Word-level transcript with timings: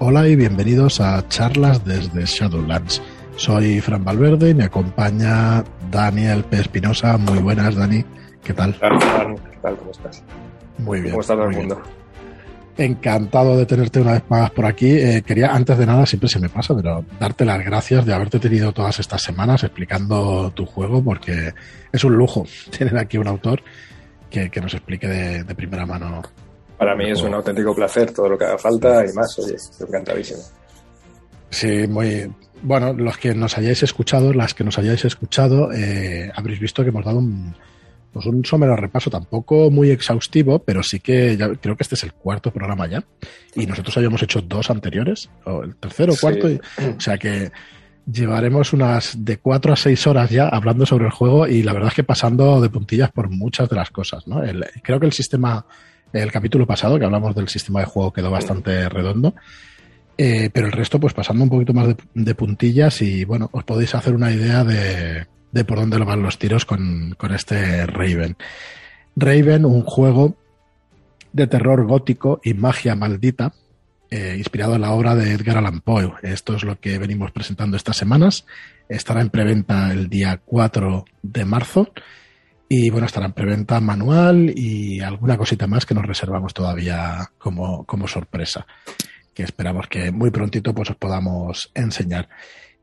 Hola 0.00 0.26
y 0.26 0.34
bienvenidos 0.34 1.00
a 1.00 1.26
charlas 1.28 1.84
desde 1.84 2.24
Shadowlands. 2.24 3.00
Soy 3.36 3.80
Fran 3.80 4.04
Valverde 4.04 4.50
y 4.50 4.54
me 4.54 4.64
acompaña 4.64 5.62
Daniel 5.90 6.42
P. 6.44 6.60
Espinosa. 6.60 7.16
Muy 7.16 7.38
buenas, 7.38 7.76
Dani. 7.76 8.04
¿Qué 8.42 8.52
tal? 8.52 8.74
¿Qué 8.74 9.58
tal? 9.62 9.76
¿Cómo 9.76 9.90
estás? 9.92 10.24
Muy 10.78 11.00
bien. 11.00 11.12
¿Cómo 11.12 11.20
está 11.20 11.34
todo 11.34 11.48
el 11.48 11.56
mundo? 11.56 11.80
Encantado 12.76 13.56
de 13.56 13.66
tenerte 13.66 14.00
una 14.00 14.12
vez 14.14 14.24
más 14.28 14.50
por 14.50 14.66
aquí. 14.66 14.90
Eh, 14.90 15.22
quería, 15.24 15.54
antes 15.54 15.78
de 15.78 15.86
nada, 15.86 16.04
siempre 16.06 16.28
se 16.28 16.40
me 16.40 16.48
pasa, 16.48 16.74
pero 16.74 17.04
darte 17.20 17.44
las 17.44 17.64
gracias 17.64 18.04
de 18.04 18.14
haberte 18.14 18.40
tenido 18.40 18.72
todas 18.72 18.98
estas 18.98 19.22
semanas 19.22 19.62
explicando 19.62 20.50
tu 20.50 20.66
juego, 20.66 21.04
porque 21.04 21.54
es 21.92 22.02
un 22.02 22.16
lujo 22.16 22.44
tener 22.76 22.98
aquí 22.98 23.16
un 23.16 23.28
autor 23.28 23.62
que, 24.28 24.60
nos 24.60 24.74
explique 24.74 25.06
de, 25.06 25.54
primera 25.54 25.86
mano. 25.86 26.20
Para 26.78 26.96
mí 26.96 27.10
es 27.10 27.22
un 27.22 27.34
auténtico 27.34 27.74
placer, 27.74 28.12
todo 28.12 28.28
lo 28.28 28.38
que 28.38 28.44
haga 28.44 28.58
falta 28.58 29.04
y 29.04 29.12
más, 29.12 29.38
oye, 29.38 29.56
encantadísimo. 29.80 30.40
Sí, 31.50 31.86
muy. 31.86 32.32
Bueno, 32.62 32.92
los 32.92 33.16
que 33.18 33.34
nos 33.34 33.56
hayáis 33.58 33.82
escuchado, 33.82 34.32
las 34.32 34.54
que 34.54 34.64
nos 34.64 34.78
hayáis 34.78 35.04
escuchado, 35.04 35.70
eh, 35.72 36.30
habréis 36.34 36.58
visto 36.58 36.82
que 36.82 36.88
hemos 36.88 37.04
dado 37.04 37.18
un, 37.18 37.54
pues 38.12 38.26
un 38.26 38.44
somero 38.44 38.76
repaso 38.76 39.10
tampoco 39.10 39.70
muy 39.70 39.90
exhaustivo, 39.90 40.60
pero 40.60 40.82
sí 40.82 41.00
que 41.00 41.36
ya, 41.36 41.52
creo 41.54 41.76
que 41.76 41.82
este 41.82 41.96
es 41.96 42.04
el 42.04 42.12
cuarto 42.14 42.52
programa 42.52 42.86
ya. 42.86 43.04
Y 43.54 43.66
nosotros 43.66 43.96
habíamos 43.96 44.22
hecho 44.22 44.40
dos 44.40 44.70
anteriores, 44.70 45.28
o 45.44 45.62
el 45.62 45.76
tercero 45.76 46.14
o 46.14 46.16
cuarto. 46.16 46.48
o 46.48 47.00
sea 47.00 47.18
que 47.18 47.52
llevaremos 48.10 48.72
unas 48.72 49.24
de 49.24 49.38
cuatro 49.38 49.72
a 49.72 49.76
seis 49.76 50.06
horas 50.06 50.30
ya 50.30 50.48
hablando 50.48 50.86
sobre 50.86 51.06
el 51.06 51.10
juego 51.10 51.46
y 51.46 51.62
la 51.62 51.72
verdad 51.72 51.88
es 51.88 51.94
que 51.94 52.04
pasando 52.04 52.60
de 52.60 52.68
puntillas 52.68 53.10
por 53.10 53.30
muchas 53.30 53.68
de 53.68 53.76
las 53.76 53.90
cosas. 53.90 54.26
¿no? 54.26 54.42
creo 54.82 55.00
que 55.00 55.06
el 55.06 55.12
sistema, 55.12 55.66
el 56.14 56.32
capítulo 56.32 56.66
pasado 56.66 56.98
que 56.98 57.04
hablamos 57.04 57.34
del 57.34 57.48
sistema 57.48 57.80
de 57.80 57.86
juego 57.86 58.12
quedó 58.12 58.30
bastante 58.30 58.88
redondo. 58.88 59.34
Eh, 60.16 60.48
pero 60.52 60.66
el 60.66 60.72
resto, 60.72 61.00
pues 61.00 61.12
pasando 61.12 61.42
un 61.42 61.50
poquito 61.50 61.72
más 61.72 61.94
de 62.14 62.34
puntillas 62.34 63.02
y 63.02 63.24
bueno, 63.24 63.50
os 63.52 63.64
podéis 63.64 63.94
hacer 63.94 64.14
una 64.14 64.30
idea 64.30 64.62
de, 64.62 65.26
de 65.54 65.64
por 65.64 65.78
dónde 65.78 65.98
lo 66.00 66.04
van 66.04 66.22
los 66.22 66.38
tiros 66.38 66.64
con, 66.64 67.16
este 67.32 67.86
Raven. 67.86 68.36
Raven, 69.14 69.64
un 69.64 69.82
juego 69.82 70.36
de 71.32 71.46
terror 71.46 71.86
gótico 71.86 72.40
y 72.42 72.54
magia 72.54 72.96
maldita, 72.96 73.52
eh, 74.10 74.34
inspirado 74.36 74.74
en 74.74 74.80
la 74.80 74.90
obra 74.90 75.14
de 75.14 75.32
Edgar 75.32 75.58
Allan 75.58 75.80
Poe. 75.80 76.12
Esto 76.22 76.56
es 76.56 76.64
lo 76.64 76.80
que 76.80 76.98
venimos 76.98 77.30
presentando 77.30 77.76
estas 77.76 77.96
semanas. 77.96 78.46
Estará 78.88 79.20
en 79.20 79.30
preventa 79.30 79.92
el 79.92 80.08
día 80.08 80.40
4 80.44 81.04
de 81.22 81.44
marzo. 81.44 81.92
Y 82.68 82.90
bueno, 82.90 83.06
estará 83.06 83.26
en 83.26 83.32
preventa 83.32 83.80
manual 83.80 84.52
y 84.56 85.00
alguna 85.00 85.36
cosita 85.36 85.66
más 85.66 85.86
que 85.86 85.94
nos 85.94 86.06
reservamos 86.06 86.54
todavía 86.54 87.30
como, 87.38 87.84
como 87.84 88.08
sorpresa. 88.08 88.66
Que 89.34 89.42
esperamos 89.42 89.86
que 89.88 90.10
muy 90.10 90.30
prontito 90.30 90.74
pues 90.74 90.90
os 90.90 90.96
podamos 90.96 91.70
enseñar. 91.74 92.28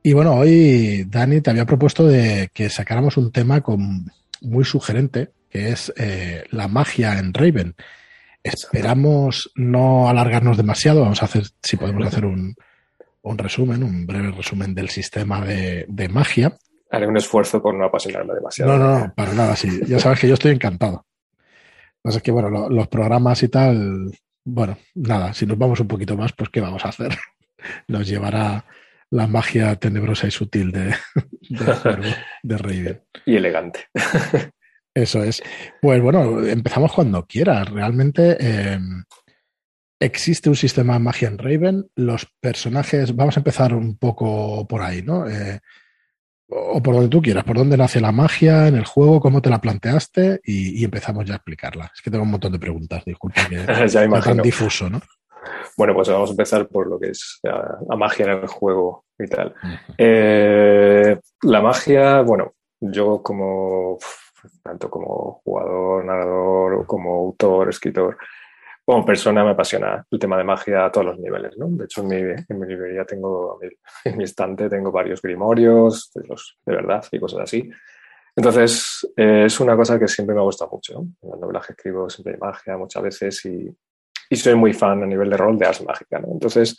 Y 0.04 0.14
bueno, 0.14 0.36
hoy 0.36 1.06
Dani 1.08 1.42
te 1.42 1.50
había 1.50 1.66
propuesto 1.66 2.08
de 2.08 2.50
que 2.54 2.70
sacáramos 2.70 3.18
un 3.18 3.32
tema 3.32 3.62
con, 3.62 4.12
muy 4.42 4.66
sugerente, 4.66 5.32
que 5.50 5.70
es 5.70 5.94
eh, 5.98 6.44
la 6.52 6.68
magia 6.68 7.18
en 7.20 7.34
Raven. 7.34 7.76
Esperamos 8.44 9.52
no 9.56 10.10
alargarnos 10.10 10.58
demasiado, 10.58 11.02
vamos 11.02 11.22
a 11.22 11.26
hacer, 11.26 11.44
si 11.62 11.78
podemos 11.78 12.08
hacer 12.08 12.26
un, 12.26 12.56
un 13.22 13.38
resumen, 13.38 13.84
un 13.84 14.08
breve 14.08 14.32
resumen 14.32 14.74
del 14.74 14.90
sistema 14.90 15.46
de, 15.46 15.86
de, 15.88 16.10
magia. 16.10 16.58
Haré 16.92 17.08
un 17.08 17.18
esfuerzo 17.18 17.62
por 17.62 17.74
no 17.74 17.86
apasionarme 17.86 18.34
demasiado. 18.34 18.78
No, 18.78 18.78
no, 18.78 19.00
no, 19.00 19.14
para 19.16 19.34
nada, 19.34 19.56
sí. 19.56 19.82
Ya 19.88 20.00
sabes 20.00 20.20
que 20.20 20.28
yo 20.28 20.34
estoy 20.34 20.52
encantado. 20.52 21.06
Lo 22.04 22.12
que 22.12 22.22
que, 22.22 22.32
bueno, 22.32 22.70
los 22.70 22.88
programas 22.88 23.42
y 23.44 23.48
tal, 23.48 24.12
bueno, 24.44 24.78
nada, 24.96 25.34
si 25.34 25.46
nos 25.46 25.58
vamos 25.58 25.80
un 25.80 25.88
poquito 25.88 26.18
más, 26.18 26.34
pues 26.34 26.50
¿qué 26.50 26.62
vamos 26.62 26.84
a 26.86 26.90
hacer? 26.90 27.18
Nos 27.88 28.08
llevará 28.08 28.66
la 29.12 29.28
magia 29.28 29.76
tenebrosa 29.76 30.28
y 30.28 30.32
sutil 30.32 30.72
de, 30.72 30.96
de, 31.50 32.16
de 32.44 32.58
Raven. 32.58 33.04
Y 33.26 33.36
elegante. 33.36 33.88
Eso 34.94 35.24
es. 35.24 35.42
Pues 35.82 36.02
bueno, 36.02 36.46
empezamos 36.46 36.92
cuando 36.92 37.26
quieras. 37.26 37.70
Realmente 37.70 38.38
eh, 38.40 38.80
existe 40.00 40.50
un 40.50 40.56
sistema 40.56 40.94
de 40.94 41.00
magia 41.00 41.28
en 41.30 41.38
Raven. 41.38 41.90
Los 41.96 42.28
personajes, 42.42 43.16
vamos 43.16 43.38
a 43.38 43.40
empezar 43.40 43.74
un 43.74 43.98
poco 43.98 44.68
por 44.68 44.82
ahí, 44.82 45.02
¿no? 45.02 45.30
Eh, 45.30 45.60
o 46.52 46.82
por 46.82 46.96
donde 46.96 47.10
tú 47.10 47.22
quieras, 47.22 47.44
por 47.44 47.58
dónde 47.58 47.78
nace 47.78 48.02
la 48.02 48.12
magia 48.12 48.68
en 48.68 48.76
el 48.76 48.86
juego, 48.86 49.22
cómo 49.22 49.42
te 49.42 49.50
la 49.50 49.60
planteaste 49.60 50.42
y, 50.44 50.84
empezamos 50.84 51.26
ya 51.26 51.34
a 51.34 51.38
explicarla. 51.38 51.92
Es 51.96 52.02
que 52.02 52.12
tengo 52.12 52.24
un 52.24 52.32
montón 52.32 52.52
de 52.52 52.60
preguntas, 52.60 53.04
disculpa 53.06 53.48
que 53.48 53.56
ya 53.88 54.22
tan 54.22 54.38
difuso, 54.38 54.90
¿no? 54.90 55.00
Bueno, 55.78 55.96
pues 55.96 56.10
vamos 56.10 56.30
a 56.30 56.34
empezar 56.34 56.68
por 56.68 56.88
lo 56.88 57.00
que 57.00 57.10
es 57.10 57.40
la, 57.44 57.96
magia 57.96 58.26
en 58.26 58.32
el 58.32 58.48
juego 58.48 59.06
y 59.18 59.28
tal. 59.28 59.56
Eh, 59.98 61.18
la 61.44 61.62
magia, 61.62 62.22
bueno, 62.22 62.54
yo 62.80 63.22
como 63.24 63.98
tanto 64.64 64.90
como 64.90 65.42
jugador, 65.44 66.06
narrador, 66.06 66.86
como 66.86 67.14
autor, 67.14 67.70
escritor, 67.70 68.18
como 68.86 69.06
persona 69.06 69.44
me 69.44 69.52
apasiona 69.52 70.06
el 70.10 70.20
tema 70.20 70.38
de 70.38 70.44
magia 70.44 70.86
a 70.86 70.92
todos 70.92 71.08
los 71.08 71.20
niveles, 71.20 71.58
¿no? 71.58 71.68
De 71.70 71.86
hecho, 71.86 72.02
en 72.02 72.08
mi, 72.08 72.68
librería 72.68 73.06
tengo, 73.06 73.60
en 74.06 74.18
mi 74.18 74.24
estante 74.24 74.70
tengo 74.70 74.92
varios 74.92 75.22
grimorios, 75.22 76.12
de, 76.14 76.76
verdad 76.76 77.06
y 77.12 77.20
cosas 77.20 77.42
así. 77.42 77.70
Entonces, 78.36 79.08
eh, 79.16 79.44
es 79.46 79.60
una 79.60 79.76
cosa 79.76 80.00
que 80.00 80.08
siempre 80.08 80.36
me 80.36 80.42
gusta 80.42 80.66
mucho. 80.66 80.94
¿no? 80.94 81.08
En 81.22 81.30
la 81.30 81.38
novela 81.38 81.62
que 81.66 81.74
escribo 81.74 82.10
siempre 82.10 82.34
hay 82.34 82.40
magia 82.40 82.78
muchas 82.78 83.04
veces 83.04 83.46
y, 83.46 83.76
soy 84.36 84.56
muy 84.56 84.72
fan 84.72 85.04
a 85.04 85.06
nivel 85.06 85.30
de 85.30 85.36
rol 85.36 85.58
de 85.58 85.66
Ars 85.66 85.84
Mágica. 85.84 86.22
Entonces, 86.26 86.78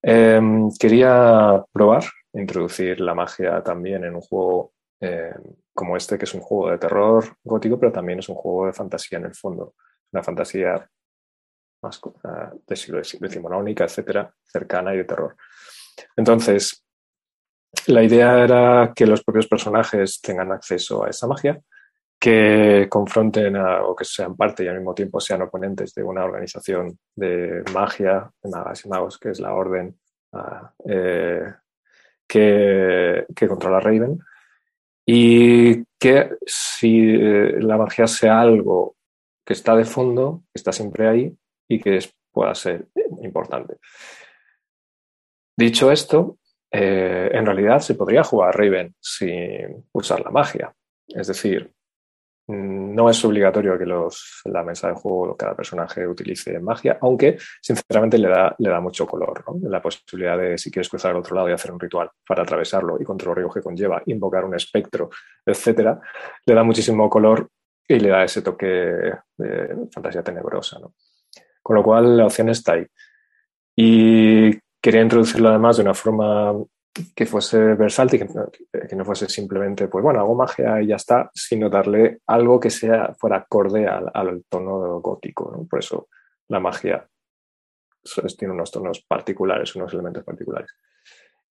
em, 0.00 0.70
quería 0.78 1.62
probar, 1.70 2.04
introducir 2.32 3.00
la 3.00 3.14
magia 3.14 3.62
también 3.62 4.04
en 4.04 4.14
un 4.14 4.22
juego 4.22 4.72
em, 4.98 5.34
como 5.74 5.96
este, 5.96 6.16
que 6.16 6.24
es 6.24 6.34
un 6.34 6.40
juego 6.40 6.70
de 6.70 6.78
terror 6.78 7.24
gótico, 7.44 7.78
pero 7.78 7.92
también 7.92 8.18
es 8.18 8.28
un 8.30 8.34
juego 8.34 8.66
de 8.66 8.72
fantasía 8.72 9.18
en 9.18 9.26
el 9.26 9.34
fondo. 9.34 9.74
Una 10.12 10.22
fantasía 10.22 10.88
más 11.82 12.00
uh, 12.04 12.62
de 12.66 12.76
siglo 12.76 13.00
decimonónica, 13.20 13.84
etcétera, 13.84 14.32
cercana 14.44 14.94
y 14.94 14.98
de 14.98 15.04
terror. 15.04 15.36
Entonces, 16.16 16.84
la 17.86 18.02
idea 18.02 18.42
era 18.44 18.92
que 18.94 19.06
los 19.06 19.22
propios 19.22 19.46
personajes 19.46 20.20
tengan 20.20 20.52
acceso 20.52 21.04
a 21.04 21.10
esa 21.10 21.26
magia 21.26 21.60
que 22.18 22.86
confronten 22.90 23.56
o 23.56 23.96
que 23.96 24.04
sean 24.04 24.36
parte 24.36 24.64
y 24.64 24.68
al 24.68 24.76
mismo 24.76 24.94
tiempo 24.94 25.20
sean 25.20 25.42
oponentes 25.42 25.94
de 25.94 26.02
una 26.02 26.24
organización 26.24 26.98
de 27.16 27.62
magia, 27.72 28.30
de 28.42 28.50
magas 28.50 28.84
y 28.84 28.88
magos, 28.88 29.18
que 29.18 29.30
es 29.30 29.40
la 29.40 29.54
orden 29.54 29.98
ah, 30.32 30.70
eh, 30.86 31.54
que, 32.28 33.24
que, 33.34 33.48
controla 33.48 33.80
Raven. 33.80 34.18
Y 35.06 35.82
que 35.98 36.36
si 36.44 37.00
eh, 37.00 37.56
la 37.60 37.78
magia 37.78 38.06
sea 38.06 38.40
algo 38.40 38.96
que 39.44 39.54
está 39.54 39.74
de 39.74 39.86
fondo, 39.86 40.42
que 40.52 40.58
está 40.58 40.72
siempre 40.72 41.08
ahí 41.08 41.34
y 41.70 41.80
que 41.80 42.00
pueda 42.32 42.54
ser 42.54 42.88
importante. 43.22 43.76
Dicho 45.56 45.90
esto, 45.90 46.38
eh, 46.70 47.30
en 47.32 47.46
realidad 47.46 47.78
se 47.78 47.94
podría 47.94 48.24
jugar 48.24 48.56
Raven 48.56 48.94
sin 49.00 49.88
usar 49.92 50.20
la 50.20 50.30
magia. 50.30 50.74
Es 51.06 51.28
decir, 51.28 51.72
no 52.48 53.08
es 53.08 53.24
obligatorio 53.24 53.78
que 53.78 53.86
los, 53.86 54.40
la 54.46 54.64
mesa 54.64 54.88
de 54.88 54.94
juego 54.94 55.36
cada 55.36 55.54
personaje 55.54 56.04
utilice 56.06 56.58
magia, 56.58 56.98
aunque 57.00 57.38
sinceramente 57.62 58.18
le 58.18 58.28
da, 58.28 58.54
le 58.58 58.70
da 58.70 58.80
mucho 58.80 59.06
color. 59.06 59.44
La 59.62 59.80
posibilidad 59.80 60.36
de, 60.36 60.58
si 60.58 60.72
quieres 60.72 60.88
cruzar 60.88 61.12
al 61.12 61.18
otro 61.18 61.36
lado 61.36 61.48
y 61.48 61.52
hacer 61.52 61.70
un 61.70 61.78
ritual 61.78 62.10
para 62.26 62.42
atravesarlo 62.42 63.00
y 63.00 63.04
contra 63.04 63.28
los 63.28 63.36
riesgos 63.36 63.54
que 63.54 63.62
conlleva, 63.62 64.02
invocar 64.06 64.44
un 64.44 64.56
espectro, 64.56 65.10
etcétera, 65.46 66.00
le 66.44 66.54
da 66.54 66.64
muchísimo 66.64 67.08
color 67.08 67.48
y 67.86 68.00
le 68.00 68.08
da 68.08 68.24
ese 68.24 68.42
toque 68.42 68.66
de 68.66 69.76
fantasía 69.92 70.22
tenebrosa. 70.24 70.80
Con 71.62 71.76
lo 71.76 71.82
cual, 71.82 72.16
la 72.16 72.26
opción 72.26 72.48
está 72.48 72.74
ahí. 72.74 72.86
Y 73.76 74.58
quería 74.80 75.02
introducirlo 75.02 75.48
además 75.48 75.76
de 75.76 75.82
una 75.82 75.94
forma 75.94 76.54
que 77.14 77.26
fuese 77.26 77.58
versátil, 77.74 78.20
que, 78.20 78.88
que, 78.88 78.96
no 78.96 79.04
fuese 79.04 79.28
simplemente, 79.28 79.88
pues 79.88 80.02
bueno, 80.02 80.20
hago 80.20 80.34
magia 80.34 80.82
y 80.82 80.88
ya 80.88 80.96
está, 80.96 81.30
sino 81.32 81.70
darle 81.70 82.18
algo 82.26 82.58
que 82.58 82.70
sea, 82.70 83.14
fuera 83.14 83.36
acorde 83.36 83.86
al, 83.86 84.44
tono 84.48 85.00
gótico. 85.00 85.66
Por 85.68 85.78
eso 85.78 86.08
la 86.48 86.60
magia 86.60 87.06
tiene 88.36 88.54
unos 88.54 88.70
tonos 88.70 89.00
particulares, 89.06 89.76
unos 89.76 89.92
elementos 89.92 90.24
particulares. 90.24 90.70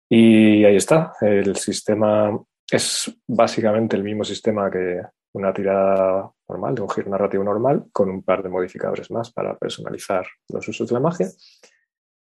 Y 0.09 0.65
ahí 0.65 0.75
está, 0.75 1.13
el 1.21 1.55
sistema 1.55 2.37
es 2.69 3.13
básicamente 3.27 3.95
el 3.95 4.03
mismo 4.03 4.23
sistema 4.23 4.69
que 4.69 5.01
una 5.33 5.53
tirada 5.53 6.31
normal, 6.47 6.75
de 6.75 6.81
un 6.81 6.89
giro 6.89 7.09
narrativo 7.09 7.43
normal, 7.43 7.85
con 7.91 8.09
un 8.09 8.23
par 8.23 8.43
de 8.43 8.49
modificadores 8.49 9.09
más 9.11 9.31
para 9.31 9.57
personalizar 9.57 10.25
los 10.49 10.67
usos 10.67 10.87
de 10.87 10.93
la 10.93 10.99
magia 10.99 11.27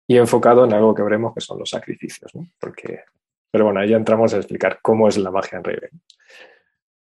y 0.07 0.17
enfocado 0.17 0.65
en 0.65 0.73
algo 0.73 0.93
que 0.93 1.03
veremos 1.03 1.33
que 1.33 1.41
son 1.41 1.59
los 1.59 1.69
sacrificios, 1.69 2.33
¿no? 2.35 2.47
Porque, 2.59 3.01
pero 3.51 3.65
bueno, 3.65 3.79
ahí 3.79 3.89
ya 3.89 3.97
entramos 3.97 4.33
a 4.33 4.37
explicar 4.37 4.79
cómo 4.81 5.07
es 5.07 5.17
la 5.17 5.31
magia 5.31 5.57
en 5.57 5.63
Raven. 5.63 6.01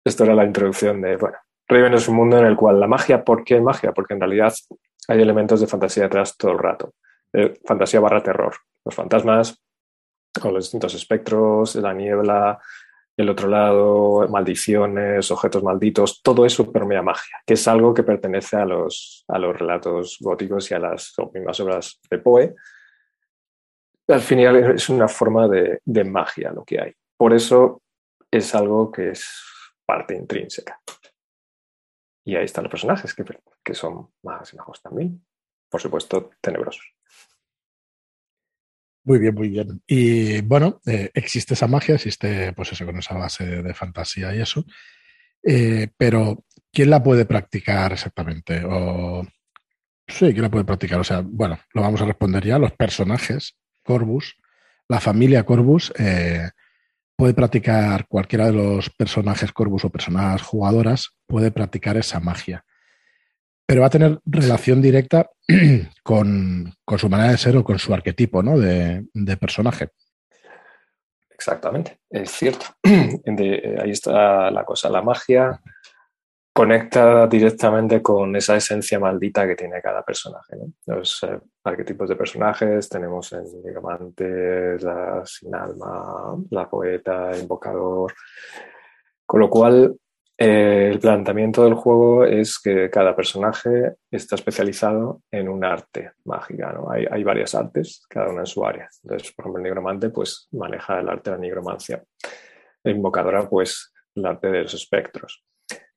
Esto 0.04 0.24
era 0.24 0.36
la 0.36 0.46
introducción 0.46 1.02
de, 1.02 1.18
bueno, 1.18 1.38
Raven 1.68 1.94
es 1.96 2.08
un 2.08 2.16
mundo 2.16 2.38
en 2.38 2.46
el 2.46 2.56
cual 2.56 2.80
la 2.80 2.88
magia, 2.88 3.24
¿por 3.24 3.44
qué 3.44 3.60
magia? 3.60 3.92
Porque 3.92 4.14
en 4.14 4.20
realidad 4.20 4.54
hay 5.08 5.22
elementos 5.22 5.62
de 5.62 5.68
fantasía 5.68 6.04
detrás 6.04 6.38
todo 6.38 6.52
el 6.52 6.60
rato. 6.60 6.94
eh, 7.34 7.54
fantasía 7.66 8.00
barra 8.00 8.24
terror. 8.24 8.56
Los 8.84 8.96
fantasmas 8.96 9.62
con 10.40 10.54
los 10.54 10.66
distintos 10.66 10.94
espectros, 10.94 11.76
la 11.76 11.94
niebla, 11.94 12.60
el 13.18 13.30
otro 13.30 13.48
lado, 13.48 14.28
maldiciones, 14.28 15.32
objetos 15.32 15.64
malditos, 15.64 16.22
todo 16.22 16.46
eso 16.46 16.72
permea 16.72 17.02
magia, 17.02 17.42
que 17.46 17.54
es 17.54 17.68
algo 17.68 17.94
que 17.94 18.04
pertenece 18.04 18.58
a 18.58 18.66
los, 18.66 19.24
a 19.28 19.40
los 19.40 19.58
relatos 19.58 20.18
góticos 20.20 20.70
y 20.72 20.74
a 20.74 20.80
las 20.80 21.14
mismas 21.34 21.60
obras 21.62 22.00
de 22.10 22.18
Poe. 22.18 22.56
Al 24.08 24.22
final 24.22 24.74
es 24.76 24.90
una 24.90 25.08
forma 25.08 25.48
de, 25.48 25.80
de 25.84 26.04
magia 26.04 26.52
lo 26.52 26.64
que 26.64 26.82
hay. 26.82 26.94
Por 27.18 27.34
eso 27.34 27.82
es 28.30 28.54
algo 28.54 28.92
que 28.92 29.12
es 29.12 29.44
parte 29.86 30.16
intrínseca. 30.16 30.80
Y 32.26 32.36
ahí 32.36 32.46
están 32.46 32.66
los 32.66 32.72
personajes, 32.72 33.14
que, 33.14 33.24
que 33.64 33.74
son 33.74 34.10
más 34.24 34.54
y 34.54 34.58
bajos 34.58 34.82
también. 34.82 35.26
Por 35.70 35.80
supuesto, 35.80 36.32
tenebrosos. 36.42 36.86
Muy 39.06 39.20
bien, 39.20 39.36
muy 39.36 39.50
bien. 39.50 39.82
Y 39.86 40.42
bueno, 40.42 40.82
eh, 40.88 41.12
existe 41.14 41.54
esa 41.54 41.68
magia, 41.68 41.94
existe 41.94 42.54
pues 42.54 42.72
eso 42.72 42.86
con 42.88 42.98
esa 42.98 43.14
base 43.14 43.46
de, 43.62 43.74
fantasía 43.76 44.36
y 44.36 44.42
eso. 44.42 44.66
Eh, 45.44 45.90
pero, 45.96 46.44
¿quién 46.74 46.90
la 46.90 47.04
puede 47.04 47.26
practicar 47.26 47.94
exactamente? 47.94 48.64
O 48.66 49.24
sí, 50.08 50.32
¿quién 50.32 50.42
la 50.42 50.50
puede 50.50 50.66
practicar? 50.66 51.00
O 51.00 51.04
sea, 51.04 51.22
bueno, 51.24 51.60
lo 51.74 51.84
vamos 51.84 52.02
a 52.02 52.06
responder 52.06 52.44
ya. 52.46 52.58
Los 52.58 52.72
personajes, 52.72 53.56
Corvus, 53.84 54.38
la 54.90 55.00
familia 55.00 55.46
Corvus, 55.46 55.94
eh, 56.00 56.50
puede 57.16 57.36
practicar 57.36 58.08
cualquiera 58.08 58.48
de 58.48 58.54
los 58.54 58.90
personajes 58.90 59.52
Corvus 59.52 59.86
o 59.86 59.92
personas 59.92 60.42
jugadoras, 60.42 61.12
puede 61.28 61.52
practicar 61.52 61.96
esa 61.98 62.20
magia 62.20 62.66
pero 63.66 63.82
va 63.82 63.88
a 63.88 63.92
tener 63.92 64.20
relación 64.26 64.82
directa 64.82 65.30
con, 66.04 66.74
su 66.98 67.10
manera 67.10 67.32
de 67.32 67.38
ser 67.38 67.58
o 67.58 67.64
con 67.64 67.80
su 67.80 67.94
arquetipo 67.94 68.44
¿no? 68.44 68.58
de, 68.60 69.06
personaje. 69.40 69.90
Exactamente, 71.30 72.00
es 72.10 72.32
cierto. 72.32 72.66
ahí 72.84 73.92
está 73.92 74.50
la 74.52 74.64
cosa. 74.64 74.90
La 74.90 75.02
magia 75.02 75.60
conecta 76.56 77.28
directamente 77.28 78.02
con 78.02 78.34
esa 78.38 78.56
esencia 78.56 78.98
maldita 78.98 79.46
que 79.46 79.56
tiene 79.56 79.82
cada 79.82 80.04
personaje. 80.04 80.56
Los 80.86 81.22
eh, 81.24 81.38
arquetipos 81.66 82.08
de 82.08 82.16
personajes 82.16 82.88
tenemos 82.88 83.34
en 83.34 83.44
Nigromante, 83.62 84.78
la 84.80 85.22
sin 85.26 85.54
alma, 85.54 86.38
la 86.52 86.70
poeta, 86.70 87.38
invocador. 87.38 88.14
Con 89.26 89.42
lo 89.42 89.50
cual, 89.50 89.98
eh, 90.38 90.90
el 90.92 91.00
planteamiento 91.00 91.64
del 91.64 91.76
juego 91.76 92.26
es 92.26 92.60
que 92.60 92.90
cada 92.90 93.16
personaje 93.16 93.96
está 94.12 94.36
especializado 94.36 95.22
en 95.32 95.48
un 95.48 95.64
arte 95.64 96.12
mágica. 96.26 96.74
¿no? 96.74 96.90
Hay, 96.92 97.24
varias 97.24 97.56
artes, 97.56 98.06
cada 98.10 98.30
una 98.30 98.42
en 98.42 98.46
su 98.46 98.66
área. 98.66 98.90
Entonces, 99.04 99.32
por 99.32 99.44
ejemplo, 99.44 99.60
el 99.60 99.64
nigromante 99.64 100.10
pues, 100.10 100.48
maneja 100.52 101.00
el 101.00 101.08
arte 101.08 101.32
de 101.32 101.38
la 101.38 101.42
nigromancia. 101.42 102.04
La 102.84 102.92
invocadora, 102.92 103.48
pues, 103.50 103.94
el 104.16 104.26
arte 104.26 104.52
de 104.52 104.64
los 104.64 104.74
espectros. 104.74 105.44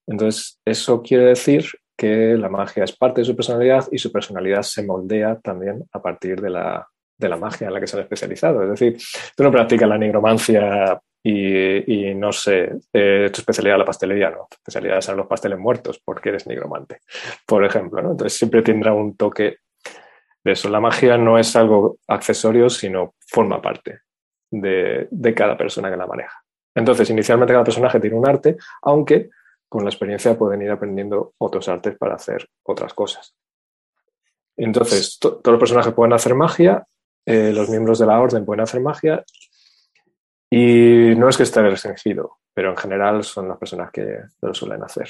Entonces, 0.06 0.60
eso 0.64 1.02
quiere 1.02 1.24
decir 1.24 1.66
que 1.96 2.36
la 2.36 2.48
magia 2.48 2.84
es 2.84 2.96
parte 2.96 3.22
de 3.22 3.24
su 3.24 3.34
personalidad 3.34 3.86
y 3.90 3.98
su 3.98 4.12
personalidad 4.12 4.62
se 4.62 4.84
moldea 4.84 5.38
también 5.40 5.84
a 5.92 6.00
partir 6.00 6.40
de 6.40 6.50
la, 6.50 6.86
de 7.18 7.28
la 7.28 7.36
magia 7.36 7.66
en 7.66 7.74
la 7.74 7.80
que 7.80 7.88
se 7.88 7.96
han 7.96 8.04
especializado. 8.04 8.62
Es 8.62 8.70
decir, 8.70 8.96
tú 9.36 9.42
no 9.42 9.50
practicas 9.50 9.88
la 9.88 9.98
nigromancia 9.98 11.00
y, 11.22 12.14
no 12.14 12.32
sé, 12.32 12.70
eh, 12.92 13.30
tu 13.32 13.40
especialidad 13.40 13.78
la 13.78 13.84
pastelería, 13.84 14.30
no, 14.30 14.46
tu 14.48 14.56
especialidad 14.56 15.00
son 15.00 15.16
los 15.16 15.26
pasteles 15.26 15.58
muertos 15.58 16.00
porque 16.04 16.30
eres 16.30 16.46
nigromante, 16.46 17.00
por 17.46 17.64
ejemplo, 17.64 18.00
¿no? 18.00 18.12
Entonces 18.12 18.38
siempre 18.38 18.62
tendrá 18.62 18.92
un 18.92 19.16
toque 19.16 19.58
de 20.44 20.52
eso. 20.52 20.68
La 20.68 20.80
magia 20.80 21.18
no 21.18 21.38
es 21.38 21.54
algo 21.56 21.98
accesorio, 22.06 22.70
sino 22.70 23.14
forma 23.26 23.60
parte 23.60 24.00
de, 24.50 25.08
de 25.10 25.34
cada 25.34 25.56
persona 25.56 25.90
que 25.90 25.96
la 25.96 26.06
maneja. 26.06 26.42
Entonces, 26.74 27.10
inicialmente 27.10 27.52
cada 27.52 27.64
personaje 27.64 28.00
tiene 28.00 28.16
un 28.16 28.26
arte, 28.26 28.56
aunque 28.82 29.30
con 29.68 29.84
la 29.84 29.90
experiencia 29.90 30.38
pueden 30.38 30.62
ir 30.62 30.70
aprendiendo 30.70 31.34
otros 31.38 31.68
artes 31.68 31.96
para 31.98 32.14
hacer 32.14 32.48
otras 32.62 32.94
cosas. 32.94 33.34
Entonces, 34.56 35.18
todos 35.20 35.42
los 35.44 35.58
personajes 35.58 35.92
pueden 35.92 36.12
hacer 36.12 36.34
magia, 36.34 36.86
eh, 37.26 37.52
los 37.52 37.68
miembros 37.68 37.98
de 37.98 38.06
la 38.06 38.20
orden 38.20 38.44
pueden 38.44 38.62
hacer 38.62 38.80
magia 38.80 39.22
y 40.50 41.14
no 41.16 41.28
es 41.28 41.36
que 41.36 41.42
esté 41.42 41.62
restringido, 41.62 42.38
pero 42.54 42.70
en 42.70 42.76
general 42.76 43.22
son 43.24 43.48
las 43.48 43.58
personas 43.58 43.90
que 43.90 44.18
lo 44.40 44.54
suelen 44.54 44.82
hacer. 44.82 45.08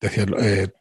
Decirlo, 0.00 0.38
eh, 0.40 0.72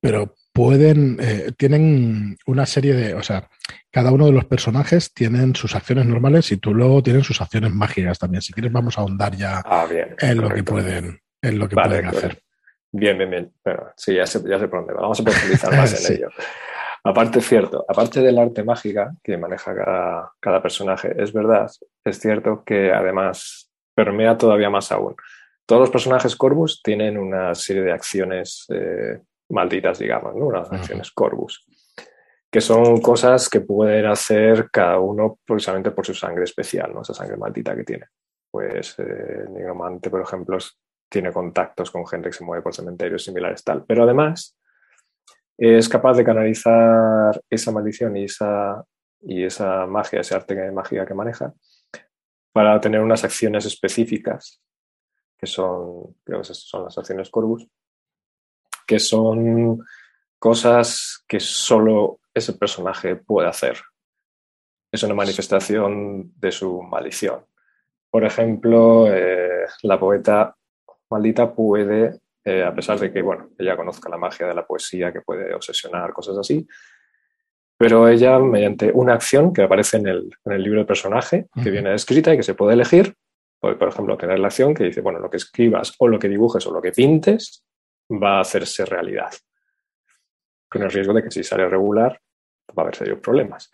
pero 0.00 0.34
pueden, 0.52 1.18
eh, 1.20 1.52
tienen 1.56 2.36
una 2.46 2.66
serie 2.66 2.94
de, 2.94 3.14
o 3.14 3.22
sea, 3.22 3.48
cada 3.90 4.12
uno 4.12 4.26
de 4.26 4.32
los 4.32 4.44
personajes 4.44 5.12
tienen 5.12 5.54
sus 5.54 5.74
acciones 5.74 6.06
normales 6.06 6.50
y 6.52 6.56
tú 6.56 6.74
luego 6.74 7.02
tienes 7.02 7.26
sus 7.26 7.40
acciones 7.40 7.72
mágicas 7.72 8.18
también. 8.18 8.42
Si 8.42 8.52
quieres 8.52 8.72
vamos 8.72 8.96
a 8.98 9.02
ahondar 9.02 9.36
ya 9.36 9.62
ah, 9.64 9.86
en, 10.18 10.40
lo 10.40 10.50
que 10.50 10.62
pueden, 10.62 11.20
en 11.40 11.58
lo 11.58 11.68
que 11.68 11.76
pueden 11.76 12.06
hacer. 12.06 12.42
Bien, 12.90 13.16
bien, 13.16 13.30
bien. 13.30 13.52
Bueno, 13.64 13.84
sí, 13.96 14.14
ya 14.14 14.26
sé, 14.26 14.40
ya 14.46 14.58
sé 14.58 14.68
por 14.68 14.80
dónde 14.80 14.94
va. 14.94 15.02
Vamos 15.02 15.20
a 15.20 15.24
profundizar 15.24 15.70
más 15.76 16.10
en 16.10 16.16
ello. 16.16 16.28
Aparte, 17.04 17.40
cierto, 17.40 17.84
aparte 17.88 18.20
del 18.20 18.38
arte 18.38 18.62
mágica 18.62 19.12
que 19.24 19.36
maneja 19.36 19.74
cada, 20.40 20.62
personaje, 20.62 21.12
es 21.20 21.32
verdad, 21.32 21.68
es 22.04 22.20
cierto 22.20 22.62
que 22.64 22.92
además 22.92 23.72
permea 23.94 24.38
todavía 24.38 24.70
más 24.70 24.92
aún. 24.92 25.16
Todos 25.66 25.80
los 25.80 25.90
personajes 25.90 26.36
Corvus 26.36 26.80
tienen 26.82 27.18
una 27.18 27.54
serie 27.56 27.82
de 27.82 27.92
acciones 27.92 28.66
eh, 28.68 29.18
malditas, 29.48 29.98
digamos, 29.98 30.36
¿no? 30.36 30.46
unas 30.46 30.70
acciones 30.70 31.10
Corvus, 31.10 31.64
que 32.48 32.60
son 32.60 33.00
cosas 33.00 33.48
que 33.48 33.60
pueden 33.62 34.06
hacer 34.06 34.70
cada 34.70 35.00
uno 35.00 35.40
precisamente 35.44 35.90
por 35.90 36.06
su 36.06 36.14
sangre 36.14 36.44
especial, 36.44 36.92
¿no? 36.94 37.02
esa 37.02 37.14
sangre 37.14 37.36
maldita 37.36 37.74
que 37.74 37.84
tiene. 37.84 38.06
Pues 38.48 38.94
eh, 38.98 39.46
Nigromante, 39.50 40.08
por 40.08 40.20
ejemplo, 40.20 40.56
tiene 41.08 41.32
contactos 41.32 41.90
con 41.90 42.06
gente 42.06 42.28
que 42.28 42.36
se 42.36 42.44
mueve 42.44 42.62
por 42.62 42.74
cementerios 42.74 43.24
similares, 43.24 43.64
tal. 43.64 43.84
Pero 43.86 44.04
además, 44.04 44.56
es 45.58 45.88
capaz 45.88 46.16
de 46.16 46.24
canalizar 46.24 47.40
esa 47.48 47.72
maldición 47.72 48.16
y 48.16 48.24
esa, 48.24 48.84
y 49.20 49.44
esa 49.44 49.86
magia, 49.86 50.20
ese 50.20 50.34
arte 50.34 50.70
magia 50.72 51.06
que 51.06 51.14
maneja, 51.14 51.52
para 52.52 52.80
tener 52.80 53.00
unas 53.00 53.24
acciones 53.24 53.64
específicas, 53.64 54.60
que 55.38 55.46
son, 55.46 56.16
son 56.42 56.84
las 56.84 56.98
acciones 56.98 57.30
Corvus, 57.30 57.66
que 58.86 58.98
son 58.98 59.84
cosas 60.38 61.24
que 61.26 61.40
solo 61.40 62.20
ese 62.34 62.52
personaje 62.54 63.16
puede 63.16 63.48
hacer. 63.48 63.80
Es 64.90 65.02
una 65.02 65.14
manifestación 65.14 66.32
de 66.36 66.52
su 66.52 66.82
maldición. 66.82 67.46
Por 68.10 68.24
ejemplo, 68.24 69.06
eh, 69.10 69.66
la 69.82 69.98
poeta 69.98 70.54
maldita 71.08 71.54
puede 71.54 72.20
eh, 72.44 72.62
a 72.62 72.74
pesar 72.74 72.98
de 72.98 73.12
que, 73.12 73.22
bueno, 73.22 73.50
ella 73.58 73.76
conozca 73.76 74.08
la 74.08 74.16
magia 74.16 74.46
de 74.46 74.54
la 74.54 74.66
poesía 74.66 75.12
que 75.12 75.20
puede 75.20 75.54
obsesionar, 75.54 76.12
cosas 76.12 76.36
así, 76.38 76.66
pero 77.76 78.06
ella, 78.06 78.38
mediante 78.38 78.92
una 78.92 79.14
acción 79.14 79.52
que 79.52 79.62
aparece 79.62 79.96
en 79.96 80.06
el, 80.06 80.30
en 80.44 80.52
el 80.52 80.62
libro 80.62 80.78
del 80.78 80.86
personaje, 80.86 81.46
que 81.62 81.70
viene 81.70 81.94
escrita 81.94 82.32
y 82.32 82.36
que 82.36 82.42
se 82.44 82.54
puede 82.54 82.74
elegir, 82.74 83.14
puede, 83.58 83.74
por 83.74 83.88
ejemplo, 83.88 84.16
tener 84.16 84.38
la 84.38 84.48
acción 84.48 84.72
que 84.72 84.84
dice, 84.84 85.00
bueno, 85.00 85.18
lo 85.18 85.28
que 85.28 85.38
escribas 85.38 85.92
o 85.98 86.06
lo 86.06 86.18
que 86.18 86.28
dibujes 86.28 86.64
o 86.66 86.72
lo 86.72 86.80
que 86.80 86.92
pintes 86.92 87.64
va 88.10 88.38
a 88.38 88.40
hacerse 88.42 88.84
realidad. 88.84 89.32
Con 90.70 90.82
el 90.82 90.90
riesgo 90.90 91.12
de 91.12 91.24
que 91.24 91.30
si 91.30 91.42
sale 91.42 91.68
regular, 91.68 92.20
va 92.70 92.74
a 92.76 92.80
haber 92.82 92.94
serios 92.94 93.18
problemas. 93.18 93.70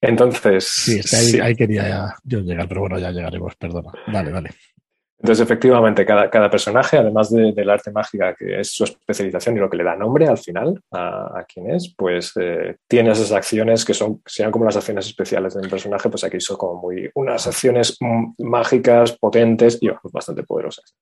Entonces. 0.00 0.64
Sí, 0.64 1.40
ahí, 1.40 1.54
quería 1.56 2.14
yo 2.24 2.40
llegar, 2.40 2.68
pero 2.68 2.82
bueno, 2.82 2.98
ya 2.98 3.10
llegaremos, 3.10 3.56
perdona. 3.56 3.90
Vale, 4.06 4.30
vale. 4.30 4.50
Entonces, 5.20 5.42
efectivamente, 5.42 6.06
cada, 6.06 6.30
cada 6.30 6.48
personaje, 6.48 6.96
además 6.96 7.30
del 7.30 7.68
arte 7.70 7.90
mágica, 7.90 8.36
que 8.36 8.60
es 8.60 8.70
su 8.70 8.84
especialización 8.84 9.56
y 9.56 9.60
lo 9.60 9.68
que 9.68 9.76
le 9.76 9.82
da 9.82 9.96
nombre 9.96 10.28
al 10.28 10.38
final 10.38 10.80
a, 10.92 11.40
a 11.40 11.44
quien 11.44 11.70
es, 11.70 11.92
pues 11.96 12.32
eh, 12.36 12.76
tiene 12.86 13.10
esas 13.10 13.32
acciones 13.32 13.84
que 13.84 13.94
son, 13.94 14.22
sean 14.24 14.52
como 14.52 14.64
las 14.64 14.76
acciones 14.76 15.06
especiales 15.06 15.54
del 15.54 15.68
personaje, 15.68 16.08
pues 16.08 16.22
aquí 16.22 16.40
son 16.40 16.56
como 16.56 16.80
muy 16.82 17.10
unas 17.14 17.48
acciones 17.48 17.98
mágicas, 18.38 19.18
potentes 19.18 19.78
y 19.80 19.90
bastante 20.12 20.44
poderosas. 20.44 20.94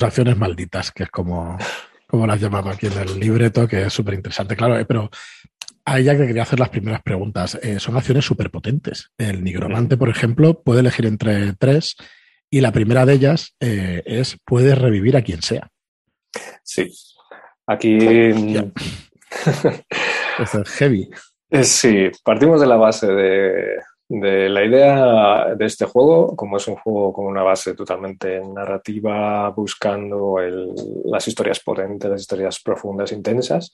Acciones 0.00 0.36
malditas, 0.36 0.90
que 0.90 1.04
es 1.04 1.10
como, 1.10 1.56
como 2.08 2.26
las 2.26 2.40
llamamos 2.40 2.74
aquí 2.74 2.88
en 2.88 2.98
el 2.98 3.20
libreto, 3.20 3.68
que 3.68 3.82
es 3.82 3.92
súper 3.92 4.14
interesante, 4.14 4.56
claro, 4.56 4.76
eh, 4.76 4.86
pero 4.86 5.08
ahí 5.84 6.02
ya 6.02 6.16
que 6.16 6.26
quería 6.26 6.42
hacer 6.42 6.58
las 6.58 6.70
primeras 6.70 7.02
preguntas. 7.02 7.56
Eh, 7.62 7.78
son 7.78 7.96
acciones 7.96 8.24
súper 8.24 8.50
potentes. 8.50 9.12
El 9.16 9.44
nigromante, 9.44 9.96
por 9.96 10.08
ejemplo, 10.08 10.62
puede 10.62 10.80
elegir 10.80 11.06
entre 11.06 11.52
tres 11.52 11.94
y 12.50 12.60
la 12.60 12.72
primera 12.72 13.06
de 13.06 13.14
ellas 13.14 13.54
eh, 13.60 14.02
es 14.04 14.36
puedes 14.44 14.76
revivir 14.76 15.16
a 15.16 15.22
quien 15.22 15.40
sea. 15.42 15.70
Sí. 16.62 16.92
Aquí. 17.66 17.98
es 20.38 20.68
heavy. 20.76 21.08
Eh, 21.48 21.64
sí, 21.64 22.10
partimos 22.24 22.60
de 22.60 22.66
la 22.66 22.76
base 22.76 23.06
de, 23.06 23.76
de 24.08 24.48
la 24.48 24.64
idea 24.64 25.54
de 25.54 25.64
este 25.64 25.84
juego, 25.84 26.34
como 26.34 26.56
es 26.56 26.66
un 26.66 26.74
juego 26.76 27.12
con 27.12 27.26
una 27.26 27.44
base 27.44 27.74
totalmente 27.74 28.40
narrativa, 28.40 29.50
buscando 29.50 30.36
las 31.04 31.28
historias 31.28 31.60
potentes, 31.60 32.10
las 32.10 32.20
historias 32.20 32.60
profundas, 32.60 33.12
intensas, 33.12 33.72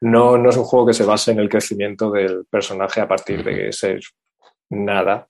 no, 0.00 0.36
no 0.36 0.50
es 0.50 0.56
un 0.56 0.64
juego 0.64 0.86
que 0.86 0.94
se 0.94 1.04
base 1.04 1.30
en 1.30 1.38
el 1.38 1.48
crecimiento 1.48 2.10
del 2.10 2.44
personaje 2.46 3.00
a 3.00 3.08
partir 3.08 3.44
de 3.44 3.72
ser 3.72 4.00
nada 4.70 5.26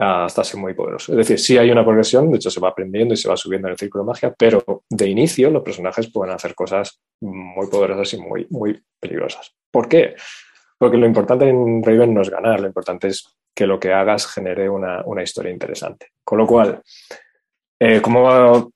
hasta 0.00 0.44
ser 0.44 0.58
muy 0.58 0.72
poderoso. 0.72 1.12
Es 1.12 1.18
decir, 1.18 1.38
sí 1.38 1.58
hay 1.58 1.70
una 1.70 1.84
progresión, 1.84 2.30
de 2.30 2.36
hecho 2.36 2.50
se 2.50 2.58
va 2.58 2.70
aprendiendo 2.70 3.12
y 3.12 3.18
se 3.18 3.28
va 3.28 3.36
subiendo 3.36 3.68
en 3.68 3.72
el 3.72 3.78
círculo 3.78 4.04
de 4.04 4.08
magia, 4.08 4.34
pero 4.36 4.84
de 4.88 5.08
inicio 5.08 5.50
los 5.50 5.62
personajes 5.62 6.10
pueden 6.10 6.34
hacer 6.34 6.54
cosas 6.54 7.02
muy 7.20 7.66
poderosas 7.68 8.14
y 8.14 8.18
muy, 8.18 8.46
muy 8.48 8.82
peligrosas. 8.98 9.54
¿Por 9.70 9.88
qué? 9.88 10.14
Porque 10.78 10.96
lo 10.96 11.06
importante 11.06 11.46
en 11.46 11.82
Raven 11.82 12.14
no 12.14 12.22
es 12.22 12.30
ganar, 12.30 12.60
lo 12.60 12.66
importante 12.66 13.08
es 13.08 13.36
que 13.54 13.66
lo 13.66 13.78
que 13.78 13.92
hagas 13.92 14.26
genere 14.26 14.70
una, 14.70 15.22
historia 15.22 15.52
interesante. 15.52 16.12
Con 16.24 16.38
lo 16.38 16.46
cual, 16.46 16.80
eh, 17.78 18.00
¿cómo 18.00 18.22
va 18.22 18.66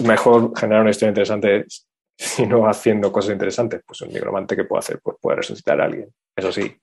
mejor 0.00 0.52
generar 0.54 0.82
una 0.82 0.90
historia 0.90 1.10
interesante 1.10 1.64
si 2.18 2.46
no 2.46 2.68
haciendo 2.68 3.10
cosas 3.10 3.32
interesantes? 3.32 3.80
Pues 3.86 4.02
un 4.02 4.10
nigromante 4.10 4.54
que 4.54 4.64
puede 4.64 4.80
hacer, 4.80 5.00
puede 5.00 5.36
resucitar 5.36 5.80
a 5.80 5.84
alguien. 5.84 6.12
Eso 6.36 6.52
sí, 6.52 6.76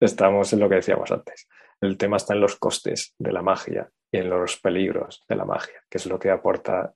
estamos 0.00 0.50
en 0.54 0.60
lo 0.60 0.70
que 0.70 0.76
decíamos 0.76 1.10
antes. 1.10 1.46
El 1.80 1.96
tema 1.96 2.18
está 2.18 2.34
en 2.34 2.40
los 2.40 2.56
costes 2.56 3.14
de 3.18 3.32
la 3.32 3.42
magia 3.42 3.90
y 4.12 4.18
en 4.18 4.30
los 4.30 4.58
peligros 4.60 5.22
de 5.28 5.36
la 5.36 5.44
magia, 5.44 5.82
que 5.88 5.98
es 5.98 6.06
lo 6.06 6.18
que 6.18 6.30
aporta 6.30 6.94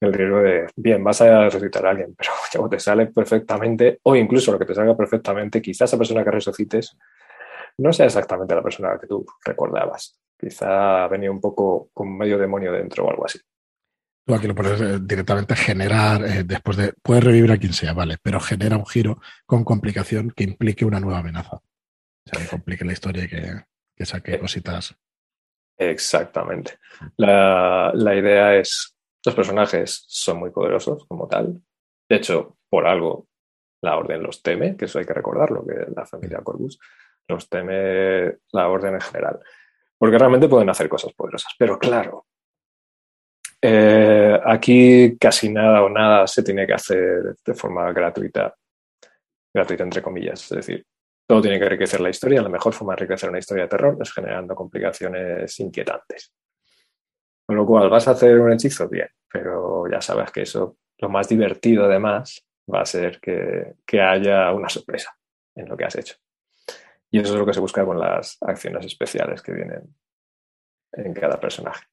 el 0.00 0.12
riesgo 0.12 0.38
de, 0.38 0.66
bien, 0.76 1.02
vas 1.02 1.20
a 1.22 1.44
resucitar 1.44 1.86
a 1.86 1.90
alguien, 1.90 2.14
pero 2.16 2.30
ya 2.52 2.68
te 2.68 2.80
sale 2.80 3.06
perfectamente, 3.06 3.98
o 4.02 4.14
incluso 4.14 4.52
lo 4.52 4.58
que 4.58 4.66
te 4.66 4.74
salga 4.74 4.96
perfectamente, 4.96 5.62
quizás 5.62 5.90
esa 5.90 5.98
persona 5.98 6.24
que 6.24 6.30
resucites 6.30 6.96
no 7.78 7.92
sea 7.92 8.06
exactamente 8.06 8.54
la 8.54 8.62
persona 8.62 8.98
que 9.00 9.06
tú 9.06 9.24
recordabas. 9.44 10.18
Quizá 10.38 11.06
venía 11.08 11.30
un 11.30 11.40
poco 11.40 11.90
con 11.92 12.16
medio 12.16 12.38
demonio 12.38 12.72
dentro 12.72 13.06
o 13.06 13.10
algo 13.10 13.24
así. 13.24 13.40
Tú 14.24 14.34
aquí 14.34 14.46
lo 14.46 14.54
puedes 14.54 14.80
eh, 14.80 14.98
directamente 15.00 15.56
generar, 15.56 16.22
eh, 16.24 16.44
después 16.44 16.76
de, 16.76 16.92
puedes 17.02 17.24
revivir 17.24 17.50
a 17.50 17.56
quien 17.56 17.72
sea, 17.72 17.94
vale, 17.94 18.18
pero 18.22 18.38
genera 18.40 18.76
un 18.76 18.86
giro 18.86 19.20
con 19.46 19.64
complicación 19.64 20.32
que 20.36 20.44
implique 20.44 20.84
una 20.84 21.00
nueva 21.00 21.20
amenaza. 21.20 21.56
O 21.56 21.62
sea, 22.30 22.42
que 22.42 22.48
complique 22.48 22.84
la 22.84 22.92
historia 22.92 23.24
y 23.24 23.28
que, 23.28 23.62
que 23.98 24.06
saque 24.06 24.34
eh, 24.34 24.38
cositas. 24.38 24.96
Exactamente. 25.76 26.78
La, 27.16 27.90
la 27.94 28.14
idea 28.14 28.54
es, 28.56 28.96
los 29.24 29.34
personajes 29.34 30.04
son 30.06 30.38
muy 30.38 30.50
poderosos 30.50 31.04
como 31.06 31.26
tal. 31.26 31.60
De 32.08 32.16
hecho, 32.16 32.56
por 32.70 32.86
algo 32.86 33.26
la 33.82 33.96
orden 33.96 34.22
los 34.22 34.42
teme, 34.42 34.76
que 34.76 34.86
eso 34.86 34.98
hay 34.98 35.04
que 35.04 35.14
recordarlo, 35.14 35.64
que 35.66 35.86
la 35.94 36.06
familia 36.06 36.40
Corvus 36.42 36.78
los 37.28 37.48
teme 37.48 38.38
la 38.52 38.68
orden 38.68 38.94
en 38.94 39.00
general. 39.00 39.40
Porque 39.98 40.18
realmente 40.18 40.48
pueden 40.48 40.70
hacer 40.70 40.88
cosas 40.88 41.12
poderosas. 41.12 41.52
Pero 41.58 41.78
claro, 41.78 42.26
eh, 43.60 44.38
aquí 44.44 45.16
casi 45.18 45.52
nada 45.52 45.82
o 45.82 45.88
nada 45.88 46.26
se 46.26 46.42
tiene 46.42 46.66
que 46.66 46.74
hacer 46.74 47.36
de 47.44 47.54
forma 47.54 47.92
gratuita, 47.92 48.54
gratuita 49.52 49.82
entre 49.82 50.02
comillas. 50.02 50.42
Es 50.44 50.56
decir, 50.56 50.86
todo 51.28 51.42
tiene 51.42 51.58
que 51.58 51.64
enriquecer 51.64 52.00
la 52.00 52.08
historia. 52.08 52.40
La 52.40 52.48
mejor 52.48 52.72
forma 52.72 52.94
de 52.94 53.02
enriquecer 53.02 53.28
una 53.28 53.38
historia 53.38 53.64
de 53.64 53.68
terror 53.68 53.98
es 54.00 54.12
generando 54.12 54.54
complicaciones 54.54 55.60
inquietantes. 55.60 56.32
Con 57.46 57.56
lo 57.56 57.66
cual, 57.66 57.90
vas 57.90 58.08
a 58.08 58.12
hacer 58.12 58.40
un 58.40 58.50
hechizo 58.50 58.88
bien, 58.88 59.08
pero 59.30 59.84
ya 59.90 60.00
sabes 60.00 60.30
que 60.32 60.42
eso, 60.42 60.78
lo 60.96 61.10
más 61.10 61.28
divertido 61.28 61.84
además, 61.84 62.46
va 62.72 62.80
a 62.80 62.86
ser 62.86 63.20
que, 63.20 63.74
que 63.86 64.00
haya 64.00 64.50
una 64.54 64.70
sorpresa 64.70 65.14
en 65.54 65.68
lo 65.68 65.76
que 65.76 65.84
has 65.84 65.96
hecho. 65.96 66.16
Y 67.10 67.20
eso 67.20 67.34
es 67.34 67.38
lo 67.38 67.44
que 67.44 67.54
se 67.54 67.60
busca 67.60 67.84
con 67.84 67.98
las 67.98 68.38
acciones 68.40 68.86
especiales 68.86 69.42
que 69.42 69.52
vienen 69.52 69.94
en 70.92 71.12
cada 71.12 71.38
personaje. 71.38 71.84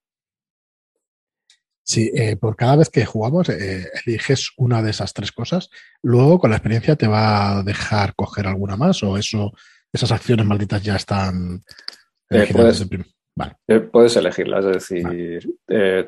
Sí, 1.86 2.12
eh, 2.16 2.36
por 2.36 2.56
cada 2.56 2.78
vez 2.78 2.90
que 2.90 3.06
jugamos 3.06 3.48
eh, 3.50 3.90
eliges 4.06 4.52
una 4.58 4.82
de 4.82 4.90
esas 4.90 5.14
tres 5.14 5.32
cosas. 5.32 5.70
Luego, 6.02 6.40
con 6.40 6.50
la 6.50 6.58
experiencia, 6.58 6.96
¿te 6.96 7.08
va 7.08 7.60
a 7.60 7.64
dejar 7.64 8.16
coger 8.16 8.48
alguna 8.48 8.76
más 8.76 9.04
o 9.04 9.18
eso, 9.18 9.52
esas 9.94 10.12
acciones 10.12 10.46
malditas 10.46 10.82
ya 10.82 10.96
están 10.96 11.64
eh, 12.30 12.50
puedes, 12.52 12.84
vale. 13.36 13.56
puedes, 13.92 14.16
elegirlas. 14.16 14.66
Es 14.66 14.90
decir, 14.90 15.58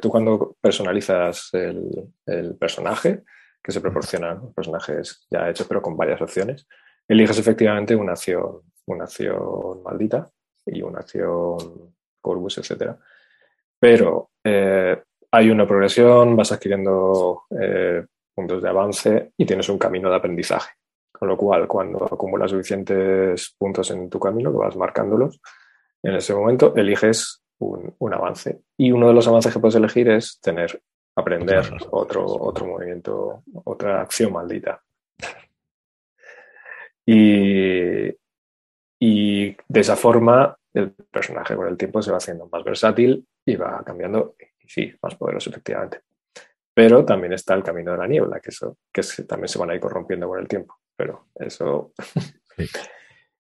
tú 0.02 0.10
cuando 0.10 0.58
personalizas 0.60 1.50
el, 1.54 2.12
el, 2.26 2.56
personaje, 2.56 3.24
que 3.62 3.72
se 3.72 3.80
proporcionan 3.80 4.52
personajes 4.54 5.28
ya 5.30 5.48
hechos, 5.48 5.68
pero 5.68 5.82
con 5.82 5.96
varias 5.96 6.22
opciones, 6.22 6.68
eliges 7.08 7.38
efectivamente 7.38 7.96
una 7.96 8.14
acción 8.14 8.62
una 8.88 9.04
acción 9.04 9.84
maldita 9.84 10.30
y 10.66 10.82
una 10.82 11.00
acción 11.00 11.58
Corvus, 12.22 12.58
etc. 12.58 12.96
Pero 13.80 14.32
eh, 14.44 15.04
hay 15.38 15.52
una 15.52 15.68
progresión, 15.68 16.36
vas 16.36 16.52
adquiriendo 16.52 17.44
eh, 17.52 18.04
puntos 18.34 18.62
de 18.62 18.70
avance 18.70 19.32
y 19.38 19.46
tienes 19.46 19.70
un 19.70 19.78
camino 19.78 20.10
de 20.10 20.16
aprendizaje. 20.16 20.72
Con 21.12 21.28
lo 21.28 21.38
cual, 21.38 21.68
cuando 21.68 22.06
acumulas 22.06 22.50
suficientes 22.50 23.56
puntos 23.58 23.92
en 23.92 24.10
tu 24.10 24.20
camino, 24.20 24.52
que 24.52 24.58
vas 24.58 24.76
marcándolos, 24.76 25.40
en 26.02 26.16
ese 26.16 26.34
momento 26.34 26.76
eliges 26.76 27.44
un, 27.60 27.94
un, 28.00 28.14
avance. 28.14 28.62
Y 28.78 28.92
uno 28.92 29.08
de 29.08 29.14
los 29.14 29.28
avances 29.28 29.54
que 29.54 29.60
puedes 29.60 29.76
elegir 29.76 30.10
es 30.10 30.40
tener, 30.42 30.82
aprender 31.16 31.64
otro, 31.92 32.26
otro 32.26 32.66
movimiento, 32.66 33.44
otra 33.64 34.02
acción 34.02 34.34
maldita. 34.34 34.82
Y, 37.06 38.10
y 39.00 39.56
de 39.68 39.80
esa 39.80 39.96
forma 39.96 40.58
el 40.74 40.92
personaje 40.92 41.56
con 41.56 41.68
el 41.68 41.78
tiempo 41.78 42.02
se 42.02 42.12
va 42.12 42.18
haciendo 42.18 42.50
más 42.52 42.64
versátil 42.64 43.26
y 43.46 43.56
va 43.56 43.84
cambiando, 43.86 44.36
sí, 44.68 44.94
más 45.02 45.16
poderoso 45.16 45.50
efectivamente. 45.50 46.02
Pero 46.74 47.04
también 47.04 47.34
está 47.34 47.56
el 47.56 47.64
camino 47.64 47.92
de 47.94 47.98
la 47.98 48.08
niebla, 48.08 48.40
que 48.40 48.50
eso 48.50 48.78
que 48.92 49.02
también 49.28 49.48
se 49.48 49.58
van 49.58 49.72
a 49.72 49.76
ir 49.76 49.80
corrompiendo 49.80 50.28
con 50.28 50.40
el 50.40 50.48
tiempo. 50.48 50.76
Pero 50.96 51.30
eso... 51.36 51.94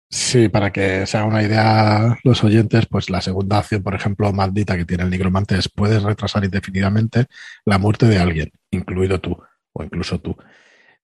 Sí. 0.09 0.47
para 0.47 0.71
que 0.71 1.05
se 1.05 1.17
haga 1.17 1.27
una 1.27 1.43
idea 1.43 2.17
los 2.23 2.41
oyentes, 2.43 2.85
pues 2.85 3.09
la 3.09 3.19
segunda 3.19 3.57
acción, 3.57 3.83
por 3.83 3.93
ejemplo, 3.93 4.31
maldita 4.31 4.77
que 4.77 4.85
tiene 4.85 5.03
el 5.03 5.09
nigromante 5.09 5.57
es 5.57 5.67
puedes 5.69 6.01
retrasar 6.01 6.45
indefinidamente 6.45 7.25
la 7.65 7.77
muerte 7.77 8.05
de 8.05 8.17
alguien, 8.17 8.51
incluido 8.71 9.19
tú, 9.19 9.37
o 9.73 9.83
incluso 9.83 10.19
tú 10.19 10.35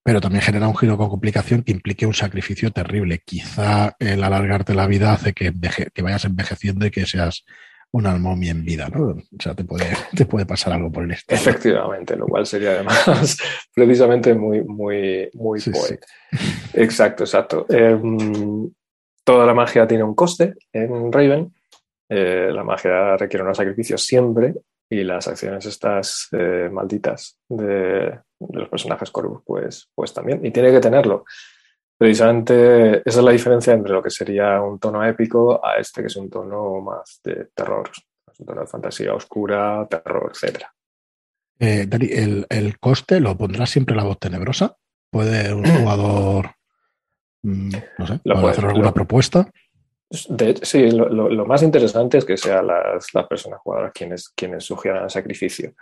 pero 0.04 0.20
también 0.20 0.42
genera 0.42 0.68
un 0.68 0.76
giro 0.76 0.98
con 0.98 1.10
complicación 1.10 1.64
que 1.64 1.72
implique 1.72 2.06
un 2.06 2.14
sacrificio 2.14 2.72
terrible. 2.72 3.22
Quizá 3.26 3.96
el 4.00 4.24
alargarte 4.24 4.76
la 4.76 4.86
vida 4.86 5.14
hace 5.14 5.34
que, 5.34 5.54
que 5.94 6.02
vayas 6.02 6.26
envejeciendo 6.26 6.86
y 6.86 6.92
que 6.92 7.06
seas 7.06 7.46
un 7.94 8.22
momia 8.22 8.52
en 8.52 8.66
vida, 8.66 8.90
¿no? 8.90 9.12
O 9.12 9.42
sea, 9.42 9.54
te 9.54 9.64
puede, 9.64 9.86
te 10.16 10.26
puede 10.26 10.46
pasar 10.46 10.74
algo 10.74 10.92
por 10.92 11.04
el 11.04 11.12
estilo. 11.12 11.40
Efectivamente, 11.40 12.16
lo 12.16 12.26
cual 12.28 12.46
sería 12.46 12.72
además 12.72 13.38
precisamente 13.74 14.34
muy, 14.34 14.64
muy, 14.64 15.30
muy 15.34 15.62
Exacto, 16.74 17.24
exacto. 17.24 17.66
Em, 17.70 18.70
toda 19.24 19.46
la 19.46 19.54
magia 19.54 19.88
tiene 19.88 20.04
un 20.04 20.16
coste 20.16 20.56
en 20.72 21.12
Raven. 21.12 21.54
Eh, 22.10 22.50
la 22.52 22.64
magia 22.64 23.16
requiere 23.16 23.46
un 23.46 23.56
sacrificio 23.56 23.98
siempre 23.98 24.56
y 24.90 25.04
las 25.04 25.28
acciones 25.28 25.66
estas 25.66 26.30
eh, 26.32 26.70
malditas 26.72 27.38
de, 27.48 28.20
los 28.40 28.70
personajes 28.70 29.12
Corvus, 29.12 29.42
pues, 29.46 29.90
pues 29.94 30.14
también. 30.14 30.44
Y 30.46 30.52
tiene 30.52 30.72
que 30.72 30.80
tenerlo. 30.80 31.26
Precisamente 31.98 32.98
esa 33.08 33.20
es 33.20 33.24
la 33.24 33.32
diferencia 33.32 33.74
entre 33.74 33.94
lo 33.94 34.02
que 34.02 34.10
sería 34.10 34.62
un 34.62 34.80
tono 34.80 35.06
épico 35.06 35.64
a 35.66 35.78
este 35.78 36.02
que 36.02 36.08
es 36.08 36.16
un 36.16 36.30
tono 36.30 36.82
más 36.82 37.22
de 37.24 37.50
terror, 37.54 37.90
un 38.40 38.46
tono 38.46 38.62
de 38.62 38.68
fantasía 38.68 39.14
oscura, 39.14 39.88
terror, 39.90 40.32
etc. 40.34 40.64
Eh, 41.60 41.86
Dani, 41.88 42.08
¿el, 42.50 42.80
coste 42.80 43.20
lo 43.20 43.38
pondrá 43.38 43.66
siempre 43.66 43.96
la 43.96 44.04
voz 44.04 44.20
tenebrosa? 44.20 44.76
¿Puede 45.10 45.54
un 45.54 45.66
jugador, 45.80 46.52
mm, 47.44 47.72
no 48.00 48.08
sé, 48.08 48.20
hacer 48.26 48.66
alguna 48.66 48.92
propuesta? 48.92 49.48
sí, 50.62 50.92
lo, 50.92 51.46
más 51.46 51.64
interesante 51.64 52.20
es 52.20 52.26
que 52.26 52.38
sean 52.38 52.68
las, 52.68 53.08
personas 53.28 53.60
jugadoras 53.62 53.92
quienes, 53.94 54.30
quienes 54.30 54.64
sugieran 54.64 55.06
el 55.06 55.10
sacrificio. 55.10 55.74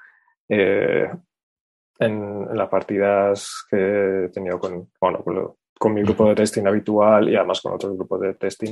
Eh, 0.47 1.09
en, 1.99 2.57
las 2.57 2.69
partidas 2.69 3.65
que 3.69 4.25
he 4.25 4.29
tenido 4.29 4.59
con, 4.59 4.89
bueno, 4.99 5.23
con, 5.23 5.55
mi 5.89 6.03
grupo 6.03 6.27
de 6.29 6.35
testing 6.35 6.67
habitual 6.67 7.29
y 7.29 7.35
además 7.35 7.61
con 7.61 7.73
otros 7.73 7.95
grupos 7.95 8.21
de 8.21 8.33
testing, 8.35 8.71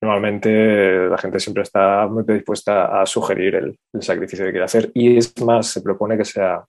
normalmente 0.00 1.08
la 1.08 1.18
gente 1.18 1.40
siempre 1.40 1.62
está 1.62 2.06
muy 2.06 2.24
dispuesta 2.24 3.00
a 3.00 3.06
sugerir 3.06 3.54
el, 3.54 3.78
sacrificio 4.00 4.44
que 4.44 4.50
quiere 4.50 4.64
hacer 4.64 4.90
y 4.94 5.16
es 5.16 5.40
más, 5.42 5.68
se 5.68 5.80
propone 5.80 6.16
que 6.16 6.24
sea 6.24 6.64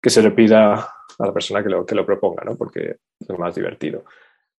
que 0.00 0.10
se 0.10 0.22
le 0.22 0.30
pida 0.30 0.74
a 0.74 1.26
la 1.26 1.32
persona 1.32 1.62
que 1.62 1.68
lo, 1.68 1.84
que 1.84 1.96
lo 1.96 2.06
proponga, 2.06 2.44
¿no? 2.44 2.56
porque 2.56 2.98
es 3.18 3.38
más 3.38 3.54
divertido. 3.54 4.04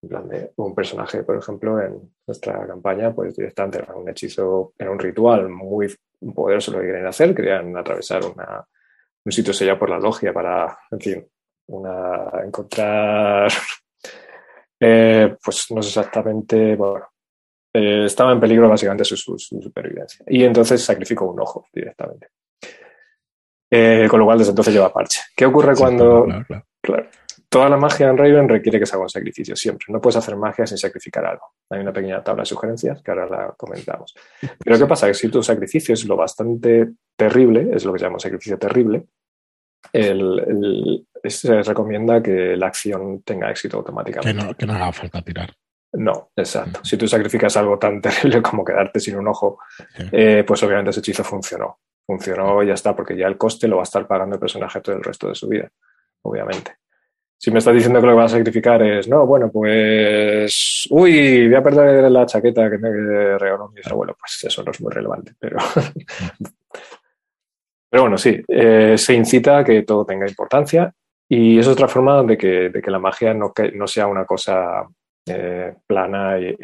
En 0.02 0.10
plan 0.10 0.28
de 0.28 0.52
un 0.58 0.76
personaje, 0.76 1.24
por 1.24 1.38
ejemplo, 1.38 1.82
en 1.82 2.14
nuestra 2.26 2.66
campaña, 2.68 3.14
pues 3.14 3.36
directamente 3.36 3.80
era 3.80 3.94
un 3.96 4.08
hechizo, 4.10 4.74
era 4.78 4.92
un 4.92 5.00
ritual 5.00 5.50
muy 5.50 5.94
poderoso 6.34 6.72
lo 6.72 6.80
que 6.80 6.88
querían 6.88 7.08
hacer, 7.08 7.34
querían 7.34 7.76
atravesar 7.76 8.24
una, 8.26 8.66
un 9.26 9.32
sitio 9.32 9.54
sellado 9.54 9.80
por 9.80 9.90
la 9.90 10.00
logia 10.00 10.34
para, 10.34 10.78
en 10.92 11.00
fin, 11.00 11.28
una, 11.68 12.44
encontrar, 12.46 13.52
eh, 14.80 15.36
pues 15.44 15.68
no 15.72 15.82
sé 15.82 15.90
exactamente, 15.90 16.76
bueno, 16.76 17.06
eh, 17.74 18.06
estaba 18.06 18.32
en 18.32 18.40
peligro 18.40 18.70
básicamente 18.70 19.06
su, 19.06 19.16
supervivencia. 19.38 20.26
Y 20.28 20.44
entonces 20.44 20.84
sacrificó 20.84 21.26
un 21.32 21.40
ojo 21.40 21.68
directamente. 21.74 22.30
Eh, 23.72 24.08
con 24.10 24.20
lo 24.20 24.26
cual, 24.26 24.40
desde 24.40 24.52
entonces 24.52 24.74
lleva 24.74 24.92
parche. 24.92 25.22
¿Qué 25.36 25.46
ocurre 25.46 25.76
cuando... 25.76 26.26
Claro, 26.82 27.10
Toda 27.50 27.68
la 27.68 27.78
magia 27.78 28.08
en 28.10 28.18
Raven 28.18 28.48
requiere 28.48 28.80
que 28.80 28.86
se 28.86 28.94
haga 28.94 29.04
un 29.04 29.10
sacrificio, 29.10 29.56
siempre. 29.56 29.88
No 29.90 30.00
puedes 30.00 30.18
hacer 30.18 30.36
magia 30.36 30.68
sin 30.68 30.78
sacrificar 30.78 31.26
algo. 31.26 31.48
Hay 31.72 31.80
una 31.80 31.92
pequeña 31.92 32.24
tabla 32.24 32.44
de 32.44 32.46
sugerencias 32.46 33.02
que 33.02 33.10
ahora 33.10 33.28
la 33.28 33.56
comentamos. 33.58 34.14
Pero 34.64 34.78
¿qué 34.78 34.86
pasa? 34.86 35.08
Que 35.08 35.16
si 35.16 35.30
tu 35.30 35.42
sacrificio 35.42 35.96
es 35.96 36.06
lo 36.06 36.16
bastante 36.16 36.92
terrible, 37.16 37.70
es 37.74 37.86
lo 37.86 37.94
que 37.94 38.00
se 38.00 38.06
llama 38.06 38.20
sacrificio 38.20 38.60
terrible, 38.60 39.08
se 41.24 41.64
recomienda 41.64 42.22
que 42.22 42.56
la 42.56 42.68
acción 42.68 43.22
tenga 43.24 43.50
éxito 43.50 43.78
automáticamente. 43.78 44.56
Que 44.56 44.66
no, 44.66 44.74
haga 44.74 44.92
falta 44.92 45.22
tirar. 45.22 45.54
No, 45.94 46.32
exacto. 46.36 46.82
Si 46.84 46.98
tú 46.98 47.08
sacrificas 47.08 47.58
algo 47.58 47.80
tan 47.80 48.02
terrible 48.02 48.42
como 48.42 48.64
quedarte 48.64 49.00
sin 49.00 49.18
un 49.18 49.28
ojo, 49.28 49.60
eh, 50.12 50.44
pues 50.46 50.62
obviamente 50.64 50.92
ese 50.92 51.00
hechizo 51.00 51.24
funcionó. 51.24 51.80
Funcionó 52.06 52.64
y 52.64 52.68
ya 52.68 52.74
está, 52.74 52.96
porque 52.96 53.16
ya 53.16 53.28
el 53.28 53.38
coste 53.38 53.68
lo 53.68 53.78
va 53.78 53.82
a 53.82 53.84
estar 53.84 54.08
pagando 54.08 54.36
el 54.36 54.40
personaje 54.40 54.82
todo 54.82 54.96
el 54.96 55.04
resto 55.04 55.30
de 55.30 55.36
su 55.36 55.48
vida, 55.48 55.70
obviamente. 56.24 56.78
Si 57.42 57.52
me 57.52 57.60
estás 57.60 57.74
diciendo 57.74 58.02
que 58.02 58.08
lo 58.08 58.14
que 58.14 58.18
vas 58.18 58.34
a 58.34 58.38
sacrificar 58.38 58.84
es, 58.84 59.08
no, 59.08 59.26
bueno, 59.26 59.50
pues, 59.50 60.86
uy, 60.90 61.48
voy 61.48 61.56
a 61.56 61.64
perder 61.64 62.12
la 62.12 62.26
chaqueta 62.26 62.70
que 62.70 62.78
me 62.78 63.38
regaló 63.38 63.70
mi 63.70 63.80
abuelo, 63.86 64.14
pues 64.20 64.44
eso 64.44 64.62
no 64.62 64.72
es 64.72 64.82
muy 64.82 64.92
relevante, 64.92 65.36
pero, 65.40 65.58
pero 67.90 68.04
bueno, 68.04 68.18
sí, 68.18 68.44
eh, 68.46 68.96
se 68.98 69.14
incita 69.14 69.60
a 69.60 69.64
que 69.64 69.84
todo 69.84 70.06
tenga 70.06 70.28
importancia 70.28 70.94
y 71.30 71.60
es 71.60 71.68
otra 71.68 71.88
forma 71.88 72.24
de 72.24 72.38
que, 72.38 72.70
de 72.70 72.82
que 72.82 72.92
la 72.92 73.00
magia 73.00 73.34
no, 73.34 73.54
no 73.76 73.88
sea 73.88 74.08
una 74.08 74.26
cosa 74.26 74.88
eh, 75.28 75.76
plana 75.86 76.40
y, 76.40 76.58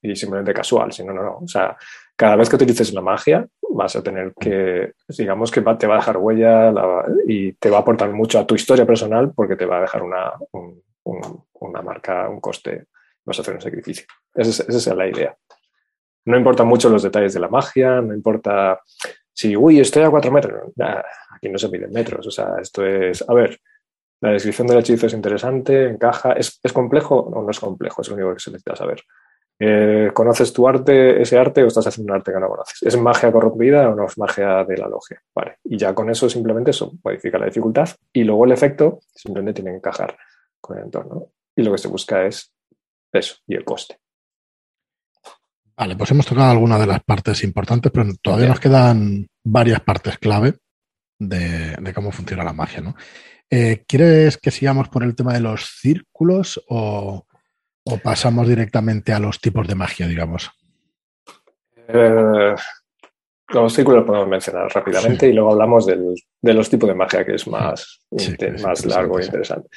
y, 0.00 0.16
simplemente 0.16 0.54
casual, 0.54 0.90
sino, 0.90 1.12
no, 1.12 1.22
no, 1.22 1.38
o 1.42 1.46
sea, 1.46 1.76
cada 2.16 2.34
vez 2.36 2.48
que 2.48 2.56
utilices 2.56 2.94
la 2.94 3.02
magia 3.02 3.46
vas 3.70 3.94
a 3.94 4.02
tener 4.02 4.32
que, 4.40 4.92
digamos 5.08 5.50
que 5.50 5.60
te 5.60 5.86
va 5.86 5.94
a 5.94 5.98
dejar 5.98 6.16
huella 6.16 6.72
y 7.26 7.52
te 7.52 7.68
va 7.68 7.78
a 7.78 7.80
aportar 7.80 8.10
mucho 8.12 8.38
a 8.38 8.46
tu 8.46 8.54
historia 8.54 8.86
personal 8.86 9.32
porque 9.34 9.54
te 9.54 9.66
va 9.66 9.78
a 9.78 9.82
dejar 9.82 10.02
una, 10.02 10.32
una 11.60 11.82
marca, 11.82 12.28
un 12.28 12.40
coste, 12.40 12.86
vas 13.24 13.38
a 13.38 13.42
hacer 13.42 13.54
un 13.54 13.60
sacrificio. 13.60 14.06
Esa 14.34 14.64
es, 14.66 14.86
la 14.86 15.06
idea. 15.06 15.36
No 16.24 16.36
importan 16.36 16.66
mucho 16.66 16.88
los 16.88 17.02
detalles 17.02 17.34
de 17.34 17.40
la 17.40 17.48
magia, 17.48 18.00
no 18.00 18.14
importa 18.14 18.80
si, 19.32 19.56
uy, 19.56 19.78
estoy 19.80 20.02
a 20.02 20.10
cuatro 20.10 20.32
metros. 20.32 20.72
Aquí 21.38 21.48
no 21.48 21.58
se 21.58 21.68
miden 21.68 21.92
metros, 21.92 22.26
o 22.26 22.30
sea, 22.30 22.56
esto 22.60 22.84
es, 22.84 23.24
a 23.26 23.32
ver, 23.32 23.58
la 24.20 24.30
descripción 24.30 24.66
del 24.66 24.78
hechizo 24.78 25.06
es 25.06 25.12
interesante, 25.12 25.88
encaja, 25.88 26.32
¿es, 26.32 26.58
¿es 26.62 26.72
complejo 26.72 27.16
o 27.16 27.42
no 27.42 27.50
es 27.50 27.60
complejo? 27.60 28.02
Es 28.02 28.08
lo 28.08 28.16
único 28.16 28.34
que 28.34 28.40
se 28.40 28.50
necesita 28.50 28.76
saber. 28.76 29.02
Eh, 29.60 30.10
¿Conoces 30.14 30.52
tu 30.52 30.68
arte, 30.68 31.20
ese 31.20 31.38
arte, 31.38 31.64
o 31.64 31.66
estás 31.66 31.86
haciendo 31.86 32.12
un 32.12 32.18
arte 32.18 32.32
que 32.32 32.38
no 32.38 32.48
conoces? 32.48 32.82
¿Es 32.82 32.96
magia 32.96 33.32
corrompida 33.32 33.90
o 33.90 33.94
no 33.94 34.06
es 34.06 34.18
magia 34.18 34.64
de 34.64 34.76
la 34.76 34.88
logia? 34.88 35.20
Vale. 35.34 35.58
Y 35.64 35.76
ya 35.76 35.94
con 35.94 36.10
eso 36.10 36.28
simplemente 36.28 36.70
eso 36.70 36.92
modifica 37.04 37.38
la 37.38 37.46
dificultad 37.46 37.88
y 38.12 38.24
luego 38.24 38.44
el 38.44 38.52
efecto 38.52 39.00
simplemente 39.14 39.54
tiene 39.54 39.70
que 39.72 39.78
encajar 39.78 40.16
con 40.60 40.78
el 40.78 40.84
entorno. 40.84 41.26
Y 41.56 41.62
lo 41.62 41.72
que 41.72 41.78
se 41.78 41.88
busca 41.88 42.24
es 42.24 42.52
eso 43.12 43.36
y 43.46 43.54
el 43.54 43.64
coste. 43.64 43.98
Vale, 45.76 45.94
pues 45.96 46.10
hemos 46.10 46.26
tocado 46.26 46.50
algunas 46.50 46.80
de 46.80 46.86
las 46.86 47.02
partes 47.04 47.44
importantes, 47.44 47.92
pero 47.92 48.04
todavía 48.20 48.48
nos 48.48 48.60
quedan 48.60 49.28
varias 49.44 49.80
partes 49.80 50.18
clave 50.18 50.54
de, 51.18 51.92
cómo 51.94 52.12
funciona 52.12 52.44
la 52.44 52.52
magia, 52.52 52.80
¿no? 52.80 52.94
Eh, 53.50 53.84
¿Quieres 53.86 54.36
que 54.36 54.50
sigamos 54.50 54.88
por 54.88 55.02
el 55.02 55.14
tema 55.14 55.32
de 55.32 55.40
los 55.40 55.64
círculos 55.80 56.62
o, 56.68 57.26
¿O 57.90 57.96
pasamos 57.98 58.46
directamente 58.46 59.12
a 59.12 59.18
los 59.18 59.40
tipos 59.40 59.66
de 59.66 59.74
magia, 59.74 60.06
digamos? 60.06 60.50
Eh, 61.88 62.54
los 63.48 63.72
círculos 63.72 64.04
podemos 64.04 64.28
mencionar 64.28 64.68
rápidamente 64.70 65.26
y 65.26 65.32
luego 65.32 65.52
hablamos 65.52 65.86
de 65.86 66.54
los 66.54 66.68
tipos 66.68 66.86
de 66.86 66.94
magia, 66.94 67.24
que 67.24 67.36
es 67.36 67.48
más, 67.48 68.00
más 68.62 68.84
largo 68.84 69.18
e 69.18 69.24
interesante. 69.24 69.68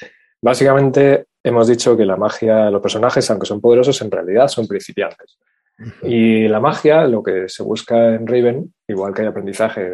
Básicamente, 0.42 1.26
hemos 1.42 1.68
dicho 1.68 1.96
que 1.96 2.04
la 2.04 2.16
magia, 2.16 2.70
los 2.70 2.82
personajes, 2.82 3.30
aunque 3.30 3.46
son 3.46 3.62
poderosos, 3.62 4.02
en 4.02 4.10
realidad 4.10 4.48
son 4.48 4.66
principiantes. 4.66 5.38
Y 6.02 6.48
la 6.48 6.60
magia, 6.60 7.06
lo 7.06 7.22
que 7.22 7.48
se 7.48 7.62
busca 7.62 8.14
en 8.14 8.26
Raven, 8.26 8.74
igual 8.86 9.14
que 9.14 9.22
hay 9.22 9.28
aprendizaje 9.28 9.88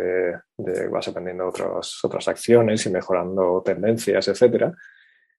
de, 0.57 0.89
vas 0.89 1.09
aprendiendo 1.09 1.49
otras 1.49 2.05
otras 2.05 2.29
acciones 2.29 2.85
y 2.87 2.91
mejorando 2.91 3.63
tendencias, 3.65 4.29
etc. 4.29 4.73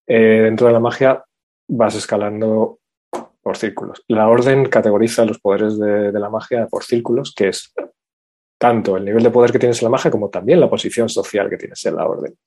Eh, 0.08 0.42
dentro 0.44 0.68
de 0.68 0.74
la 0.74 0.80
magia 0.80 1.24
vas 1.68 1.96
escalando 1.96 2.80
por 3.42 3.58
círculos. 3.58 4.04
La 4.08 4.28
orden 4.28 4.66
categoriza 4.66 5.26
los 5.26 5.40
poderes 5.40 5.78
de, 5.80 6.12
la 6.12 6.30
magia 6.30 6.68
por 6.68 6.84
círculos, 6.84 7.34
que 7.36 7.50
es 7.50 7.74
tanto 8.58 8.98
el 8.98 9.06
nivel 9.06 9.24
de 9.24 9.32
poder 9.32 9.52
que 9.52 9.60
tienes 9.60 9.82
en 9.82 9.86
la 9.86 9.92
magia 9.92 10.12
como 10.12 10.30
también 10.30 10.60
la 10.60 10.70
posición 10.70 11.10
social 11.10 11.50
que 11.50 11.58
tienes 11.58 11.86
en 11.86 11.96
la 11.96 12.06
orden. 12.06 12.38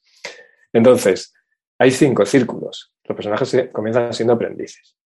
Entonces, 0.73 1.35
hay 1.79 1.91
cinco 1.91 2.27
círculos. 2.27 2.93
Los 3.05 3.17
personajes 3.17 3.71
comienzan 3.73 4.13
siendo 4.13 4.35
aprendices. 4.35 4.97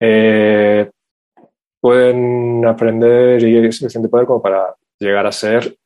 Eh, 0.00 0.90
pueden 1.84 2.64
aprender 2.64 3.42
y 3.42 3.70
suficiente 3.70 4.08
poder 4.08 4.24
como 4.24 4.40
para 4.40 4.74
llegar 4.98 5.26
a 5.26 5.30
ser 5.30 5.76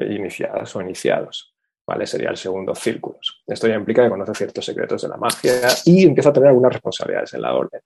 iniciadas 0.00 0.74
o 0.74 0.80
iniciados. 0.80 1.54
¿vale? 1.86 2.06
Sería 2.06 2.30
el 2.30 2.38
segundo 2.38 2.74
círculo. 2.74 3.18
Esto 3.46 3.68
ya 3.68 3.74
implica 3.74 4.02
que 4.02 4.08
conoce 4.08 4.32
ciertos 4.34 4.64
secretos 4.64 5.02
de 5.02 5.08
la 5.08 5.18
magia 5.18 5.68
y 5.84 6.06
empieza 6.06 6.30
a 6.30 6.32
tener 6.32 6.48
algunas 6.48 6.72
responsabilidades 6.72 7.34
en 7.34 7.42
la 7.42 7.54
orden. 7.54 7.82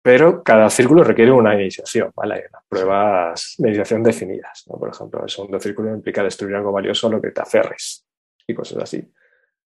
Pero 0.00 0.42
cada 0.42 0.70
círculo 0.70 1.04
requiere 1.04 1.30
una 1.30 1.54
iniciación. 1.60 2.10
Hay 2.16 2.40
unas 2.40 2.64
pruebas 2.66 3.54
de 3.58 3.68
iniciación 3.68 4.02
definidas. 4.02 4.64
Por 4.66 4.88
ejemplo, 4.88 5.22
el 5.22 5.28
segundo 5.28 5.60
círculo 5.60 5.92
implica 5.92 6.22
destruir 6.22 6.56
algo 6.56 6.72
valioso 6.72 7.08
a 7.08 7.10
lo 7.10 7.20
que 7.20 7.32
te 7.32 7.42
aferres 7.42 8.06
y 8.46 8.54
cosas 8.54 8.84
así. 8.84 9.12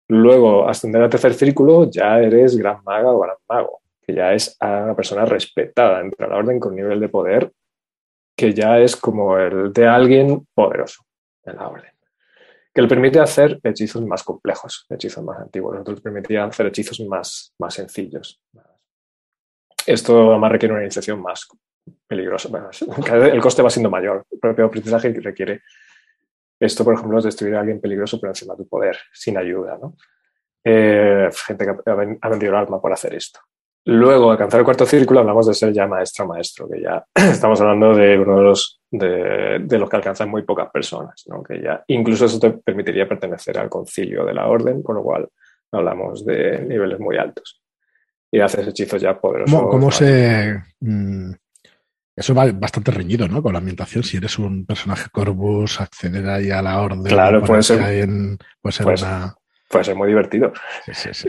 Luego, 0.07 0.67
ascender 0.67 1.03
al 1.03 1.09
tercer 1.11 1.35
círculo, 1.35 1.87
ya 1.87 2.19
eres 2.19 2.57
gran 2.57 2.83
maga 2.83 3.11
o 3.11 3.19
gran 3.19 3.37
mago, 3.47 3.83
que 4.05 4.13
ya 4.13 4.33
es 4.33 4.57
una 4.61 4.95
persona 4.95 5.25
respetada 5.25 5.99
dentro 5.99 6.25
de 6.25 6.31
la 6.31 6.37
orden 6.37 6.59
con 6.59 6.75
nivel 6.75 6.99
de 6.99 7.09
poder 7.09 7.51
que 8.37 8.53
ya 8.53 8.79
es 8.79 8.95
como 8.95 9.37
el 9.37 9.71
de 9.71 9.87
alguien 9.87 10.45
poderoso 10.53 11.05
en 11.43 11.55
la 11.55 11.67
orden 11.69 11.95
que 12.75 12.81
le 12.81 12.89
permite 12.89 13.21
hacer 13.21 13.57
hechizos 13.63 14.05
más 14.05 14.21
complejos, 14.21 14.85
hechizos 14.89 15.23
más 15.23 15.39
antiguos. 15.39 15.75
Nosotros 15.75 16.01
permitía 16.01 16.43
hacer 16.43 16.65
hechizos 16.65 16.99
más, 17.07 17.53
más 17.57 17.73
sencillos. 17.73 18.41
Esto 19.87 20.31
además 20.31 20.51
requiere 20.51 20.73
una 20.73 20.83
iniciación 20.83 21.21
más 21.21 21.47
peligrosa. 22.05 22.49
el 23.31 23.39
coste 23.39 23.61
va 23.61 23.69
siendo 23.69 23.89
mayor. 23.89 24.25
El 24.29 24.39
propio 24.39 24.65
aprendizaje 24.65 25.13
requiere 25.21 25.61
esto, 26.59 26.83
por 26.83 26.95
ejemplo, 26.95 27.17
es 27.17 27.23
destruir 27.23 27.55
a 27.55 27.61
alguien 27.61 27.79
peligroso 27.79 28.19
por 28.19 28.27
encima 28.27 28.55
de 28.55 28.63
tu 28.63 28.67
poder, 28.67 28.97
sin 29.13 29.37
ayuda. 29.37 29.79
Eh, 30.65 31.29
gente 31.47 31.65
que 31.65 31.91
ha 32.21 32.29
vendido 32.29 32.51
el 32.51 32.57
alma 32.57 32.81
por 32.81 32.91
hacer 32.91 33.15
esto. 33.15 33.39
Luego, 33.87 34.31
alcanzar 34.31 34.61
el 34.61 34.65
cuarto 34.65 34.85
círculo, 34.85 35.19
hablamos 35.19 35.45
de 35.45 35.53
ser 35.53 35.71
ya 35.71 35.85
maestro 35.85 36.25
maestro, 36.25 36.67
que 36.67 36.81
ya 36.81 37.05
estamos 37.13 37.61
hablando 37.61 37.93
de 37.93 38.17
uno 38.17 38.37
de 38.37 38.43
los, 38.43 38.81
de, 38.89 39.77
los 39.77 39.87
que 39.87 39.95
alcanzan 39.95 40.29
muy 40.29 40.41
pocas 40.41 40.71
personas, 40.71 41.23
¿no? 41.27 41.43
que 41.43 41.61
ya 41.61 41.83
incluso 41.87 42.25
eso 42.25 42.39
te 42.39 42.49
permitiría 42.49 43.07
pertenecer 43.07 43.59
al 43.59 43.69
concilio 43.69 44.25
de 44.25 44.33
la 44.33 44.47
orden, 44.47 44.81
con 44.81 44.95
lo 44.95 45.03
cual 45.03 45.29
hablamos 45.71 46.25
de 46.25 46.61
niveles 46.61 46.99
muy 46.99 47.17
altos. 47.17 47.61
Y 48.31 48.39
haces 48.39 48.67
hechizos 48.67 48.99
ya 48.99 49.19
poderosos. 49.19 49.61
¿Cómo, 49.69 49.91
se...? 49.91 50.61
Mm, 50.79 51.31
eso 52.15 52.33
va 52.33 52.51
bastante 52.51 52.91
reñido, 52.91 53.27
¿no? 53.27 53.43
Con 53.43 53.53
la 53.53 53.59
ambientación. 53.59 54.03
Si 54.03 54.17
eres 54.17 54.39
un 54.39 54.65
personaje 54.65 55.09
Corvus, 55.11 55.79
acceder 55.79 56.27
ahí 56.27 56.49
a 56.49 56.61
la 56.61 56.81
orden. 56.81 57.03
Claro, 57.03 57.43
puede 57.43 57.61
ser, 57.61 57.79
puede 58.61 58.73
ser 58.73 58.87
una 58.87 59.35
puede 59.75 59.83
ser 59.83 59.95
muy 59.95 60.07
divertido. 60.07 60.53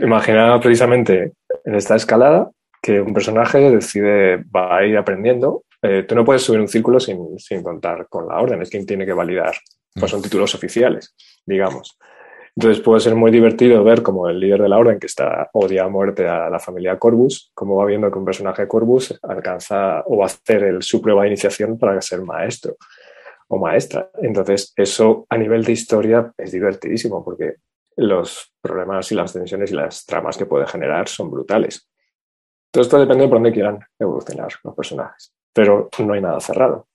Imagina 0.01 0.61
precisamente 0.61 1.33
en 1.65 1.75
esta 1.75 1.97
escalada 1.97 2.51
que 2.83 3.01
un 3.01 3.13
personaje 3.13 3.59
decide, 3.71 4.45
va 4.55 4.77
a 4.77 4.87
ir 4.87 4.97
aprendiendo. 4.97 5.65
Eh, 5.83 6.05
tú 6.07 6.15
no 6.15 6.25
puedes 6.25 6.43
subir 6.43 6.61
un 6.61 6.69
círculo 6.69 7.01
sin, 7.01 7.63
contar 7.63 8.07
con 8.09 8.29
la 8.29 8.41
orden, 8.41 8.63
es 8.63 8.71
quien 8.71 8.87
tiene 8.87 9.05
que 9.05 9.13
validar. 9.13 9.57
Pues 9.95 10.11
son 10.11 10.23
títulos 10.23 10.55
oficiales, 10.55 11.15
digamos. 11.45 11.99
Entonces 12.55 12.83
puede 12.83 13.01
ser 13.01 13.15
muy 13.15 13.31
divertido 13.31 13.83
ver 13.83 14.03
como 14.03 14.29
el 14.29 14.39
líder 14.39 14.63
de 14.63 14.69
la 14.69 14.79
orden, 14.79 14.99
que 14.99 15.07
está 15.07 15.51
odia 15.53 15.85
a 15.85 15.89
muerte 15.89 16.27
a 16.29 16.49
la 16.49 16.59
familia 16.59 16.99
Corvus, 16.99 17.51
cómo 17.55 17.77
va 17.77 17.85
viendo 17.85 18.11
que 18.11 18.19
un 18.19 18.25
personaje 18.25 18.63
de 18.63 18.69
Corvus 18.69 19.19
alcanza 19.23 20.03
o 20.07 20.19
va 20.19 20.25
a 20.25 20.27
hacer 20.27 20.63
el, 20.63 20.83
su 20.83 21.03
prueba 21.03 21.23
de 21.23 21.29
iniciación 21.29 21.79
para 21.79 22.01
ser 22.01 22.23
maestro 22.23 22.77
o 23.49 23.59
maestra. 23.59 24.11
Entonces 24.23 24.73
eso 24.77 25.27
a 25.29 25.37
nivel 25.37 25.65
de 25.65 25.73
historia 25.73 26.33
es 26.39 26.53
divertidísimo 26.53 27.25
porque 27.25 27.57
los 27.97 28.53
problemas 28.61 29.11
y 29.11 29.15
las 29.15 29.33
tensiones 29.33 29.73
y 29.73 29.75
las 29.75 30.05
tramas 30.05 30.37
que 30.37 30.47
puede 30.47 30.67
generar 30.67 31.09
son 31.09 31.31
brutales. 31.31 31.89
Todo 32.71 32.83
esto 32.83 32.99
depende 32.99 33.25
de 33.25 33.29
por 33.29 33.39
dónde 33.39 33.53
quieran 33.53 33.81
evolucionar 33.99 34.49
los 34.63 34.75
personajes, 34.75 35.33
pero 35.53 35.89
no 35.99 36.13
hay 36.13 36.21
nada 36.21 36.41
cerrado. 36.41 36.89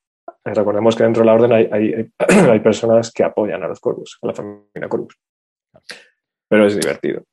Recordemos 0.44 0.96
que 0.96 1.04
dentro 1.04 1.22
de 1.22 1.26
la 1.26 1.34
orden 1.34 1.52
hay, 1.54 2.12
hay, 2.50 2.60
personas 2.60 3.12
que 3.12 3.24
apoyan 3.24 3.64
a 3.64 3.68
los 3.68 3.80
Corvus, 3.80 4.20
a 4.22 4.28
la 4.28 4.34
familia 4.34 4.90
Corvus. 4.90 5.18
Pero 6.48 6.68
es 6.68 6.76
divertido. 6.76 7.24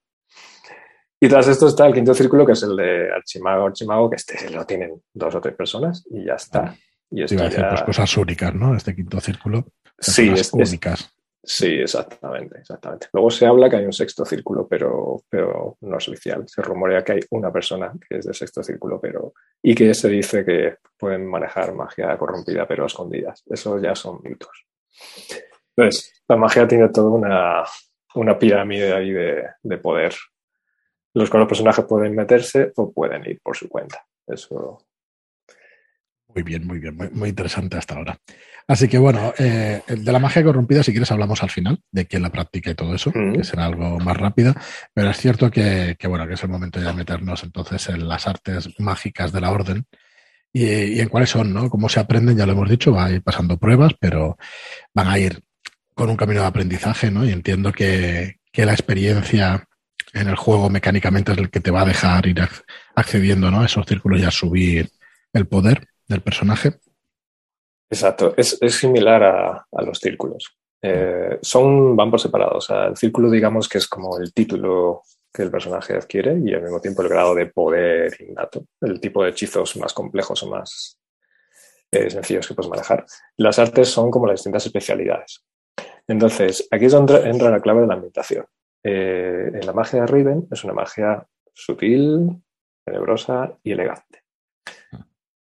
Y 1.20 1.28
tras 1.28 1.48
esto 1.48 1.66
está 1.66 1.86
el 1.86 1.94
quinto 1.94 2.14
círculo, 2.14 2.46
que 2.46 2.52
es 2.52 2.62
el 2.62 2.76
de 2.76 3.12
Archimago, 3.12 3.66
Archimago, 3.66 4.08
que 4.08 4.16
este 4.16 4.50
lo 4.50 4.64
tienen 4.64 5.02
dos 5.12 5.34
o 5.34 5.40
tres 5.40 5.54
personas 5.54 6.06
y 6.10 6.24
ya 6.24 6.34
está. 6.34 6.76
Y 7.10 7.22
esto 7.22 7.36
pues, 7.36 7.82
cosas 7.82 8.16
únicas, 8.16 8.54
¿no? 8.54 8.76
Este 8.76 8.94
quinto 8.94 9.18
círculo. 9.20 9.66
Sí, 9.98 10.30
es, 10.30 10.52
únicas. 10.52 11.12
Sí, 11.50 11.80
exactamente, 11.80 12.58
exactamente. 12.58 13.06
Luego 13.10 13.30
se 13.30 13.46
habla 13.46 13.70
que 13.70 13.76
hay 13.76 13.86
un 13.86 13.92
sexto 13.92 14.22
círculo, 14.26 14.68
pero, 14.68 15.22
pero 15.30 15.78
no 15.80 15.96
es 15.96 16.06
oficial. 16.06 16.44
Se 16.46 16.60
rumorea 16.60 17.02
que 17.02 17.12
hay 17.12 17.20
una 17.30 17.50
persona 17.50 17.90
que 18.06 18.18
es 18.18 18.26
del 18.26 18.34
sexto 18.34 18.62
círculo, 18.62 19.00
pero 19.00 19.32
y 19.62 19.74
que 19.74 19.94
se 19.94 20.10
dice 20.10 20.44
que 20.44 20.76
pueden 20.98 21.26
manejar 21.26 21.74
magia 21.74 22.18
corrompida, 22.18 22.68
pero 22.68 22.84
a 22.84 22.86
escondidas. 22.86 23.42
Eso 23.46 23.80
ya 23.80 23.94
son 23.94 24.20
mitos. 24.22 24.66
Entonces, 25.74 26.22
la 26.28 26.36
magia 26.36 26.68
tiene 26.68 26.90
toda 26.90 27.08
una, 27.08 27.64
una 28.14 28.38
pirámide 28.38 28.92
ahí 28.92 29.10
de, 29.10 29.42
de 29.62 29.78
poder 29.78 30.12
los 31.14 31.30
cuales 31.30 31.48
personajes 31.48 31.86
pueden 31.86 32.14
meterse 32.14 32.72
o 32.76 32.92
pueden 32.92 33.24
ir 33.24 33.40
por 33.42 33.56
su 33.56 33.70
cuenta. 33.70 34.04
Eso. 34.26 34.84
Muy 36.28 36.42
bien, 36.42 36.66
muy 36.66 36.78
bien, 36.78 36.94
muy, 36.94 37.30
interesante 37.30 37.78
hasta 37.78 37.96
ahora. 37.96 38.18
Así 38.68 38.86
que 38.86 38.98
bueno, 38.98 39.32
eh, 39.38 39.80
de 39.86 40.12
la 40.12 40.18
magia 40.18 40.44
corrompida, 40.44 40.82
si 40.82 40.92
quieres, 40.92 41.10
hablamos 41.10 41.42
al 41.42 41.48
final 41.48 41.80
de 41.90 42.06
quién 42.06 42.22
la 42.22 42.30
practica 42.30 42.70
y 42.70 42.74
todo 42.74 42.94
eso, 42.94 43.10
mm. 43.14 43.36
que 43.36 43.44
será 43.44 43.64
algo 43.64 43.98
más 43.98 44.16
rápido. 44.16 44.54
Pero 44.92 45.10
es 45.10 45.16
cierto 45.16 45.50
que, 45.50 45.96
bueno, 46.06 46.28
que 46.28 46.34
es 46.34 46.42
el 46.42 46.50
momento 46.50 46.78
ya 46.78 46.88
de 46.88 46.92
meternos 46.92 47.42
entonces 47.44 47.88
en 47.88 48.06
las 48.06 48.26
artes 48.26 48.68
mágicas 48.78 49.32
de 49.32 49.40
la 49.40 49.50
orden 49.50 49.86
y, 50.52 51.00
en 51.00 51.08
cuáles 51.08 51.30
son, 51.30 51.54
¿no? 51.54 51.70
Cómo 51.70 51.88
se 51.88 52.00
aprenden, 52.00 52.36
ya 52.36 52.44
lo 52.44 52.52
hemos 52.52 52.68
dicho, 52.68 52.92
va 52.92 53.06
a 53.06 53.10
ir 53.10 53.22
pasando 53.22 53.56
pruebas, 53.56 53.94
pero 53.98 54.36
van 54.92 55.08
a 55.08 55.18
ir 55.18 55.42
con 55.94 56.10
un 56.10 56.16
camino 56.16 56.42
de 56.42 56.48
aprendizaje, 56.48 57.10
¿no? 57.10 57.24
Y 57.24 57.32
entiendo 57.32 57.72
que, 57.72 58.36
que 58.52 58.66
la 58.66 58.72
experiencia 58.72 59.66
en 60.12 60.28
el 60.28 60.36
juego 60.36 60.68
mecánicamente 60.68 61.32
es 61.32 61.38
el 61.38 61.50
que 61.50 61.60
te 61.60 61.70
va 61.70 61.82
a 61.82 61.86
dejar 61.86 62.26
ir 62.26 62.46
accediendo 62.94 63.50
¿no? 63.50 63.60
a 63.60 63.66
esos 63.66 63.86
círculos 63.86 64.20
y 64.20 64.24
a 64.24 64.30
subir 64.30 64.90
el 65.32 65.46
poder 65.46 65.88
del 66.06 66.22
personaje. 66.22 66.74
Exacto, 67.90 68.34
es, 68.36 68.58
similar 68.68 69.22
a, 69.22 69.66
los 69.84 69.98
círculos. 69.98 70.56
Eh, 70.82 71.38
son, 71.40 71.96
van 71.96 72.10
por 72.10 72.20
separado. 72.20 72.58
O 72.58 72.60
sea, 72.60 72.86
el 72.86 72.96
círculo, 72.96 73.30
digamos 73.30 73.68
que 73.68 73.78
es 73.78 73.88
como 73.88 74.18
el 74.18 74.32
título 74.32 75.02
que 75.32 75.42
el 75.42 75.50
personaje 75.50 75.94
adquiere 75.94 76.38
y 76.44 76.54
al 76.54 76.62
mismo 76.62 76.80
tiempo 76.80 77.02
el 77.02 77.08
grado 77.08 77.34
de 77.34 77.46
poder 77.46 78.16
innato, 78.20 78.64
el 78.80 79.00
tipo 79.00 79.22
de 79.22 79.30
hechizos 79.30 79.76
más 79.76 79.92
complejos 79.92 80.42
o 80.42 80.50
más 80.50 80.98
eh, 81.90 82.10
sencillos 82.10 82.46
que 82.46 82.54
puedes 82.54 82.70
manejar. 82.70 83.06
Las 83.36 83.58
artes 83.58 83.88
son 83.88 84.10
como 84.10 84.26
las 84.26 84.40
distintas 84.40 84.66
especialidades. 84.66 85.44
Entonces, 86.06 86.66
aquí 86.70 86.86
es 86.86 86.92
donde 86.92 87.28
entra 87.28 87.50
la 87.50 87.60
clave 87.60 87.82
de 87.82 87.86
la 87.86 87.94
ambientación. 87.94 88.46
Eh, 88.84 89.50
en 89.52 89.66
la 89.66 89.72
magia 89.72 90.00
de 90.00 90.06
Riven 90.06 90.48
es 90.50 90.64
una 90.64 90.72
magia 90.72 91.26
sutil, 91.52 92.42
tenebrosa 92.84 93.58
y 93.62 93.72
elegante. 93.72 94.22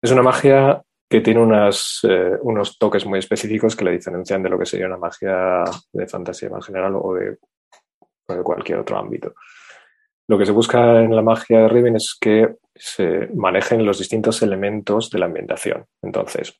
Es 0.00 0.10
una 0.10 0.22
magia 0.22 0.82
que 1.12 1.20
tiene 1.20 1.42
eh, 1.42 2.38
unos 2.40 2.78
toques 2.78 3.04
muy 3.04 3.18
específicos 3.18 3.76
que 3.76 3.84
la 3.84 3.90
diferencian 3.90 4.42
de 4.42 4.48
lo 4.48 4.58
que 4.58 4.64
sería 4.64 4.86
una 4.86 4.96
magia 4.96 5.62
de 5.92 6.08
fantasía 6.08 6.48
más 6.48 6.64
general 6.64 6.94
o 6.96 7.12
de, 7.12 7.36
cualquier 8.42 8.78
otro 8.78 8.96
ámbito. 8.96 9.34
Lo 10.26 10.38
que 10.38 10.46
se 10.46 10.52
busca 10.52 11.02
en 11.02 11.14
la 11.14 11.20
magia 11.20 11.58
de 11.58 11.68
Riven 11.68 11.96
es 11.96 12.16
que 12.18 12.56
se 12.74 13.28
manejen 13.34 13.84
los 13.84 13.98
distintos 13.98 14.40
elementos 14.40 15.10
de 15.10 15.18
la 15.18 15.26
ambientación. 15.26 15.84
Entonces, 16.00 16.58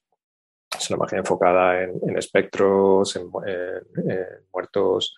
es 0.78 0.90
una 0.90 0.98
magia 0.98 1.20
enfocada 1.20 1.82
en, 1.82 2.18
espectros, 2.18 3.16
en 3.16 3.30
muertos, 4.52 5.16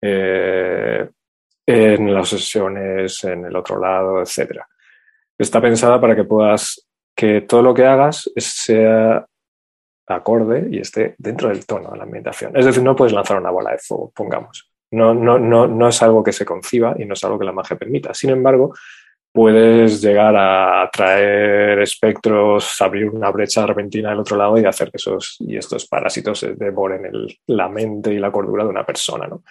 eh, 0.00 1.10
en 1.66 2.14
las 2.14 2.26
sesiones, 2.26 3.22
en 3.24 3.44
el 3.44 3.54
otro 3.54 3.78
lado, 3.78 4.22
etc. 4.22 4.62
Está 5.36 5.60
pensada 5.60 6.00
para 6.00 6.16
que 6.16 6.24
puedas, 6.24 6.88
que 7.14 7.42
todo 7.42 7.62
lo 7.62 7.74
que 7.74 7.84
hagas 7.84 8.30
sea 8.36 9.26
acorde 10.06 10.68
y 10.70 10.78
esté 10.78 11.14
dentro 11.18 11.48
del 11.48 11.66
tono 11.66 11.90
de 11.90 11.98
la 11.98 12.04
ambientación. 12.04 12.56
Es 12.56 12.66
decir, 12.66 12.82
no 12.82 12.96
puedes 12.96 13.12
lanzar 13.12 13.38
una 13.38 13.50
bola 13.50 13.72
de 13.72 13.78
fuego, 13.78 14.12
pongamos. 14.14 14.70
No, 14.90 15.14
no, 15.14 15.38
no, 15.38 15.66
no 15.66 15.88
es 15.88 16.02
algo 16.02 16.22
que 16.22 16.32
se 16.32 16.44
conciba 16.44 16.94
y 16.98 17.04
no 17.04 17.14
es 17.14 17.24
algo 17.24 17.38
que 17.38 17.46
la 17.46 17.52
magia 17.52 17.78
permita. 17.78 18.12
Sin 18.12 18.30
embargo, 18.30 18.74
puedes 19.32 20.02
llegar 20.02 20.36
a 20.36 20.88
traer 20.92 21.80
espectros, 21.80 22.80
abrir 22.82 23.08
una 23.08 23.30
brecha 23.30 23.66
repentina 23.66 24.10
del 24.10 24.20
otro 24.20 24.36
lado 24.36 24.58
y 24.58 24.66
hacer 24.66 24.90
que 24.90 24.98
esos 24.98 25.36
y 25.40 25.56
estos 25.56 25.86
parásitos 25.86 26.46
devoren 26.56 27.10
la 27.46 27.68
mente 27.68 28.12
y 28.12 28.18
la 28.18 28.30
cordura 28.30 28.64
de 28.64 28.70
una 28.70 28.84
persona. 28.84 29.26
¿no? 29.26 29.42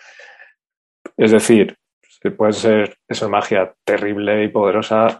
Es 1.17 1.32
decir, 1.32 1.76
puede 2.38 2.54
ser 2.54 2.97
esa 3.08 3.28
magia 3.28 3.74
terrible 3.84 4.43
y 4.43 4.50
poderosa, 4.50 5.19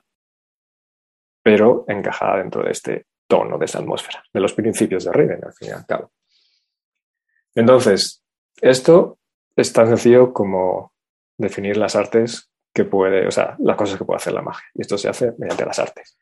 pero 1.44 1.86
encajada 1.88 2.38
dentro 2.38 2.64
de 2.64 2.72
este 2.72 3.06
tono, 3.28 3.58
de 3.58 3.66
esta 3.66 3.80
atmósfera, 3.80 4.24
de 4.34 4.40
los 4.40 4.54
principios 4.54 5.06
de 5.06 5.12
Riven, 5.12 5.44
al 5.44 5.54
fin 5.54 5.70
y 5.70 5.72
al 5.72 5.86
cabo. 5.86 6.12
Entonces, 7.56 8.24
esto 8.62 9.18
es 9.56 9.74
tan 9.74 9.88
sencillo 9.88 10.34
como 10.34 10.94
definir 11.38 11.78
las 11.78 11.96
artes 11.96 12.50
que 12.74 12.86
puede, 12.86 13.28
o 13.28 13.32
sea, 13.32 13.56
las 13.60 13.76
cosas 13.76 13.98
que 13.98 14.06
puede 14.06 14.18
hacer 14.18 14.34
la 14.34 14.42
magia. 14.42 14.66
Y 14.74 14.82
esto 14.82 14.98
se 14.98 15.10
hace 15.10 15.34
mediante 15.38 15.66
las 15.66 15.80
artes. 15.80 16.18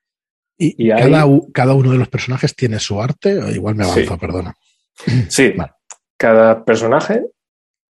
¿Y, 0.58 0.90
cada, 0.90 1.74
uno 1.74 1.92
de 1.92 1.98
los 1.98 2.10
personajes 2.10 2.54
tiene 2.54 2.80
su 2.80 3.02
arte? 3.02 3.40
igual 3.54 3.76
me 3.76 3.86
avanzo, 3.86 4.18
perdona. 4.18 4.54
Sí, 5.30 5.54
cada 6.18 6.66
personaje 6.66 7.24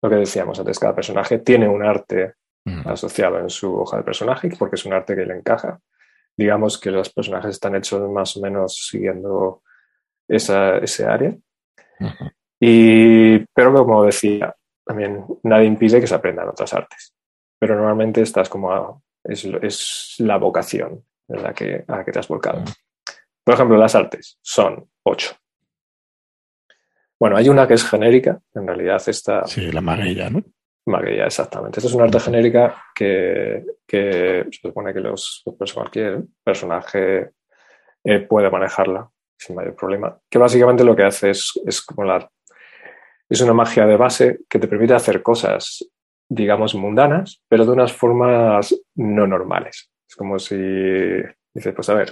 lo 0.01 0.09
que 0.09 0.15
decíamos 0.15 0.59
antes, 0.59 0.79
cada 0.79 0.95
personaje 0.95 1.39
tiene 1.39 1.67
un 1.67 1.83
arte 1.83 2.33
mm. 2.65 2.87
asociado 2.87 3.39
en 3.39 3.49
su 3.49 3.73
hoja 3.73 3.97
de 3.97 4.03
personaje 4.03 4.49
porque 4.57 4.75
es 4.75 4.85
un 4.85 4.93
arte 4.93 5.15
que 5.15 5.25
le 5.25 5.35
encaja. 5.35 5.79
Digamos 6.37 6.79
que 6.79 6.91
los 6.91 7.09
personajes 7.09 7.51
están 7.51 7.75
hechos 7.75 8.09
más 8.09 8.35
o 8.37 8.41
menos 8.41 8.87
siguiendo 8.89 9.63
esa, 10.27 10.77
ese 10.77 11.05
área. 11.05 11.35
y, 12.59 13.39
pero 13.53 13.73
como 13.73 14.03
decía, 14.05 14.55
también 14.85 15.25
nadie 15.43 15.65
impide 15.65 15.99
que 15.99 16.07
se 16.07 16.15
aprendan 16.15 16.49
otras 16.49 16.73
artes. 16.73 17.13
Pero 17.59 17.75
normalmente 17.75 18.21
estás 18.21 18.49
como 18.49 19.03
es, 19.23 19.45
es, 19.45 20.15
la 20.19 20.37
vocación 20.37 21.05
en 21.27 21.43
la 21.43 21.53
que, 21.53 21.83
a 21.87 21.97
la 21.97 22.05
que 22.05 22.11
te 22.11 22.19
has 22.19 22.27
volcado. 22.27 22.63
Por 23.43 23.53
ejemplo, 23.53 23.77
las 23.77 23.95
artes 23.95 24.37
son 24.41 24.89
ocho. 25.03 25.35
Bueno, 27.19 27.37
hay 27.37 27.49
una 27.49 27.67
que 27.67 27.75
es 27.75 27.87
genérica, 27.87 28.41
en 28.55 28.65
realidad 28.65 29.01
esta... 29.05 29.45
Sí, 29.45 29.71
la 29.71 29.81
maguilla, 29.81 30.29
¿no? 30.29 30.43
Maguilla, 30.85 31.25
exactamente. 31.25 31.79
Esta 31.79 31.89
es 31.89 31.95
una 31.95 32.05
arte 32.05 32.19
genérica 32.19 32.83
que, 32.95 33.63
se 33.87 34.45
supone 34.61 34.93
que 34.93 34.99
los, 34.99 35.43
cualquier 35.73 36.23
personaje 36.43 37.31
eh, 38.03 38.19
puede 38.21 38.49
manejarla 38.49 39.09
sin 39.37 39.55
mayor 39.55 39.75
problema. 39.75 40.17
Que 40.29 40.39
básicamente 40.39 40.83
lo 40.83 40.95
que 40.95 41.03
hace 41.03 41.31
es, 41.31 41.53
es 41.65 41.81
como 41.81 42.03
la... 42.03 42.29
Es 43.29 43.39
una 43.41 43.53
magia 43.53 43.85
de 43.85 43.95
base 43.95 44.39
que 44.49 44.59
te 44.59 44.67
permite 44.67 44.93
hacer 44.93 45.23
cosas, 45.23 45.87
digamos, 46.27 46.75
mundanas, 46.75 47.41
pero 47.47 47.65
de 47.65 47.71
unas 47.71 47.93
formas 47.93 48.75
no 48.95 49.25
normales. 49.25 49.89
Es 50.09 50.15
como 50.15 50.37
si 50.37 50.57
dices, 51.53 51.73
pues 51.73 51.89
a 51.89 51.93
ver, 51.93 52.09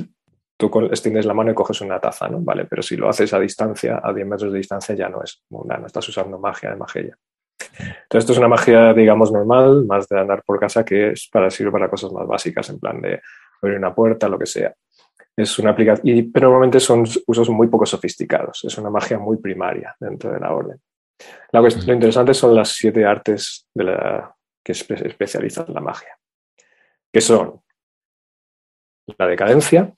tú 0.57 0.71
extiendes 0.85 1.25
la 1.25 1.33
mano 1.33 1.51
y 1.51 1.55
coges 1.55 1.81
una 1.81 1.99
taza, 1.99 2.29
¿no? 2.29 2.39
Vale, 2.39 2.65
pero 2.65 2.81
si 2.81 2.95
lo 2.95 3.09
haces 3.09 3.33
a 3.33 3.39
distancia, 3.39 3.99
a 4.01 4.13
10 4.13 4.27
metros 4.27 4.51
de 4.51 4.57
distancia, 4.57 4.95
ya 4.95 5.09
no 5.09 5.23
es 5.23 5.43
mundano, 5.49 5.87
estás 5.87 6.07
usando 6.07 6.39
magia 6.39 6.69
de 6.69 6.75
magia. 6.77 7.17
Entonces, 7.59 8.19
esto 8.23 8.33
es 8.33 8.39
una 8.39 8.47
magia, 8.47 8.93
digamos, 8.93 9.31
normal, 9.31 9.85
más 9.85 10.07
de 10.07 10.19
andar 10.19 10.43
por 10.43 10.59
casa, 10.59 10.83
que 10.83 11.11
es 11.11 11.29
para 11.31 11.49
sirve 11.49 11.71
para 11.71 11.89
cosas 11.89 12.11
más 12.11 12.27
básicas, 12.27 12.69
en 12.69 12.79
plan 12.79 13.01
de 13.01 13.21
abrir 13.61 13.77
una 13.77 13.93
puerta, 13.93 14.29
lo 14.29 14.39
que 14.39 14.45
sea. 14.45 14.73
Es 15.35 15.57
una 15.59 15.71
aplicación, 15.71 16.31
pero 16.33 16.47
normalmente 16.47 16.79
son 16.79 17.05
usos 17.27 17.49
muy 17.49 17.67
poco 17.67 17.85
sofisticados. 17.85 18.63
Es 18.63 18.77
una 18.77 18.89
magia 18.89 19.19
muy 19.19 19.37
primaria 19.37 19.95
dentro 19.99 20.31
de 20.31 20.39
la 20.39 20.53
orden. 20.53 20.81
Lo, 21.51 21.93
interesante 21.93 22.33
son 22.33 22.55
las 22.55 22.69
siete 22.69 23.05
artes 23.05 23.67
de 23.73 23.83
la, 23.83 24.35
que 24.63 24.71
especializan 24.71 25.65
la 25.73 25.81
magia, 25.81 26.17
que 27.11 27.21
son 27.21 27.61
la 29.17 29.27
decadencia, 29.27 29.93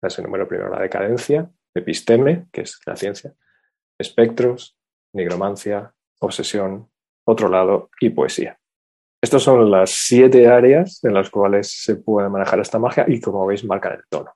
ese 0.00 0.22
número 0.22 0.46
primero, 0.46 0.70
la 0.70 0.80
decadencia, 0.80 1.50
episteme, 1.74 2.46
que 2.52 2.62
es 2.62 2.80
la 2.86 2.96
ciencia, 2.96 3.34
espectros, 3.98 4.78
nigromancia, 5.12 5.92
obsesión, 6.18 6.88
otro 7.24 7.48
lado 7.48 7.90
y 8.00 8.10
poesía. 8.10 8.58
Estas 9.20 9.42
son 9.42 9.70
las 9.70 9.90
siete 9.90 10.46
áreas 10.48 11.02
en 11.04 11.14
las 11.14 11.30
cuales 11.30 11.70
se 11.82 11.96
puede 11.96 12.28
manejar 12.28 12.60
esta 12.60 12.78
magia 12.78 13.04
y 13.08 13.20
como 13.20 13.46
veis 13.46 13.64
marcan 13.64 13.94
el 13.94 14.04
tono. 14.08 14.32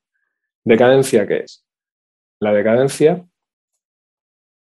¿Decadencia 0.65 1.27
qué 1.27 1.39
es? 1.39 1.65
La 2.41 2.53
decadencia 2.53 3.25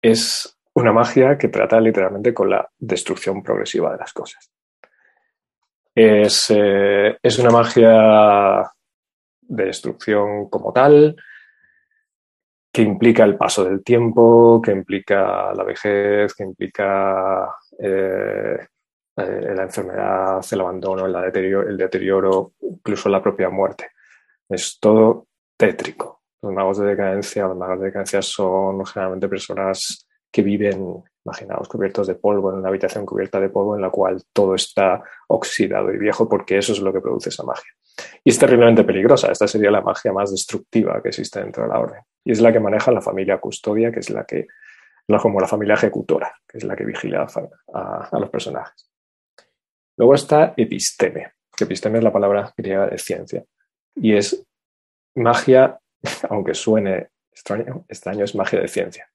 es 0.02 0.58
una 0.74 0.92
magia 0.92 1.38
que 1.38 1.48
trata 1.48 1.80
literalmente 1.80 2.34
con 2.34 2.50
la 2.50 2.68
destrucción 2.78 3.42
progresiva 3.42 3.92
de 3.92 3.98
las 3.98 4.12
cosas. 4.12 4.50
Es, 5.94 6.50
eh, 6.50 7.16
es 7.22 7.38
una 7.38 7.50
magia 7.50 8.70
de 9.40 9.64
destrucción 9.64 10.50
como 10.50 10.72
tal, 10.72 11.16
que 12.74 12.82
implica 12.82 13.22
el 13.22 13.36
paso 13.36 13.64
del 13.64 13.84
tiempo, 13.84 14.60
que 14.60 14.72
implica 14.72 15.54
la 15.54 15.62
vejez, 15.62 16.34
que 16.34 16.42
implica 16.42 17.54
eh, 17.78 18.58
eh, 19.16 19.54
la 19.54 19.62
enfermedad, 19.62 20.44
el 20.50 20.60
abandono, 20.60 21.06
el 21.06 21.12
deterioro, 21.12 21.68
el 21.68 21.76
deterioro, 21.76 22.54
incluso 22.62 23.08
la 23.08 23.22
propia 23.22 23.48
muerte. 23.48 23.90
Es 24.48 24.80
todo 24.80 25.28
tétrico. 25.56 26.22
Los 26.42 26.52
magos 26.52 26.78
de 26.78 26.86
decadencia, 26.86 27.46
los 27.46 27.56
magos 27.56 27.78
de 27.78 27.86
decadencia 27.86 28.20
son 28.22 28.84
generalmente 28.84 29.28
personas 29.28 30.08
que 30.32 30.42
viven, 30.42 31.00
imaginaos, 31.24 31.68
cubiertos 31.68 32.08
de 32.08 32.16
polvo, 32.16 32.50
en 32.50 32.58
una 32.58 32.70
habitación 32.70 33.06
cubierta 33.06 33.38
de 33.38 33.50
polvo 33.50 33.76
en 33.76 33.82
la 33.82 33.90
cual 33.90 34.20
todo 34.32 34.56
está 34.56 35.00
oxidado 35.28 35.94
y 35.94 35.98
viejo, 35.98 36.28
porque 36.28 36.58
eso 36.58 36.72
es 36.72 36.80
lo 36.80 36.92
que 36.92 37.00
produce 37.00 37.28
esa 37.28 37.44
magia. 37.44 37.70
Y 38.22 38.30
es 38.30 38.38
terriblemente 38.38 38.84
peligrosa. 38.84 39.30
Esta 39.30 39.46
sería 39.46 39.70
la 39.70 39.80
magia 39.80 40.12
más 40.12 40.30
destructiva 40.30 41.00
que 41.02 41.08
existe 41.08 41.40
dentro 41.40 41.62
de 41.62 41.68
la 41.68 41.78
orden. 41.78 42.02
Y 42.24 42.32
es 42.32 42.40
la 42.40 42.52
que 42.52 42.60
maneja 42.60 42.90
la 42.90 43.00
familia 43.00 43.38
custodia, 43.38 43.92
que 43.92 44.00
es 44.00 44.10
la 44.10 44.24
que, 44.24 44.46
como 45.20 45.40
la 45.40 45.46
familia 45.48 45.74
ejecutora, 45.74 46.34
que 46.48 46.58
es 46.58 46.64
la 46.64 46.74
que 46.74 46.84
vigila 46.84 47.26
a, 47.72 48.08
a 48.10 48.18
los 48.18 48.30
personajes. 48.30 48.90
Luego 49.96 50.14
está 50.14 50.54
episteme, 50.56 51.32
que 51.56 51.64
episteme 51.64 51.98
es 51.98 52.04
la 52.04 52.12
palabra 52.12 52.52
griega 52.56 52.86
de 52.86 52.98
ciencia. 52.98 53.44
Y 53.94 54.16
es 54.16 54.44
magia, 55.14 55.78
aunque 56.30 56.54
suene 56.54 57.08
extraño, 57.30 57.84
extraño, 57.88 58.24
es 58.24 58.34
magia 58.34 58.60
de 58.60 58.68
ciencia. 58.68 59.10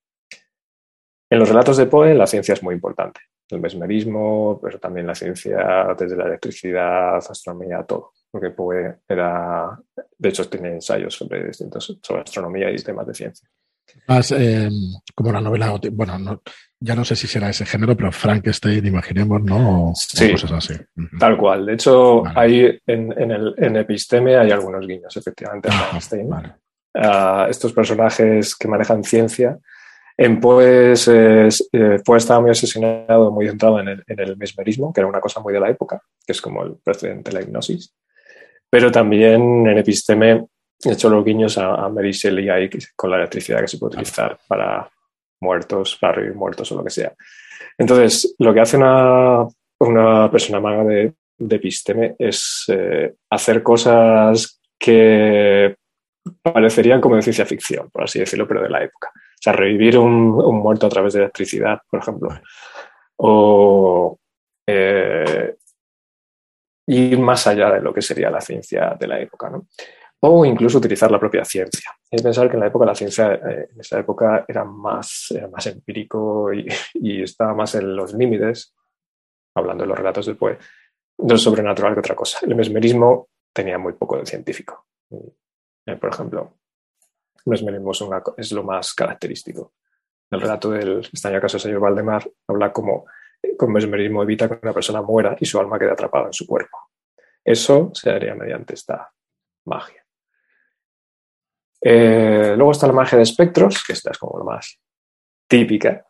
En 1.29 1.39
los 1.39 1.49
relatos 1.49 1.77
de 1.77 1.85
Poe 1.85 2.13
la 2.13 2.27
ciencia 2.27 2.53
es 2.53 2.63
muy 2.63 2.73
importante. 2.73 3.21
El 3.49 3.61
mesmerismo, 3.61 4.59
pero 4.61 4.79
también 4.79 5.07
la 5.07 5.15
ciencia 5.15 5.95
desde 5.97 6.15
la 6.15 6.25
electricidad, 6.25 7.17
astronomía, 7.17 7.83
todo. 7.83 8.13
Porque 8.31 8.51
Poe 8.51 8.99
era, 9.07 9.79
de 10.17 10.29
hecho, 10.29 10.47
tiene 10.47 10.73
ensayos 10.73 11.15
sobre 11.15 11.47
distintos, 11.47 11.97
sobre 12.01 12.21
astronomía 12.21 12.71
y 12.71 12.75
temas 12.75 13.07
de 13.07 13.13
ciencia. 13.13 13.49
Más 14.07 14.31
eh, 14.31 14.69
como 15.15 15.31
la 15.31 15.41
novela, 15.41 15.79
bueno, 15.91 16.41
ya 16.79 16.95
no 16.95 17.03
sé 17.03 17.15
si 17.15 17.27
será 17.27 17.49
ese 17.49 17.65
género, 17.65 17.95
pero 17.95 18.11
Frankenstein, 18.11 18.85
imaginemos, 18.85 19.41
¿no? 19.41 19.91
sí, 19.95 20.31
cosas 20.31 20.51
así. 20.51 20.73
Tal 21.19 21.37
cual. 21.37 21.65
De 21.65 21.73
hecho, 21.73 22.23
hay 22.35 22.79
en, 22.85 23.31
el, 23.31 23.53
en 23.57 23.75
Episteme 23.77 24.37
hay 24.37 24.51
algunos 24.51 24.85
guiños, 24.85 25.15
efectivamente, 25.15 25.69
ah, 25.71 25.73
Frankenstein. 25.73 26.29
Ah, 26.95 27.47
estos 27.49 27.73
personajes 27.73 28.55
que 28.55 28.67
manejan 28.67 29.03
ciencia. 29.03 29.57
En 30.17 30.39
Pues, 30.39 31.07
eh, 31.07 31.47
estaba 32.17 32.41
muy 32.41 32.49
obsesionado, 32.49 33.31
muy 33.31 33.47
centrado 33.47 33.79
en 33.79 33.87
el, 33.87 34.03
en 34.05 34.19
el 34.19 34.35
mesmerismo, 34.35 34.91
que 34.91 34.99
era 34.99 35.07
una 35.07 35.21
cosa 35.21 35.39
muy 35.39 35.53
de 35.53 35.61
la 35.61 35.69
época, 35.69 36.01
que 36.25 36.33
es 36.33 36.41
como 36.41 36.63
el 36.63 36.75
precedente 36.83 37.31
de 37.31 37.37
la 37.37 37.43
hipnosis. 37.43 37.93
Pero 38.69 38.91
también 38.91 39.67
en 39.67 39.77
Episteme 39.77 40.45
he 40.83 40.91
hecho 40.93 41.09
los 41.09 41.25
guiños 41.25 41.57
a, 41.57 41.89
Mary 41.89 42.11
Shelley 42.11 42.49
ahí 42.49 42.69
con 42.95 43.09
la 43.09 43.17
electricidad 43.17 43.61
que 43.61 43.67
se 43.67 43.77
puede 43.77 43.95
utilizar 43.95 44.37
para 44.47 44.89
muertos, 45.41 45.97
para 45.99 46.13
revivir 46.13 46.37
muertos 46.37 46.71
o 46.71 46.75
lo 46.75 46.83
que 46.83 46.89
sea. 46.89 47.13
Entonces, 47.77 48.35
lo 48.39 48.53
que 48.53 48.59
hace 48.61 48.77
una, 48.77 49.45
una 49.79 50.29
persona 50.31 50.59
maga 50.59 50.83
de, 50.83 51.13
de 51.37 51.55
episteme 51.55 52.15
es 52.19 52.65
eh, 52.67 53.15
hacer 53.29 53.63
cosas 53.63 54.59
que 54.77 55.75
parecerían 56.41 57.01
como 57.01 57.15
de 57.15 57.21
ciencia 57.21 57.45
ficción, 57.45 57.89
por 57.89 58.03
así 58.03 58.19
decirlo, 58.19 58.47
pero 58.47 58.61
de 58.61 58.69
la 58.69 58.83
época. 58.83 59.09
O 59.13 59.41
sea, 59.41 59.53
revivir 59.53 59.97
un, 59.97 60.31
muerto 60.61 60.85
a 60.85 60.89
través 60.89 61.13
de 61.13 61.19
electricidad, 61.19 61.79
por 61.89 62.01
ejemplo. 62.01 62.29
O 63.17 64.19
eh, 64.67 65.55
ir 66.91 67.19
más 67.19 67.47
allá 67.47 67.71
de 67.71 67.81
lo 67.81 67.93
que 67.93 68.01
sería 68.01 68.29
la 68.29 68.41
ciencia 68.41 68.95
de 68.99 69.07
la 69.07 69.19
época. 69.19 69.49
¿no? 69.49 69.67
o 70.21 70.45
incluso 70.45 70.79
utilizar 70.79 71.09
la 71.11 71.19
propia 71.19 71.45
ciencia. 71.45 71.91
Hay 72.11 72.21
pensar 72.21 72.49
que 72.49 72.55
en 72.55 72.61
la 72.61 72.67
época 72.67 72.85
la 72.85 72.95
ciencia, 72.95 73.33
eh, 73.33 73.69
en 73.73 73.79
esa 73.79 73.99
época, 73.99 74.45
era 74.47 74.65
más, 74.65 75.33
más 75.51 75.65
empírico 75.67 76.51
y, 76.93 77.23
estaba 77.23 77.53
más 77.53 77.75
en 77.75 77.95
los 77.95 78.13
límites, 78.13 78.75
hablando 79.55 79.83
de 79.83 79.87
los 79.87 79.97
relatos 79.97 80.29
Poe, 80.37 80.57
de 81.17 81.33
lo 81.33 81.37
sobrenatural 81.37 81.93
que 81.93 81.99
otra 81.99 82.15
cosa. 82.15 82.39
El 82.41 82.55
mesmerismo 82.55 83.29
tenía 83.53 83.77
muy 83.77 83.93
poco 83.93 84.17
de 84.17 84.25
científico. 84.25 84.87
Eh, 85.11 85.95
por 85.95 86.09
ejemplo, 86.09 86.53
el 87.45 87.51
mesmerismo 87.51 87.91
es, 88.37 88.51
lo 88.51 88.63
más 88.63 88.93
característico. 88.93 89.73
El 90.29 90.41
relato 90.41 90.69
del 90.71 90.99
extraño 90.99 91.41
caso 91.41 91.57
del 91.57 91.61
señor 91.61 91.79
Valdemar 91.79 92.29
habla 92.47 92.71
como 92.71 93.05
con 93.57 93.71
mesmerismo 93.71 94.23
evita 94.23 94.47
que 94.47 94.59
una 94.61 94.73
persona 94.73 95.01
muera 95.01 95.35
y 95.39 95.45
su 95.45 95.59
alma 95.59 95.77
quede 95.77 95.91
atrapada 95.91 96.27
en 96.27 96.33
su 96.33 96.45
cuerpo. 96.45 96.77
Eso 97.43 97.91
se 97.93 98.09
haría 98.09 98.35
mediante 98.35 98.73
esta 98.73 99.11
magia. 99.65 100.05
Eh, 101.81 102.53
luego 102.57 102.71
está 102.71 102.87
la 102.87 102.93
magia 102.93 103.17
de 103.17 103.23
espectros, 103.23 103.83
que 103.83 103.93
esta 103.93 104.11
es 104.11 104.17
como 104.17 104.37
la 104.37 104.45
más 104.45 104.79
típica, 105.47 106.05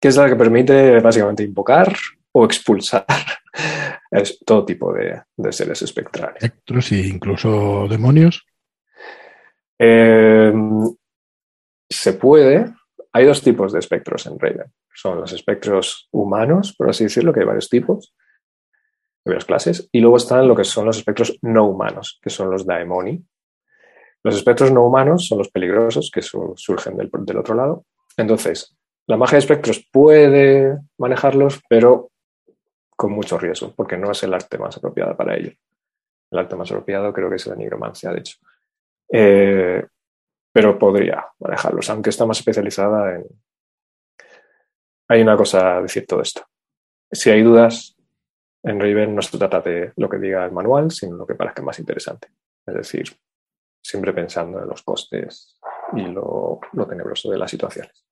que 0.00 0.08
es 0.08 0.16
la 0.16 0.28
que 0.28 0.36
permite 0.36 1.00
básicamente 1.00 1.42
invocar 1.42 1.92
o 2.32 2.44
expulsar 2.44 3.06
es 4.10 4.38
todo 4.44 4.64
tipo 4.64 4.92
de, 4.92 5.22
seres 5.52 5.82
espectrales. 5.82 6.42
Espectros 6.42 6.92
e 6.92 7.06
incluso 7.06 7.86
demonios. 7.88 8.46
Em, 9.78 10.94
se 11.88 12.12
puede. 12.14 12.72
Hay 13.16 13.24
dos 13.24 13.40
tipos 13.40 13.72
de 13.72 13.78
espectros 13.78 14.26
en 14.26 14.38
Raven. 14.38 14.70
Son 14.92 15.18
los 15.18 15.32
espectros 15.32 16.06
humanos, 16.10 16.74
por 16.76 16.90
así 16.90 17.04
decirlo, 17.04 17.32
que 17.32 17.40
hay 17.40 17.46
varios 17.46 17.70
tipos, 17.70 18.14
varias 19.24 19.46
clases. 19.46 19.88
Y 19.90 20.00
luego 20.00 20.18
están 20.18 20.46
lo 20.46 20.54
que 20.54 20.64
son 20.64 20.84
los 20.84 20.98
espectros 20.98 21.38
no 21.40 21.66
humanos, 21.66 22.20
que 22.20 22.28
son 22.28 22.50
los 22.50 22.66
daemoni, 22.66 23.24
los 24.22 24.36
espectros 24.36 24.70
no 24.70 24.84
humanos 24.84 25.26
son 25.26 25.38
los 25.38 25.48
peligrosos 25.48 26.10
que 26.12 26.20
surgen 26.20 26.98
del, 26.98 27.38
otro 27.38 27.54
lado. 27.54 27.86
Entonces, 28.18 28.76
la 29.06 29.16
magia 29.16 29.36
de 29.36 29.40
espectros 29.40 29.88
puede 29.90 30.76
manejarlos, 30.98 31.62
pero 31.70 32.10
con 32.96 33.12
mucho 33.12 33.38
riesgo, 33.38 33.72
porque 33.74 33.96
no 33.96 34.10
es 34.10 34.22
el 34.24 34.34
arte 34.34 34.58
más 34.58 34.76
apropiado 34.76 35.16
para 35.16 35.38
ello. 35.38 35.52
El 36.30 36.38
arte 36.38 36.54
más 36.54 36.70
apropiado 36.70 37.14
creo 37.14 37.30
que 37.30 37.36
es 37.36 37.46
la 37.46 37.56
nigromancia, 37.56 38.10
de 38.10 38.18
hecho. 38.18 38.36
Eh, 39.10 39.86
pero 40.56 40.78
podría 40.78 41.22
manejarlos, 41.40 41.90
aunque 41.90 42.08
está 42.08 42.24
más 42.24 42.38
especializada 42.38 43.16
en... 43.16 43.26
Hay 45.06 45.20
una 45.20 45.36
cosa 45.36 45.76
a 45.76 45.82
decir 45.82 46.06
todo 46.06 46.22
esto. 46.22 46.46
Si 47.12 47.28
hay 47.28 47.42
dudas, 47.42 47.94
en 48.62 48.80
Raven 48.80 49.14
no 49.14 49.20
se 49.20 49.36
trata 49.36 49.60
de 49.60 49.92
lo 49.96 50.08
que 50.08 50.16
diga 50.16 50.46
el 50.46 50.52
manual, 50.52 50.90
sino 50.90 51.14
lo 51.14 51.26
que 51.26 51.34
parezca 51.34 51.60
más 51.60 51.78
interesante. 51.78 52.28
Es 52.64 52.74
decir, 52.74 53.04
siempre 53.82 54.14
pensando 54.14 54.58
en 54.62 54.66
los 54.66 54.82
costes 54.82 55.60
y 55.92 56.06
lo, 56.06 56.58
tenebroso 56.88 57.30
de 57.30 57.36
las 57.36 57.50
situaciones. 57.50 58.06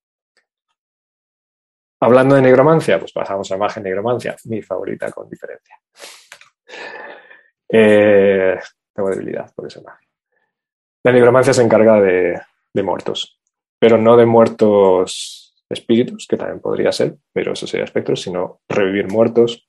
Hablando 2.00 2.34
de 2.34 2.42
negromancia, 2.42 2.98
pues 2.98 3.12
pasamos 3.12 3.50
a 3.52 3.56
magia 3.56 3.82
negromancia, 3.82 4.36
mi 4.44 4.60
favorita 4.60 5.10
con 5.10 5.30
diferencia. 5.30 5.80
Eh, 7.66 8.58
tengo 8.92 9.08
debilidad 9.08 9.50
por 9.54 9.66
esa 9.66 9.80
magia. 9.80 10.03
La 11.04 11.12
negromancia 11.12 11.52
se 11.52 11.62
encarga 11.62 12.00
de, 12.00 12.40
muertos, 12.82 13.38
pero 13.78 13.98
no 13.98 14.16
de 14.16 14.24
muertos 14.24 15.54
espíritus, 15.68 16.26
que 16.26 16.38
también 16.38 16.60
podría 16.60 16.92
ser, 16.92 17.16
pero 17.32 17.52
eso 17.52 17.66
sería 17.66 17.84
espectros, 17.84 18.22
sino 18.22 18.62
revivir 18.68 19.08
muertos 19.08 19.68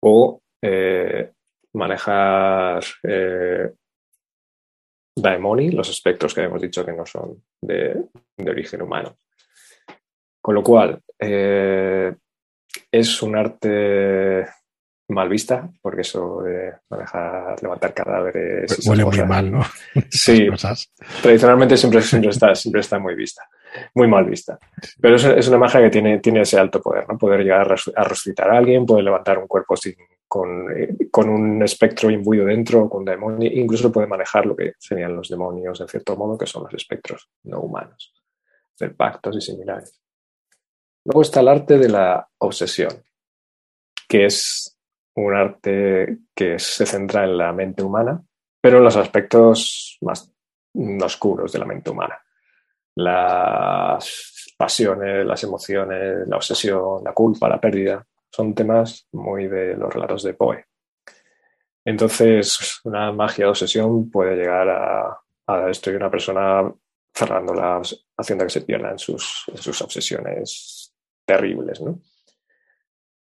o 0.00 0.40
eh, 0.62 1.32
manejar 1.74 2.84
eh, 3.02 3.72
daemoni, 5.16 5.72
los 5.72 5.90
espectros 5.90 6.34
que 6.34 6.42
hemos 6.42 6.62
dicho 6.62 6.84
que 6.84 6.92
no 6.92 7.04
son 7.04 7.42
de, 7.60 8.06
origen 8.38 8.82
humano. 8.82 9.16
Con 10.40 10.54
lo 10.54 10.62
cual, 10.62 11.02
eh, 11.18 12.14
es 12.92 13.22
un 13.22 13.36
arte 13.36 14.46
mal 15.10 15.28
vista, 15.28 15.68
porque 15.82 16.02
eso 16.02 16.42
de 16.42 16.72
manejar, 16.88 17.62
levantar 17.62 17.94
cadáveres. 17.94 18.86
Huele 18.86 19.04
muy 19.04 19.22
mal, 19.24 19.50
¿no? 19.50 19.62
Sí, 20.10 20.48
tradicionalmente 21.22 21.76
siempre, 21.76 22.02
siempre, 22.02 22.30
está, 22.30 22.54
siempre 22.54 22.80
está 22.80 22.98
muy 22.98 23.14
vista, 23.14 23.48
muy 23.94 24.08
mal 24.08 24.24
vista. 24.24 24.58
Pero 25.00 25.16
es, 25.16 25.48
una 25.48 25.58
magia 25.58 25.82
que 25.82 25.90
tiene, 25.90 26.18
tiene 26.18 26.42
ese 26.42 26.58
alto 26.58 26.80
poder, 26.80 27.08
¿no? 27.08 27.18
Poder 27.18 27.40
llegar 27.40 27.60
a 27.94 28.04
resucitar 28.04 28.50
a 28.50 28.58
alguien, 28.58 28.86
poder 28.86 29.04
levantar 29.04 29.38
un 29.38 29.46
cuerpo 29.46 29.76
sin, 29.76 29.94
eh, 30.76 31.08
con, 31.10 31.28
un 31.28 31.60
espectro 31.64 32.08
imbuido 32.08 32.46
dentro, 32.46 32.88
con 32.88 33.04
demonios, 33.04 33.52
incluso 33.52 33.90
puede 33.90 34.06
manejar 34.06 34.46
lo 34.46 34.54
que 34.54 34.74
serían 34.78 35.16
los 35.16 35.28
demonios, 35.28 35.80
en 35.80 35.88
cierto 35.88 36.16
modo, 36.16 36.38
que 36.38 36.46
son 36.46 36.62
los 36.62 36.74
espectros 36.74 37.28
no 37.44 37.60
humanos, 37.60 38.14
hacer 38.74 38.94
pactos 38.94 39.36
y 39.36 39.40
similares. 39.40 40.00
Luego 41.04 41.22
está 41.22 41.40
el 41.40 41.48
arte 41.48 41.78
de 41.78 41.88
la 41.88 42.28
obsesión, 42.38 43.02
que 44.06 44.26
es 44.26 44.78
un 45.16 45.34
arte 45.34 46.18
que 46.34 46.58
se 46.58 46.86
centra 46.86 47.24
en 47.24 47.36
la 47.36 47.52
mente 47.52 47.82
humana, 47.82 48.22
pero 48.60 48.78
en 48.78 48.84
los 48.84 48.96
aspectos 48.96 49.98
más 50.02 50.32
oscuros 51.02 51.52
de 51.52 51.58
la 51.58 51.64
mente 51.64 51.90
humana. 51.90 52.18
Las 52.96 54.54
pasiones, 54.56 55.24
las 55.24 55.42
emociones, 55.44 56.28
la 56.28 56.36
obsesión, 56.36 57.02
la 57.04 57.12
culpa, 57.12 57.48
la 57.48 57.60
pérdida, 57.60 58.06
son 58.30 58.54
temas 58.54 59.08
muy 59.12 59.48
de 59.48 59.76
los 59.76 59.92
relatos 59.92 60.22
de 60.22 60.34
Poe. 60.34 60.64
Entonces, 61.84 62.80
una 62.84 63.10
magia 63.12 63.46
de 63.46 63.50
obsesión 63.50 64.10
puede 64.10 64.36
llegar 64.36 64.68
a, 64.68 65.20
a 65.46 65.66
destruir 65.66 65.96
a 65.96 66.04
una 66.04 66.10
persona 66.10 66.72
cerrándola, 67.14 67.82
haciendo 68.16 68.44
que 68.44 68.50
se 68.50 68.62
pierda 68.62 68.90
en 68.90 68.98
sus, 68.98 69.44
obsesiones 69.82 70.94
terribles. 71.24 71.82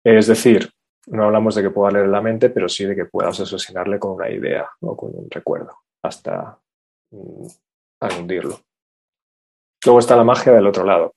Es 0.05 0.27
decir, 0.27 0.71
no 1.07 1.25
hablamos 1.25 1.55
de 1.55 1.63
que 1.63 1.71
pueda 1.71 1.93
leer 1.93 2.09
la 2.09 2.21
mente, 2.21 2.51
pero 2.51 2.69
sí 2.69 2.85
de 2.85 2.95
que 2.95 3.07
puedas 3.07 3.39
asesinarle 3.41 3.99
con 3.99 4.13
una 4.13 4.31
idea 4.31 4.69
o 4.81 4.97
con 4.97 5.11
un 5.15 5.31
recuerdo 5.31 5.77
hasta 6.03 6.59
mm, 7.11 7.47
hundirlo. 8.19 8.61
Luego 9.85 9.99
está 9.99 10.17
la 10.17 10.25
magia 10.25 10.53
del 10.53 10.67
otro 10.67 10.85
lado. 10.85 11.15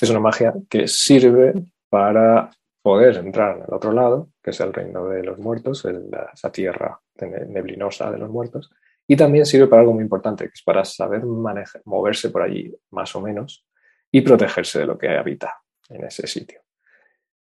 Es 0.00 0.10
una 0.10 0.20
magia 0.20 0.54
que 0.68 0.86
sirve 0.86 1.54
para 1.88 2.50
poder 2.82 3.16
entrar 3.16 3.56
en 3.56 3.64
el 3.64 3.74
otro 3.74 3.92
lado, 3.92 4.28
que 4.42 4.50
es 4.50 4.60
el 4.60 4.72
reino 4.72 5.06
de 5.08 5.24
los 5.24 5.38
muertos, 5.38 5.84
esa 5.84 6.52
tierra 6.52 7.00
neblinosa 7.18 8.10
de 8.12 8.18
los 8.18 8.30
muertos, 8.30 8.70
y 9.08 9.16
también 9.16 9.46
sirve 9.46 9.66
para 9.66 9.80
algo 9.80 9.94
muy 9.94 10.02
importante, 10.02 10.44
que 10.44 10.52
es 10.54 10.62
para 10.62 10.84
saber 10.84 11.24
moverse 11.24 12.30
por 12.30 12.42
allí 12.42 12.72
más 12.90 13.14
o 13.16 13.20
menos 13.20 13.66
y 14.12 14.20
protegerse 14.20 14.80
de 14.80 14.86
lo 14.86 14.98
que 14.98 15.08
habita 15.08 15.54
en 15.88 16.04
ese 16.04 16.26
sitio. 16.26 16.65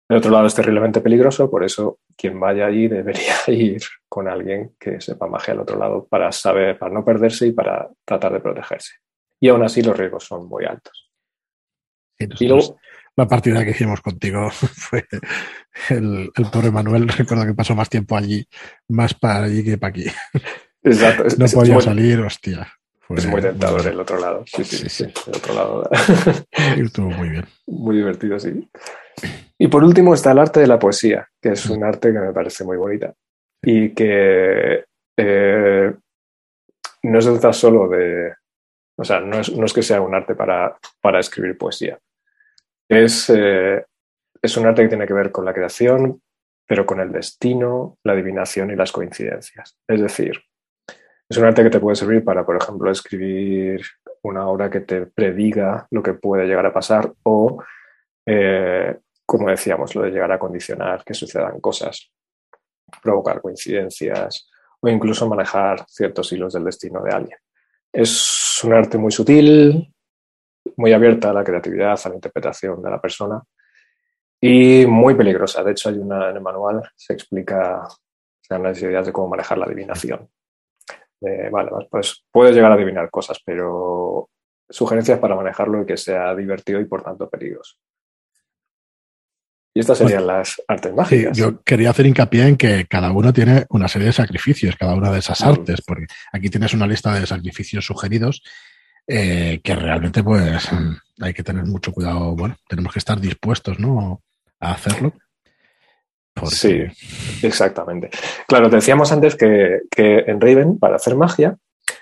El 0.09 0.19
otro 0.19 0.31
lado 0.31 0.47
es 0.47 0.55
terriblemente 0.55 1.01
peligroso, 1.01 1.51
por 1.51 1.65
eso 1.65 1.99
quien 2.17 2.39
vaya 2.39 2.67
allí 2.67 2.87
debería 2.89 3.35
ir 3.49 3.83
con 4.09 4.29
alguien 4.29 4.75
que 4.79 5.01
sepa 5.01 5.27
magia 5.27 5.55
al 5.55 5.61
otro 5.61 5.79
lado 5.79 6.07
para 6.07 6.31
saber, 6.33 6.79
para 6.79 6.95
no 6.95 7.05
perderse 7.05 7.49
y 7.49 7.53
para 7.53 7.89
tratar 8.05 8.33
de 8.33 8.41
protegerse. 8.41 8.95
Y 9.41 9.49
aún 9.49 9.63
así 9.63 9.83
los 9.83 9.97
riesgos 9.97 10.25
son 10.25 10.49
muy 10.49 10.65
altos. 10.65 11.11
y 12.19 12.49
luego, 12.49 12.79
la 13.17 13.27
partida 13.27 13.65
que 13.65 13.71
hicimos 13.71 14.01
contigo 14.01 14.51
fue 14.51 15.05
el, 15.91 16.31
el, 16.35 16.51
pobre 16.51 16.71
Manuel, 16.71 17.09
recuerdo 17.19 17.47
que 17.47 17.55
pasó 17.55 17.75
más 17.75 17.89
tiempo 17.89 18.17
allí, 18.17 18.47
más 18.89 19.15
para 19.15 19.45
allí 19.45 19.65
que 19.65 19.79
para 19.79 19.91
aquí. 19.91 20.05
Exacto. 20.83 21.25
no 21.37 21.47
podía 21.47 21.81
salir, 21.81 22.21
hostia. 22.21 22.73
Es 23.11 23.27
muy 23.27 23.41
tentador 23.41 23.87
el 23.87 24.01
otro 24.01 24.19
lado. 24.19 24.45
Sí, 24.47 24.65
sí, 24.65 24.89
sí. 24.89 25.05
El 25.05 25.37
otro 25.37 25.55
lado. 25.55 25.91
Estuvo 26.77 27.11
muy 27.11 27.29
bien. 27.31 27.45
Muy 27.67 27.97
divertido, 27.97 28.39
sí. 28.39 28.69
Y 29.59 29.69
por 29.69 29.85
último 29.85 30.15
está 30.15 30.33
el 30.33 30.39
arte 30.39 30.61
de 30.61 30.67
la 30.67 30.79
poesía, 30.79 31.29
que 31.41 31.51
es 31.51 31.67
un 31.67 31.85
arte 31.85 32.13
que 32.13 32.19
me 32.19 32.33
parece 32.33 32.65
muy 32.65 32.77
bonita 32.77 33.15
y 33.63 33.95
que 33.95 34.85
eh, 35.17 35.95
no 37.03 37.21
se 37.21 37.31
trata 37.33 37.53
solo 37.53 37.89
de, 37.89 38.35
o 38.97 39.05
sea, 39.05 39.21
no 39.21 39.39
es, 39.39 39.53
no 39.53 39.65
es 39.65 39.73
que 39.73 39.83
sea 39.83 40.01
un 40.01 40.15
arte 40.15 40.35
para, 40.35 40.77
para 41.01 41.21
escribir 41.21 41.57
poesía. 41.57 41.99
Es, 42.89 43.31
eh, 43.31 43.85
es 44.43 44.57
un 44.57 44.67
arte 44.67 44.83
que 44.83 44.89
tiene 44.89 45.07
que 45.07 45.15
ver 45.15 45.33
con 45.33 45.45
la 45.45 45.55
creación, 45.55 46.21
pero 46.67 46.85
con 46.85 47.01
el 47.01 47.13
destino, 47.13 47.99
la 48.05 48.13
adivinación 48.13 48.71
y 48.71 48.77
las 48.77 48.93
coincidencias. 48.93 49.79
Es 49.89 50.01
decir, 50.01 50.43
es 51.29 51.37
un 51.37 51.45
arte 51.45 51.63
que 51.63 51.71
te 51.71 51.81
puede 51.81 51.97
servir 51.97 52.25
para, 52.25 52.45
por 52.45 52.57
ejemplo, 52.57 52.91
escribir 52.91 53.83
una 54.23 54.47
obra 54.49 54.71
que 54.71 54.81
te 54.81 55.07
prediga 55.07 55.87
lo 55.91 56.03
que 56.03 56.15
puede 56.15 56.47
llegar 56.47 56.67
a 56.67 56.73
pasar 56.73 57.13
o 57.25 57.63
eh, 58.27 58.97
como 59.27 59.51
decíamos, 59.51 59.95
lo 59.95 60.03
de 60.03 60.11
llegar 60.11 60.31
a 60.31 60.39
condicionar 60.39 61.03
que 61.05 61.13
sucedan 61.13 61.61
cosas, 61.61 62.11
provocar 63.03 63.41
coincidencias 63.41 64.49
o 64.81 64.89
incluso 64.89 65.29
manejar 65.29 65.85
ciertos 65.89 66.33
hilos 66.33 66.53
del 66.55 66.65
destino 66.65 67.03
de 67.03 67.13
alguien. 67.13 67.39
Es 67.93 68.63
un 68.63 68.73
arte 68.73 68.99
muy 68.99 69.11
sutil, 69.11 69.93
muy 70.77 70.93
abierta 70.93 71.31
a 71.31 71.33
la 71.33 71.43
creatividad, 71.43 71.99
a 72.05 72.09
la 72.09 72.15
interpretación 72.15 72.81
de 72.83 72.91
la 72.91 73.01
persona 73.01 73.43
y 74.41 74.87
muy 74.87 75.15
peligrosa. 75.15 75.65
De 75.65 75.73
hecho, 75.73 75.89
hay 75.89 75.99
una 75.99 76.31
en 76.31 76.37
el 76.37 76.43
manual, 76.43 76.83
se 76.95 77.15
explica, 77.15 77.89
se 78.41 78.55
dan 78.55 78.63
las 78.63 78.81
ideas 78.81 79.07
de 79.07 79.13
cómo 79.13 79.29
manejar 79.29 79.59
la 79.59 79.67
adivinación. 79.67 80.29
Vale, 81.21 81.71
pues 81.91 82.25
puedes 82.31 82.55
llegar 82.55 82.71
a 82.71 82.75
adivinar 82.75 83.11
cosas, 83.11 83.41
pero 83.45 84.29
sugerencias 84.69 85.19
para 85.19 85.37
manejarlo 85.37 85.83
y 85.83 85.87
que 85.87 85.97
sea 85.97 86.35
divertido 86.35 86.81
y 86.81 86.85
por 86.85 87.03
tanto 87.03 87.29
peligroso. 87.29 87.77
Y 89.75 89.81
estas 89.81 89.99
serían 89.99 90.27
las 90.27 90.63
artes 90.67 90.95
mágicas. 90.95 91.37
yo 91.37 91.61
quería 91.61 91.91
hacer 91.91 92.07
hincapié 92.07 92.49
en 92.49 92.57
que 92.57 92.87
cada 92.87 93.13
uno 93.13 93.31
tiene 93.31 93.67
una 93.69 93.89
serie 93.89 94.07
de 94.07 94.15
sacrificios, 94.15 94.75
cada 94.75 94.95
una 94.95 95.11
de 95.11 95.19
esas 95.19 95.43
artes, 95.43 95.83
porque 95.87 96.07
aquí 96.33 96.49
tienes 96.49 96.73
una 96.73 96.87
lista 96.87 97.13
de 97.13 97.27
sacrificios 97.27 97.85
sugeridos 97.85 98.43
eh, 99.07 99.61
que 99.63 99.77
realmente 99.77 100.25
pues 100.25 100.71
hay 101.21 101.35
que 101.35 101.43
tener 101.43 101.67
mucho 101.67 101.93
cuidado. 101.93 102.35
Bueno, 102.35 102.57
tenemos 102.67 102.91
que 102.91 103.01
estar 103.01 103.21
dispuestos 103.21 103.79
¿no? 103.79 104.23
a 104.61 104.73
hacerlo. 104.73 105.13
Sí, 106.45 106.85
exactamente. 107.43 108.11
Claro, 108.47 108.69
te 108.69 108.77
decíamos 108.77 109.11
antes 109.13 109.37
que, 109.37 109.81
que 109.91 110.19
en 110.27 110.41
Raven, 110.41 110.79
para 110.79 110.97
hacer 110.97 111.17
magia, 111.17 111.57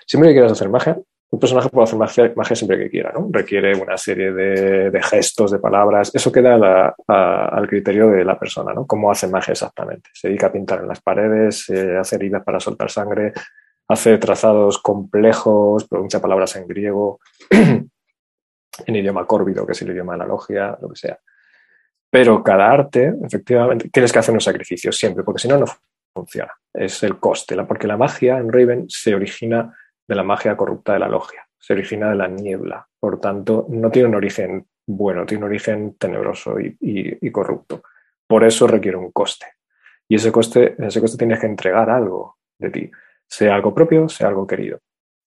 siempre 0.05 0.29
que 0.29 0.35
quieras 0.35 0.51
hacer 0.51 0.69
magia, 0.69 0.97
un 1.35 1.39
personaje 1.39 1.69
puede 1.69 1.83
hacer 1.83 2.33
magia, 2.35 2.55
siempre 2.55 2.77
que 2.77 2.89
quiera, 2.89 3.11
¿no? 3.11 3.27
Requiere 3.29 3.75
una 3.75 3.97
serie 3.97 4.31
de, 4.31 5.03
gestos, 5.03 5.51
de 5.51 5.59
palabras. 5.59 6.11
Eso 6.13 6.31
queda 6.31 6.95
al 7.07 7.67
criterio 7.67 8.09
de 8.09 8.23
la 8.23 8.39
persona, 8.39 8.73
¿no? 8.73 8.85
Cómo 8.85 9.11
hace 9.11 9.27
magia 9.27 9.51
exactamente. 9.51 10.09
Se 10.13 10.29
dedica 10.29 10.47
a 10.47 10.51
pintar 10.51 10.79
en 10.79 10.87
las 10.87 11.01
paredes, 11.01 11.69
eh, 11.69 11.97
hace 11.97 12.15
heridas 12.15 12.43
para 12.43 12.59
soltar 12.59 12.89
sangre, 12.89 13.33
hace 13.87 14.17
trazados 14.17 14.77
complejos, 14.77 15.85
pronuncia 15.87 16.21
palabras 16.21 16.55
en 16.55 16.67
griego, 16.67 17.19
en 17.49 18.95
idioma 18.95 19.25
córvido, 19.25 19.65
que 19.65 19.73
es 19.73 19.81
el 19.81 19.91
idioma 19.91 20.13
de 20.13 20.19
la 20.19 20.27
logia, 20.27 20.77
lo 20.81 20.89
que 20.89 20.95
sea. 20.95 21.19
Pero 22.15 22.41
cada 22.41 22.71
arte, 22.71 23.13
efectivamente, 23.25 23.89
tienes 23.89 24.13
que 24.13 24.19
hacer 24.19 24.31
unos 24.31 24.45
sacrificios 24.45 24.95
siempre, 24.95 25.21
porque 25.25 25.41
si 25.41 25.49
no, 25.49 25.57
no 25.57 25.65
funciona. 26.13 26.53
Es 26.73 27.03
el 27.03 27.19
coste, 27.19 27.61
porque 27.65 27.87
la 27.87 27.97
magia 27.97 28.37
en 28.37 28.53
Raven 28.53 28.85
se 28.87 29.13
origina 29.13 29.77
de 30.07 30.15
la 30.15 30.23
magia 30.23 30.55
corrupta 30.55 30.93
de 30.93 30.99
la 30.99 31.09
logia. 31.09 31.45
Se 31.59 31.73
origina 31.73 32.09
de 32.09 32.15
la 32.15 32.29
niebla. 32.29 32.87
Por 33.01 33.19
tanto, 33.19 33.65
no 33.67 33.91
tiene 33.91 34.07
un 34.07 34.15
origen 34.15 34.65
bueno, 34.87 35.25
tiene 35.25 35.43
un 35.43 35.49
origen 35.49 35.97
tenebroso 35.97 36.55
y, 36.57 37.31
corrupto. 37.31 37.83
Por 38.25 38.45
eso 38.45 38.65
requiere 38.65 38.95
un 38.95 39.11
coste. 39.11 39.47
Y 40.07 40.15
ese 40.15 40.31
coste, 40.31 40.73
ese 40.79 41.01
coste 41.01 41.17
tienes 41.17 41.41
que 41.41 41.47
entregar 41.47 41.89
algo 41.89 42.37
de 42.57 42.69
ti, 42.69 42.91
sea 43.27 43.55
algo 43.55 43.75
propio, 43.75 44.07
sea 44.07 44.29
algo 44.29 44.47
querido. 44.47 44.79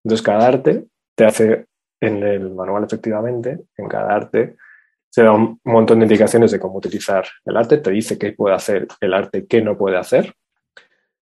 Entonces, 0.02 0.24
cada 0.24 0.46
arte 0.46 0.86
te 1.14 1.26
hace, 1.26 1.66
en 2.00 2.22
el 2.22 2.48
manual 2.48 2.84
efectivamente, 2.84 3.58
en 3.76 3.88
cada 3.88 4.14
arte, 4.14 4.56
se 5.10 5.22
da 5.22 5.32
un 5.32 5.60
montón 5.64 5.98
de 6.00 6.04
indicaciones 6.04 6.50
de 6.50 6.60
cómo 6.60 6.78
utilizar 6.78 7.26
el 7.44 7.56
arte, 7.56 7.78
te 7.78 7.90
dice 7.90 8.18
qué 8.18 8.32
puede 8.32 8.54
hacer 8.54 8.86
el 9.00 9.14
arte, 9.14 9.46
qué 9.46 9.62
no 9.62 9.76
puede 9.76 9.96
hacer, 9.96 10.34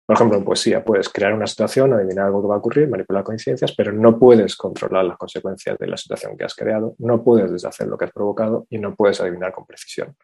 por 0.07 0.17
ejemplo, 0.17 0.37
en 0.37 0.45
poesía 0.45 0.85
puedes 0.85 1.09
crear 1.09 1.33
una 1.33 1.47
situación, 1.47 1.95
adivinar 1.95 2.27
algo 2.27 2.43
que 2.43 2.49
va 2.49 2.57
a 2.57 2.59
ocurrir, 2.59 2.89
manipular 2.89 3.25
coincidencias, 3.25 3.75
pero 3.75 3.91
no 3.91 4.19
puedes 4.19 4.55
controlar 4.55 5.05
las 5.07 5.17
consecuencias 5.17 5.79
de 5.79 5.87
la 5.87 5.97
situación 5.97 6.37
que 6.37 6.45
has 6.45 6.55
creado, 6.55 6.95
no 6.99 7.25
puedes 7.25 7.51
deshacer 7.51 7.87
lo 7.87 7.97
que 7.97 8.05
has 8.05 8.13
provocado 8.13 8.67
y 8.69 8.79
no 8.79 8.95
puedes 8.95 9.21
adivinar 9.23 9.53
con 9.53 9.65
precisión. 9.65 10.15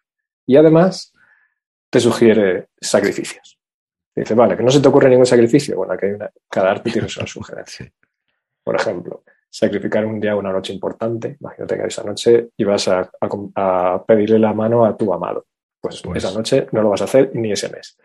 Y 0.46 0.56
además 0.56 1.14
te 1.88 1.98
sugiere 1.98 2.68
sacrificios. 2.78 3.58
Dice, 4.14 4.34
vale, 4.34 4.54
que 4.54 4.62
no 4.62 4.70
se 4.70 4.80
te 4.80 4.88
ocurre 4.88 5.08
ningún 5.08 5.24
sacrificio. 5.24 5.76
Bueno, 5.76 5.94
aquí 5.94 6.06
hay 6.06 6.12
una, 6.12 6.30
cada 6.50 6.72
arte 6.72 6.90
tiene 6.90 7.08
su 7.08 7.20
sugerencia. 7.26 7.90
Por 8.62 8.76
ejemplo, 8.76 9.24
sacrificar 9.50 10.06
un 10.06 10.20
día 10.20 10.36
o 10.36 10.38
una 10.38 10.52
noche 10.52 10.72
importante. 10.72 11.36
Imagínate 11.40 11.76
que 11.76 11.86
esa 11.86 12.04
noche 12.04 12.50
y 12.56 12.64
vas 12.64 12.88
a, 12.88 13.10
pedirle 14.06 14.38
la 14.38 14.54
mano 14.54 14.84
a 14.84 14.96
tu 14.96 15.12
amado. 15.12 15.46
Pues, 15.80 16.02
pues, 16.02 16.24
esa 16.24 16.36
noche 16.36 16.68
no 16.72 16.82
lo 16.82 16.90
vas 16.90 17.00
a 17.02 17.04
hacer 17.04 17.30
ni 17.34 17.52
ese 17.52 17.68
mes. 17.68 17.98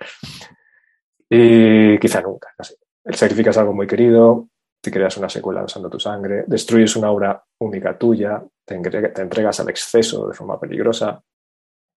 Y 1.29 1.97
quizá 1.99 2.21
nunca. 2.21 2.53
Sé. 2.59 2.77
Sacrificas 3.11 3.57
algo 3.57 3.73
muy 3.73 3.85
querido, 3.85 4.49
te 4.81 4.91
creas 4.91 5.17
una 5.17 5.29
secuela 5.29 5.63
usando 5.63 5.89
tu 5.89 5.99
sangre, 5.99 6.43
destruyes 6.47 6.95
una 6.95 7.11
obra 7.11 7.43
única 7.59 7.97
tuya, 7.97 8.43
te, 8.63 8.75
entregas 8.75 9.59
al 9.59 9.69
exceso 9.69 10.27
de 10.27 10.33
forma 10.33 10.59
peligrosa, 10.59 11.21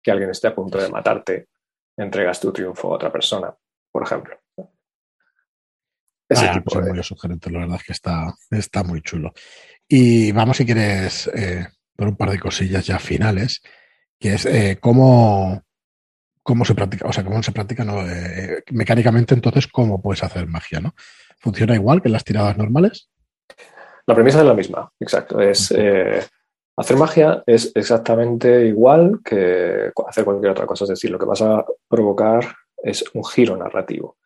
que 0.02 0.10
alguien 0.10 0.30
esté 0.30 0.48
a 0.48 0.54
punto 0.54 0.78
de 0.78 0.90
matarte, 0.90 1.48
entregas 1.96 2.40
tu 2.40 2.52
triunfo 2.52 2.92
a 2.92 2.96
otra 2.96 3.10
persona, 3.10 3.54
por 3.90 4.02
ejemplo. 4.02 4.36
Ese 6.28 6.46
ah, 6.46 6.52
tipo 6.52 6.72
pues 6.72 6.86
muy 6.86 7.02
sugerente, 7.02 7.50
la 7.50 7.60
verdad 7.60 7.76
es 7.76 7.84
que 7.84 7.92
está, 7.92 8.34
está 8.50 8.82
muy 8.82 9.00
chulo. 9.00 9.32
Y 9.88 10.30
vamos, 10.32 10.58
si 10.58 10.66
quieres, 10.66 11.30
eh, 11.34 11.66
por 11.96 12.08
un 12.08 12.16
par 12.16 12.30
de 12.30 12.38
cosillas 12.38 12.86
ya 12.86 12.98
finales, 12.98 13.62
que 14.18 14.34
es 14.34 14.44
eh, 14.44 14.76
cómo, 14.78 15.62
cómo 16.42 16.64
se 16.66 16.74
practica, 16.74 17.08
o 17.08 17.12
sea, 17.12 17.24
cómo 17.24 17.42
se 17.42 17.52
practica 17.52 17.84
¿no? 17.84 18.06
Eh, 18.06 18.62
mecánicamente, 18.72 19.34
entonces, 19.34 19.66
cómo 19.68 20.02
puedes 20.02 20.22
hacer 20.22 20.46
magia, 20.46 20.80
¿no? 20.80 20.94
¿Funciona 21.38 21.74
igual 21.74 22.02
que 22.02 22.08
en 22.08 22.12
las 22.12 22.24
tiradas 22.24 22.58
normales? 22.58 23.08
La 24.06 24.14
premisa 24.14 24.40
es 24.40 24.46
la 24.46 24.54
misma, 24.54 24.90
exacto. 25.00 25.40
Es 25.40 25.72
hacer 26.76 26.96
magia 26.96 27.42
es 27.46 27.72
exactamente 27.74 28.66
igual 28.66 29.20
que 29.24 29.90
hacer 30.06 30.24
cualquier 30.24 30.52
otra 30.52 30.66
cosa. 30.66 30.84
Es 30.84 30.90
decir, 30.90 31.10
lo 31.10 31.18
que 31.18 31.26
vas 31.26 31.42
a 31.42 31.64
provocar 31.88 32.54
es 32.82 33.04
un 33.14 33.24
giro 33.24 33.56
narrativo. 33.56 34.18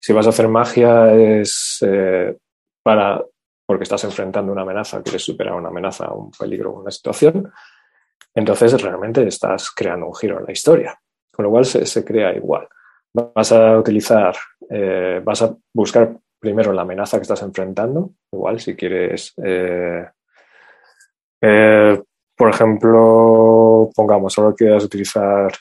Si 0.00 0.12
vas 0.12 0.26
a 0.26 0.30
hacer 0.30 0.48
magia 0.48 1.14
es 1.14 1.78
eh, 1.82 2.36
para 2.82 3.22
porque 3.66 3.82
estás 3.82 4.04
enfrentando 4.04 4.50
una 4.50 4.62
amenaza, 4.62 5.02
quieres 5.02 5.22
superar 5.22 5.54
una 5.54 5.68
amenaza, 5.68 6.10
un 6.12 6.30
peligro, 6.30 6.72
una 6.72 6.90
situación, 6.90 7.52
entonces 8.34 8.80
realmente 8.80 9.26
estás 9.26 9.70
creando 9.70 10.06
un 10.06 10.14
giro 10.14 10.38
en 10.38 10.46
la 10.46 10.52
historia 10.52 10.98
con 11.38 11.44
lo 11.44 11.52
cual 11.52 11.64
se, 11.64 12.04
crea 12.04 12.34
igual. 12.34 12.66
Vas 13.14 13.52
a 13.52 13.78
utilizar, 13.78 14.34
eh, 14.68 15.20
vas 15.22 15.40
a 15.42 15.54
buscar 15.72 16.18
primero 16.36 16.72
la 16.72 16.82
amenaza 16.82 17.16
que 17.16 17.22
estás 17.22 17.42
enfrentando, 17.42 18.10
igual 18.32 18.58
si 18.58 18.74
quieres, 18.74 19.34
eh, 19.44 20.04
por 22.36 22.50
ejemplo, 22.50 23.88
pongamos, 23.94 24.32
solo 24.32 24.52
quieres 24.52 24.82
utilizar 24.82 25.52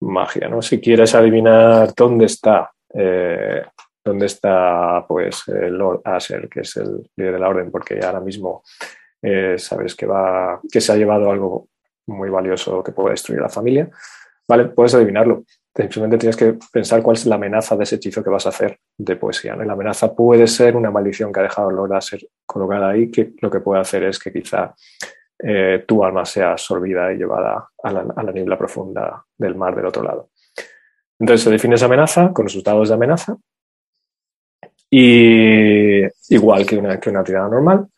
magia, 0.00 0.48
¿no? 0.48 0.60
Si 0.60 0.80
quieres 0.80 1.14
adivinar 1.14 1.94
dónde 1.94 2.24
está, 2.24 2.72
eh, 2.96 3.62
dónde 4.04 4.26
está, 4.26 5.04
pues, 5.06 5.44
Lord 5.48 6.02
Asher, 6.04 6.48
que 6.48 6.60
es 6.60 6.76
el 6.76 7.10
líder 7.16 7.34
de 7.34 7.38
la 7.38 7.48
orden, 7.48 7.70
porque 7.70 8.00
ahora 8.02 8.20
mismo 8.20 8.62
eh, 9.22 9.58
sabes 9.58 9.94
que 9.94 10.06
va, 10.06 10.60
que 10.70 10.80
se 10.80 10.92
ha 10.92 10.96
llevado 10.96 11.30
algo 11.30 11.68
muy 12.06 12.30
valioso 12.30 12.82
que 12.82 12.92
puede 12.92 13.10
destruir 13.10 13.40
a 13.40 13.44
la 13.44 13.48
familia, 13.48 13.90
¿vale? 14.48 14.66
Puedes 14.66 14.94
adivinarlo. 14.94 15.44
Simplemente 15.74 16.18
tienes 16.18 16.36
que 16.36 16.56
pensar 16.72 17.02
cuál 17.02 17.16
es 17.16 17.26
la 17.26 17.34
amenaza 17.34 17.76
de 17.76 17.82
ese 17.82 17.96
hechizo 17.96 18.22
que 18.22 18.30
vas 18.30 18.46
a 18.46 18.50
hacer 18.50 18.78
de 18.96 19.16
poesía. 19.16 19.56
la 19.56 19.72
amenaza 19.72 20.14
puede 20.14 20.46
ser 20.46 20.74
una 20.74 20.90
maldición 20.90 21.32
que 21.32 21.40
ha 21.40 21.42
dejado 21.42 21.70
Lord 21.70 21.94
Asher 21.94 22.26
colocada 22.46 22.90
ahí, 22.90 23.10
que 23.10 23.32
lo 23.42 23.50
que 23.50 23.60
puede 23.60 23.80
hacer 23.80 24.04
es 24.04 24.18
que 24.18 24.32
quizá 24.32 24.74
eh, 25.38 25.84
tu 25.86 26.02
alma 26.02 26.24
sea 26.24 26.52
absorbida 26.52 27.12
y 27.12 27.18
llevada 27.18 27.68
a 27.82 27.92
la, 27.92 28.32
niebla 28.32 28.56
profunda 28.56 29.22
del 29.36 29.54
mar 29.54 29.76
del 29.76 29.86
otro 29.86 30.02
lado. 30.02 30.30
Entonces 31.18 31.44
se 31.44 31.50
define 31.50 31.76
esa 31.76 31.86
amenaza 31.86 32.32
con 32.32 32.46
resultados 32.46 32.88
de 32.88 32.94
amenaza 32.94 33.36
y 34.90 36.02
igual 36.28 36.66
que 36.66 36.76
una, 36.76 37.00
que 37.00 37.10
una 37.10 37.24
tirada 37.24 37.48
normal, 37.48 37.88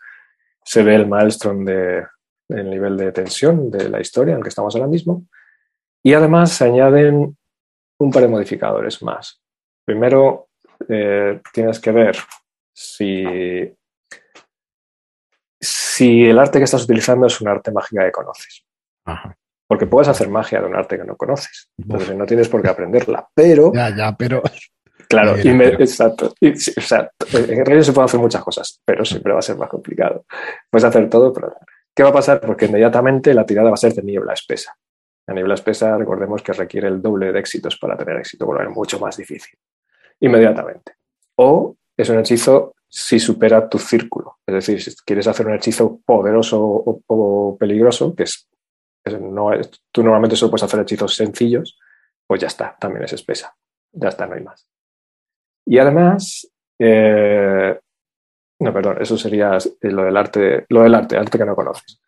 se 0.64 0.82
ve 0.82 0.94
el 0.94 1.06
maelstrom 1.06 1.64
de, 1.64 2.06
del 2.48 2.70
nivel 2.70 2.96
de 2.96 3.12
tensión 3.12 3.70
de 3.70 3.88
la 3.88 4.00
historia 4.00 4.32
en 4.32 4.38
el 4.38 4.42
que 4.42 4.50
estamos 4.50 4.74
ahora 4.74 4.88
mismo 4.88 5.26
y 6.02 6.14
además 6.14 6.52
se 6.52 6.64
añaden 6.64 7.36
un 7.98 8.10
par 8.10 8.22
de 8.22 8.28
modificadores 8.28 9.02
más. 9.02 9.42
Primero, 9.84 10.48
eh, 10.88 11.40
tienes 11.52 11.80
que 11.80 11.90
ver 11.90 12.16
si 12.72 13.74
si 15.60 16.24
el 16.24 16.38
arte 16.38 16.58
que 16.58 16.64
estás 16.64 16.84
utilizando 16.84 17.26
es 17.26 17.40
un 17.40 17.48
arte 17.48 17.72
mágica 17.72 18.04
que 18.04 18.12
conoces. 18.12 18.64
Porque 19.68 19.86
puedes 19.86 20.08
hacer 20.08 20.28
magia 20.28 20.60
de 20.60 20.66
un 20.66 20.74
arte 20.74 20.96
que 20.96 21.04
no 21.04 21.16
conoces. 21.16 21.68
Entonces 21.78 22.16
no 22.16 22.26
tienes 22.26 22.48
por 22.48 22.62
qué 22.62 22.68
aprenderla. 22.68 23.28
Pero. 23.34 23.70
Ya, 23.72 23.94
ya, 23.94 24.16
pero. 24.16 24.42
Claro, 25.08 25.36
exacto, 25.36 26.34
exacto. 26.40 27.26
En 27.32 27.64
realidad 27.64 27.82
se 27.82 27.92
pueden 27.92 28.06
hacer 28.06 28.20
muchas 28.20 28.42
cosas, 28.42 28.80
pero 28.84 29.04
siempre 29.04 29.32
va 29.32 29.38
a 29.38 29.42
ser 29.42 29.56
más 29.56 29.70
complicado. 29.70 30.24
Puedes 30.70 30.84
hacer 30.84 31.08
todo, 31.08 31.32
pero. 31.32 31.54
¿Qué 31.94 32.02
va 32.02 32.10
a 32.10 32.12
pasar? 32.12 32.40
Porque 32.40 32.66
inmediatamente 32.66 33.34
la 33.34 33.44
tirada 33.44 33.70
va 33.70 33.74
a 33.74 33.78
ser 33.78 33.92
de 33.94 34.02
niebla 34.02 34.32
espesa. 34.32 34.76
La 35.26 35.34
niebla 35.34 35.54
espesa, 35.54 35.96
recordemos 35.96 36.42
que 36.42 36.52
requiere 36.52 36.88
el 36.88 37.02
doble 37.02 37.32
de 37.32 37.38
éxitos 37.38 37.76
para 37.76 37.96
tener 37.96 38.16
éxito, 38.16 38.46
por 38.46 38.56
lo 38.56 38.68
es 38.68 38.74
mucho 38.74 38.98
más 38.98 39.16
difícil. 39.16 39.58
Inmediatamente. 40.20 40.92
O 41.36 41.76
es 41.96 42.08
un 42.08 42.18
hechizo 42.18 42.74
si 42.88 43.18
supera 43.18 43.68
tu 43.68 43.78
círculo. 43.78 44.38
Es 44.46 44.54
decir, 44.54 44.80
si 44.80 44.94
quieres 45.04 45.26
hacer 45.26 45.46
un 45.46 45.54
hechizo 45.54 46.00
poderoso 46.04 46.58
o, 46.62 47.56
peligroso, 47.58 48.14
que 48.14 48.22
es, 48.22 48.48
no 49.12 49.50
tú 49.90 50.02
normalmente 50.02 50.36
solo 50.36 50.50
puedes 50.50 50.64
hacer 50.64 50.80
hechizos 50.80 51.14
sencillos, 51.14 51.78
pues 52.26 52.40
ya 52.40 52.46
está, 52.48 52.76
también 52.78 53.04
es 53.04 53.12
espesa. 53.12 53.54
Ya 53.92 54.09
está, 54.09 54.26
no 54.26 54.34
hay 54.34 54.42
más. 54.42 54.68
Y 55.66 55.78
además, 55.78 56.48
eh, 56.78 57.78
no, 58.61 58.72
perdón, 58.72 58.98
eso 59.00 59.16
sería 59.16 59.59
lo 59.82 60.04
del 60.04 60.16
arte, 60.16 60.66
lo 60.68 60.82
del 60.82 60.94
arte, 60.94 61.16
arte 61.16 61.38
que 61.38 61.44
no 61.44 61.54
conoces. 61.54 62.00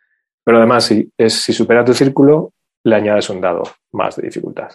Pero 0.44 0.58
además, 0.58 0.84
si, 0.84 1.10
es, 1.16 1.34
si 1.34 1.52
supera 1.52 1.84
tu 1.84 1.94
círculo, 1.94 2.54
le 2.84 2.96
añades 2.96 3.30
un 3.30 3.40
dado 3.40 3.62
más 3.92 4.16
de 4.16 4.22
dificultad. 4.22 4.70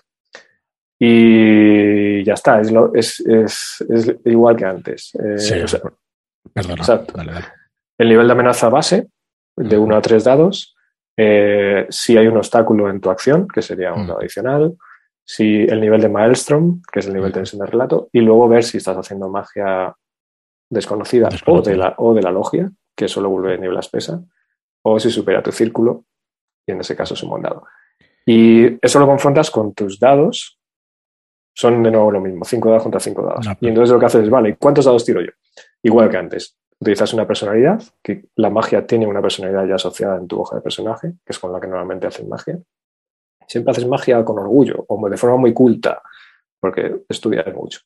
Y 1.00 2.24
ya 2.24 2.34
está, 2.34 2.62
es, 2.62 3.20
es, 3.26 3.86
es, 3.90 4.16
igual 4.26 4.56
que 4.56 4.66
antes. 4.66 5.14
Eh, 5.16 5.38
sí, 5.38 5.54
El 7.98 8.10
nivel 8.10 8.28
de 8.28 8.34
amenaza 8.34 8.70
base, 8.70 9.08
de 9.58 9.78
1 9.78 9.96
a 9.96 10.02
3 10.02 10.24
dados, 10.24 10.75
eh, 11.18 11.86
si 11.90 12.18
hay 12.18 12.28
un 12.28 12.38
obstáculo 12.38 12.90
en 12.90 13.00
tu 13.00 13.10
acción, 13.10 13.48
que 13.48 13.62
sería 13.62 13.94
un 13.94 14.08
dado 14.08 14.20
adicional, 14.20 14.76
si 15.24 15.64
el 15.64 15.82
nivel 15.82 16.02
de 16.02 16.10
Maelstrom, 16.10 16.82
que 16.92 17.00
es 17.00 17.08
el 17.08 17.14
nivel 17.14 17.32
de 17.32 17.40
tensión 17.40 17.60
de 17.62 17.68
relato, 17.68 18.10
y 18.12 18.22
luego 18.22 18.48
ver 18.48 18.64
si 18.64 18.78
estás 18.78 18.98
haciendo 18.98 19.30
magia 19.30 19.96
desconocida, 20.70 21.30
O, 21.48 21.62
de 21.62 21.78
la, 21.78 21.96
o 21.98 22.14
de 22.14 22.22
la 22.22 22.32
logia, 22.32 22.70
que 22.96 23.08
solo 23.08 23.30
vuelve 23.30 23.58
niebla 23.58 23.80
espesa, 23.80 24.22
o 24.84 25.00
si 25.00 25.10
supera 25.10 25.42
tu 25.42 25.52
círculo, 25.52 26.06
y 26.68 26.74
en 26.74 26.82
ese 26.82 26.96
caso 26.96 27.14
es 27.14 27.24
un 27.24 27.30
buen 27.30 27.42
dado. 27.42 27.66
Y 28.26 28.78
eso 28.86 29.00
lo 29.00 29.08
confrontas 29.08 29.52
con 29.52 29.74
tus 29.74 30.00
dados 30.00 30.60
son 31.56 31.82
de 31.82 31.90
nuevo 31.90 32.12
lo 32.12 32.20
mismo, 32.20 32.44
5 32.44 32.68
dados 32.68 32.84
contra 32.84 33.00
5 33.00 33.22
dados. 33.24 33.48
y 33.62 33.68
entonces 33.68 33.94
lo 33.94 34.00
que 34.00 34.06
haces 34.06 34.24
es, 34.24 34.30
vale, 34.30 34.58
¿cuántos 34.58 34.86
dados 34.86 35.06
tiro 35.06 35.22
yo? 35.22 35.32
Igual 35.82 36.10
que 36.10 36.18
antes. 36.18 36.58
Utilizas 36.80 37.14
una 37.14 37.26
personalidad, 37.26 37.82
que 38.04 38.26
la 38.36 38.50
magia 38.50 38.86
tiene 38.86 39.08
una 39.08 39.22
personalidad 39.22 39.66
ya 39.66 39.76
asociada 39.76 40.18
en 40.18 40.28
tu 40.28 40.42
hoja 40.42 40.58
de 40.58 40.62
personaje, 40.62 41.14
que 41.26 41.32
es 41.32 41.40
con 41.40 41.52
la 41.52 41.60
que 41.60 41.68
normalmente 41.68 42.08
haces 42.08 42.28
magia. 42.28 42.60
Siempre 43.48 43.72
haces 43.72 43.88
magia 43.88 44.24
con 44.26 44.40
orgullo 44.40 44.86
o 44.88 45.10
de 45.10 45.18
forma 45.18 45.38
muy 45.38 45.54
culta, 45.54 46.02
porque 46.60 47.04
estudias 47.08 47.54
mucho. 47.54 47.82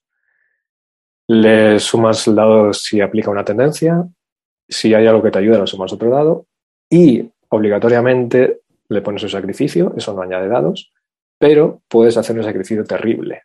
Le 1.27 1.79
sumas 1.79 2.33
dado 2.33 2.73
si 2.73 3.01
aplica 3.01 3.29
una 3.29 3.45
tendencia, 3.45 4.07
si 4.67 4.93
hay 4.93 5.05
algo 5.05 5.21
que 5.21 5.31
te 5.31 5.39
ayuda, 5.39 5.59
le 5.59 5.67
sumas 5.67 5.93
otro 5.93 6.09
dado 6.09 6.47
y 6.89 7.29
obligatoriamente 7.49 8.61
le 8.87 9.01
pones 9.01 9.23
un 9.23 9.29
sacrificio, 9.29 9.93
eso 9.95 10.13
no 10.13 10.21
añade 10.21 10.47
dados, 10.47 10.91
pero 11.37 11.81
puedes 11.87 12.17
hacer 12.17 12.37
un 12.37 12.43
sacrificio 12.43 12.83
terrible, 12.83 13.43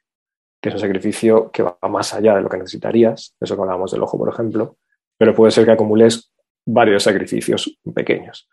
que 0.61 0.71
es 0.71 0.75
un 0.75 0.81
sacrificio 0.81 1.51
que 1.51 1.63
va 1.63 1.77
más 1.91 2.15
allá 2.15 2.35
de 2.35 2.43
lo 2.43 2.49
que 2.49 2.59
necesitarías, 2.59 3.35
eso 3.41 3.55
que 3.55 3.63
hablábamos 3.63 3.93
del 3.93 4.03
ojo, 4.03 4.19
por 4.19 4.29
ejemplo, 4.29 4.77
pero 5.19 5.35
puede 5.35 5.53
ser 5.53 5.65
que 5.65 5.73
acumules 5.73 6.33
varios 6.67 7.03
sacrificios 7.03 7.79
pequeños 7.95 8.49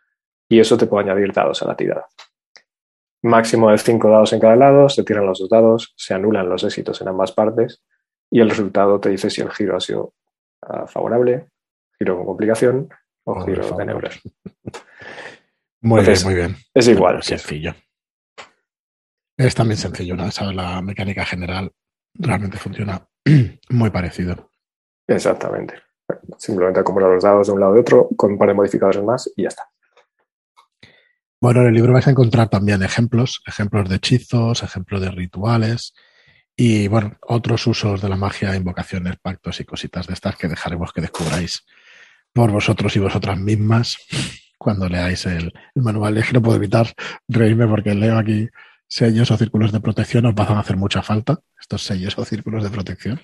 y 0.49 0.59
eso 0.59 0.77
te 0.77 0.85
puede 0.85 1.09
añadir 1.09 1.31
dados 1.31 1.61
a 1.61 1.67
la 1.67 1.75
tirada. 1.75 2.05
Máximo 3.23 3.71
de 3.71 3.77
cinco 3.77 4.09
dados 4.09 4.33
en 4.33 4.39
cada 4.39 4.55
lado, 4.55 4.89
se 4.89 5.03
tiran 5.03 5.25
los 5.25 5.39
dos 5.39 5.49
dados, 5.49 5.93
se 5.95 6.13
anulan 6.13 6.49
los 6.49 6.63
éxitos 6.63 6.99
en 7.01 7.07
ambas 7.07 7.31
partes 7.31 7.83
y 8.29 8.39
el 8.39 8.49
resultado 8.49 8.99
te 8.99 9.09
dice 9.09 9.29
si 9.29 9.41
el 9.41 9.51
giro 9.51 9.77
ha 9.77 9.79
sido 9.79 10.13
ah, 10.61 10.87
favorable, 10.87 11.47
giro 11.99 12.17
con 12.17 12.25
complicación 12.25 12.89
o 13.23 13.45
giro 13.45 13.63
giro 13.63 13.75
tenebroso. 13.77 14.19
Muy 15.83 16.03
bien, 16.03 16.17
muy 16.23 16.35
bien. 16.35 16.55
Es 16.75 16.87
igual. 16.87 17.23
Sencillo. 17.23 17.73
Es 19.35 19.55
también 19.55 19.77
sencillo, 19.77 20.15
¿no? 20.15 20.29
Sabes 20.29 20.55
la 20.55 20.79
mecánica 20.83 21.25
general 21.25 21.71
realmente 22.13 22.57
funciona 22.57 23.07
muy 23.69 23.89
parecido. 23.89 24.51
Exactamente. 25.07 25.81
Simplemente 26.37 26.79
acumular 26.79 27.09
los 27.09 27.23
dados 27.23 27.47
de 27.47 27.53
un 27.53 27.59
lado 27.59 27.75
y 27.75 27.79
otro 27.79 28.09
con 28.15 28.33
un 28.33 28.37
par 28.37 28.49
de 28.49 28.53
modificadores 28.53 29.03
más 29.03 29.31
y 29.35 29.43
ya 29.43 29.49
está. 29.49 29.69
Bueno, 31.39 31.61
en 31.61 31.67
el 31.67 31.73
libro 31.73 31.93
vais 31.93 32.07
a 32.07 32.11
encontrar 32.11 32.49
también 32.49 32.83
ejemplos, 32.83 33.41
ejemplos 33.47 33.89
de 33.89 33.95
hechizos, 33.95 34.61
ejemplos 34.61 35.01
de 35.01 35.09
rituales 35.09 35.93
y, 36.55 36.87
bueno, 36.87 37.17
otros 37.21 37.65
usos 37.65 38.01
de 38.01 38.09
la 38.09 38.15
magia, 38.15 38.55
invocaciones, 38.55 39.17
pactos 39.19 39.59
y 39.59 39.65
cositas 39.65 40.05
de 40.05 40.13
estas 40.13 40.35
que 40.35 40.47
dejaremos 40.47 40.93
que 40.93 41.01
descubráis 41.01 41.65
por 42.31 42.51
vosotros 42.51 42.95
y 42.95 42.99
vosotras 42.99 43.39
mismas 43.39 43.97
cuando 44.59 44.87
leáis 44.87 45.25
el, 45.25 45.51
el 45.73 45.81
manual. 45.81 46.17
Es 46.17 46.27
que 46.27 46.33
no 46.33 46.41
puedo 46.43 46.57
evitar 46.57 46.93
reírme 47.27 47.67
porque 47.67 47.95
leo 47.95 48.19
aquí 48.19 48.47
sellos 48.91 49.31
o 49.31 49.37
círculos 49.37 49.71
de 49.71 49.79
protección 49.79 50.25
os 50.25 50.35
van 50.35 50.51
a 50.51 50.59
hacer 50.59 50.75
mucha 50.75 51.01
falta, 51.01 51.39
estos 51.57 51.81
sellos 51.81 52.17
o 52.17 52.25
círculos 52.25 52.61
de 52.61 52.69
protección. 52.69 53.21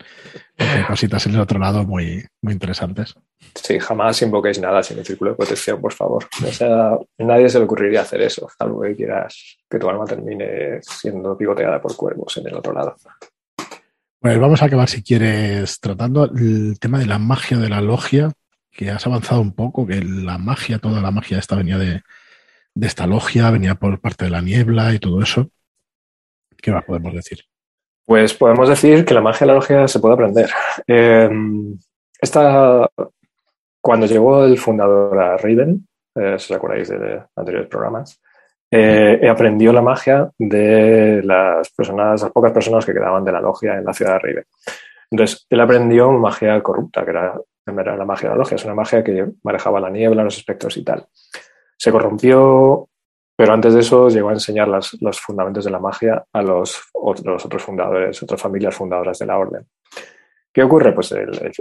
Hay 0.58 0.84
cositas 0.86 1.26
en 1.26 1.36
el 1.36 1.42
otro 1.42 1.60
lado 1.60 1.84
muy, 1.84 2.26
muy 2.42 2.54
interesantes. 2.54 3.16
Sí, 3.54 3.78
jamás 3.78 4.22
invoquéis 4.22 4.62
nada 4.62 4.82
sin 4.82 4.98
el 4.98 5.06
círculo 5.06 5.32
de 5.32 5.38
protección, 5.38 5.82
por 5.82 5.92
favor. 5.92 6.26
O 6.42 6.52
sea, 6.54 6.98
nadie 7.18 7.50
se 7.50 7.60
le 7.60 7.66
ocurriría 7.66 8.02
hacer 8.02 8.22
eso, 8.22 8.48
salvo 8.58 8.82
que 8.82 8.96
quieras 8.96 9.58
que 9.70 9.78
tu 9.78 9.90
alma 9.90 10.06
termine 10.06 10.80
siendo 10.82 11.38
pivoteada 11.38 11.82
por 11.82 11.98
cuervos 11.98 12.38
en 12.38 12.48
el 12.48 12.56
otro 12.56 12.72
lado. 12.72 12.96
Pues 14.22 14.40
vamos 14.40 14.62
a 14.62 14.66
acabar, 14.66 14.88
si 14.88 15.04
quieres, 15.04 15.82
tratando 15.82 16.32
el 16.34 16.80
tema 16.80 17.00
de 17.00 17.08
la 17.08 17.20
magia 17.20 17.58
de 17.58 17.68
la 17.68 17.82
logia, 17.82 18.32
que 18.72 18.90
has 18.90 19.06
avanzado 19.06 19.42
un 19.42 19.52
poco, 19.52 19.86
que 19.86 20.02
la 20.02 20.38
magia, 20.38 20.80
toda 20.80 21.02
la 21.02 21.12
magia 21.12 21.40
esta 21.40 21.58
venía 21.58 21.78
de, 21.78 22.04
de 22.74 22.88
esta 22.88 23.06
logia, 23.06 23.52
venía 23.52 23.76
por 23.76 24.00
parte 24.00 24.26
de 24.26 24.32
la 24.32 24.42
niebla 24.42 24.94
y 24.94 25.00
todo 25.00 25.22
eso. 25.22 25.52
¿Qué 26.62 26.72
más 26.72 26.84
podemos 26.86 27.14
decir? 27.14 27.40
Pues 28.06 28.34
podemos 28.34 28.70
decir 28.70 29.04
que 29.04 29.14
la 29.14 29.22
magia 29.22 29.46
de 29.46 29.48
la 29.48 29.60
logia 29.60 29.88
se 29.88 30.00
puede 30.00 30.14
aprender. 30.14 30.50
Eh, 30.88 31.30
esta, 32.22 32.90
cuando 33.82 34.06
llegó 34.06 34.46
el 34.46 34.58
fundador 34.58 35.20
a 35.20 35.38
Raven, 35.38 35.88
eh, 36.16 36.36
si 36.40 36.54
os 36.54 36.58
acordáis 36.58 36.90
de 36.90 37.22
anteriores 37.36 37.70
programas, 37.70 38.20
eh, 38.72 39.28
aprendió 39.30 39.72
la 39.72 39.82
magia 39.82 40.30
de 40.38 41.22
las 41.24 41.70
personas, 41.72 42.22
las 42.22 42.32
pocas 42.32 42.52
personas 42.52 42.86
que 42.86 42.94
quedaban 42.94 43.24
de 43.24 43.32
la 43.32 43.42
logia 43.42 43.76
en 43.76 43.86
la 43.86 43.94
ciudad 43.94 44.14
de 44.14 44.20
Raven. 44.20 44.46
Entonces, 45.12 45.46
él 45.50 45.60
aprendió 45.62 46.12
magia 46.12 46.62
corrupta, 46.62 47.06
que 47.06 47.12
era, 47.12 47.40
era 47.66 47.96
la 47.96 48.06
magia 48.06 48.30
de 48.30 48.36
la 48.36 48.40
logia, 48.40 48.56
es 48.56 48.66
una 48.66 48.76
magia 48.76 49.04
que 49.04 49.26
manejaba 49.44 49.80
la 49.80 49.90
niebla, 49.90 50.24
los 50.24 50.38
espectros 50.38 50.76
y 50.78 50.84
tal. 50.84 51.06
Se 51.78 51.92
corrompió 51.92 52.90
pero 53.38 53.54
antes 53.54 53.74
de 53.74 53.80
eso 53.80 54.10
llegó 54.10 54.30
a 54.30 54.34
enseñar 54.34 54.68
los 54.68 55.22
fundamentos 55.22 55.64
de 55.64 55.72
la 55.72 55.80
magia 55.80 56.26
a 56.34 56.42
los, 56.42 56.82
otros 56.94 57.64
fundadores, 57.64 58.22
otras 58.22 58.42
familias 58.42 58.76
fundadoras 58.76 59.20
de 59.20 59.26
la 59.26 59.38
orden. 59.38 59.66
¿Qué 60.52 60.64
ocurre? 60.64 60.94
Pues 60.94 61.14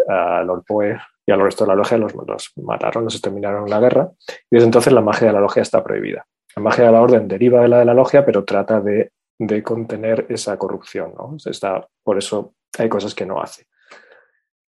a 0.08 0.42
Lord 0.42 0.64
Poe 0.66 0.98
y 1.26 1.30
al 1.30 1.40
resto 1.40 1.64
de 1.64 1.68
la 1.68 1.74
logia 1.74 1.98
los, 1.98 2.14
mataron, 2.56 3.04
los 3.04 3.14
exterminaron 3.14 3.64
en 3.64 3.70
la 3.70 3.80
guerra 3.80 4.10
y 4.50 4.56
desde 4.56 4.66
entonces 4.66 4.92
la 4.92 5.02
magia 5.02 5.28
de 5.28 5.34
la 5.34 5.40
logia 5.40 5.62
está 5.62 5.84
prohibida. 5.84 6.26
La 6.56 6.62
magia 6.62 6.86
de 6.86 6.92
la 6.92 7.02
orden 7.02 7.28
deriva 7.28 7.60
de 7.60 7.68
la 7.68 7.78
de 7.80 7.84
la 7.84 7.92
logia, 7.92 8.24
pero 8.24 8.44
trata 8.44 8.80
de 8.80 9.12
de 9.38 9.62
contener 9.62 10.26
esa 10.28 10.56
corrupción. 10.58 11.14
¿no? 11.16 11.36
Está, 11.44 11.86
por 12.02 12.18
eso 12.18 12.54
hay 12.78 12.88
cosas 12.88 13.14
que 13.14 13.26
no 13.26 13.40
hace. 13.40 13.66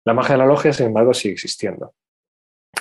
La 0.06 0.14
magia 0.14 0.34
de 0.34 0.39
la 0.39 0.45
logia, 0.45 0.74
sin 0.74 0.88
embargo, 0.88 1.14
sigue 1.14 1.34
existiendo. 1.34 1.93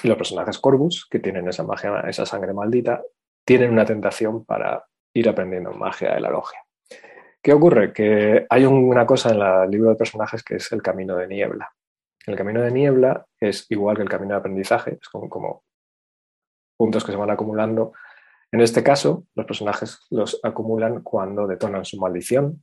Y 0.02 0.08
los 0.08 0.16
personajes 0.16 0.58
Corvus, 0.58 1.06
que 1.10 1.18
tienen 1.18 1.48
esa 1.48 1.64
magia, 1.64 2.00
esa 2.08 2.24
sangre 2.24 2.54
maldita, 2.54 3.02
tienen 3.44 3.70
una 3.70 3.84
tentación 3.84 4.44
para 4.44 4.84
ir 5.14 5.28
aprendiendo 5.28 5.72
magia 5.72 6.14
de 6.14 6.20
la 6.20 6.30
logia. 6.30 6.60
¿Qué 7.42 7.52
ocurre? 7.52 7.92
Que 7.92 8.46
hay 8.50 8.64
una 8.66 9.06
cosa 9.06 9.30
en 9.30 9.40
el 9.40 9.70
libro 9.70 9.90
de 9.90 9.96
personajes 9.96 10.42
que 10.42 10.56
es 10.56 10.70
el 10.72 10.82
camino 10.82 11.16
de 11.16 11.26
niebla. 11.26 11.72
El 12.26 12.36
camino 12.36 12.60
de 12.60 12.70
niebla 12.70 13.26
es 13.38 13.66
igual 13.70 13.96
que 13.96 14.02
el 14.02 14.08
camino 14.08 14.34
de 14.34 14.40
aprendizaje, 14.40 14.98
es 15.00 15.08
como, 15.08 15.64
puntos 16.76 17.04
que 17.04 17.12
se 17.12 17.18
van 17.18 17.30
acumulando. 17.30 17.92
En 18.52 18.60
este 18.60 18.82
caso, 18.82 19.26
los 19.34 19.46
personajes 19.46 20.06
los 20.10 20.38
acumulan 20.42 21.02
cuando 21.02 21.46
detonan 21.46 21.84
su 21.84 21.98
maldición, 21.98 22.62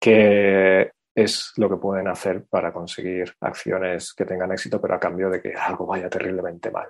que 0.00 0.92
es 1.14 1.52
lo 1.56 1.68
que 1.68 1.76
pueden 1.76 2.08
hacer 2.08 2.46
para 2.46 2.72
conseguir 2.72 3.34
acciones 3.40 4.14
que 4.14 4.24
tengan 4.24 4.52
éxito, 4.52 4.80
pero 4.80 4.94
a 4.94 5.00
cambio 5.00 5.28
de 5.28 5.42
que 5.42 5.52
algo 5.54 5.86
vaya 5.86 6.08
terriblemente 6.08 6.70
mal. 6.70 6.88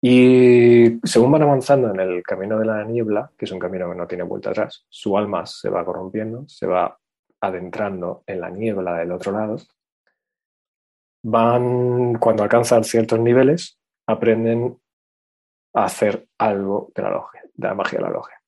Y 0.00 1.00
según 1.02 1.32
van 1.32 1.42
avanzando 1.42 1.90
en 1.90 1.98
el 1.98 2.22
camino 2.22 2.58
de 2.58 2.66
la 2.66 2.84
niebla, 2.84 3.32
que 3.36 3.46
es 3.46 3.50
un 3.50 3.58
camino 3.58 3.90
que 3.90 3.96
no 3.96 4.06
tiene 4.06 4.22
vuelta 4.22 4.50
atrás, 4.50 4.86
su 4.88 5.18
alma 5.18 5.44
se 5.44 5.70
va 5.70 5.84
corrompiendo, 5.84 6.46
se 6.48 6.66
va 6.66 6.96
adentrando 7.40 8.22
en 8.26 8.40
la 8.40 8.50
niebla 8.50 8.98
del 8.98 9.12
otro 9.12 9.32
lado. 9.32 9.56
Van, 11.24 12.14
cuando 12.14 12.44
alcanzan 12.44 12.84
ciertos 12.84 13.18
niveles, 13.18 13.78
aprenden 14.06 14.80
a 15.74 15.84
hacer 15.84 16.28
algo 16.38 16.92
de 16.94 17.02
la 17.02 17.10
logia, 17.10 17.42
de 17.52 17.68
la 17.68 17.74
magia 17.74 17.98
de 17.98 18.04
la 18.04 18.10
logia. 18.10 18.40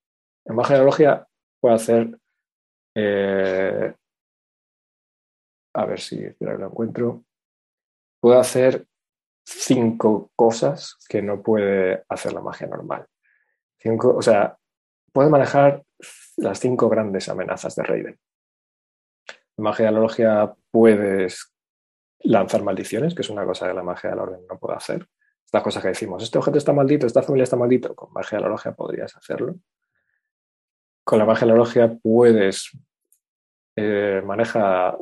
La 0.44 0.54
magia 0.54 0.74
de 0.74 0.78
la 0.78 0.84
logia 0.84 1.28
puede 1.60 1.74
hacer. 1.74 2.18
Eh, 2.94 3.94
a 5.74 5.84
ver 5.84 6.00
si 6.00 6.20
lo 6.40 6.66
encuentro. 6.66 7.24
Puede 8.20 8.38
hacer 8.38 8.86
cinco 9.50 10.30
cosas 10.36 10.96
que 11.08 11.22
no 11.22 11.42
puede 11.42 12.04
hacer 12.08 12.32
la 12.32 12.40
magia 12.40 12.66
normal. 12.66 13.06
Cinco, 13.78 14.16
o 14.16 14.22
sea, 14.22 14.56
puede 15.12 15.28
manejar 15.28 15.82
las 16.36 16.60
cinco 16.60 16.88
grandes 16.88 17.28
amenazas 17.28 17.74
de 17.74 17.82
Raven. 17.82 18.18
La 19.56 19.64
magia 19.64 19.86
de 19.86 19.92
la 19.92 20.00
logia 20.00 20.54
puedes 20.70 21.52
lanzar 22.20 22.62
maldiciones, 22.62 23.14
que 23.14 23.22
es 23.22 23.30
una 23.30 23.44
cosa 23.44 23.66
que 23.66 23.74
la 23.74 23.82
magia 23.82 24.10
del 24.10 24.20
orden 24.20 24.46
no 24.48 24.58
puede 24.58 24.76
hacer. 24.76 25.06
Estas 25.44 25.62
cosas 25.62 25.82
que 25.82 25.88
decimos, 25.88 26.22
este 26.22 26.38
objeto 26.38 26.58
está 26.58 26.72
maldito, 26.72 27.06
esta 27.06 27.22
familia 27.22 27.44
está 27.44 27.56
maldito, 27.56 27.94
con 27.94 28.12
magia 28.12 28.38
de 28.38 28.42
la 28.42 28.50
logia 28.50 28.72
podrías 28.72 29.16
hacerlo. 29.16 29.56
Con 31.04 31.18
la 31.18 31.24
magia 31.24 31.46
de 31.46 31.52
la 31.52 31.58
logia 31.58 31.98
puedes 32.00 32.70
eh, 33.76 34.22
manejar 34.24 34.96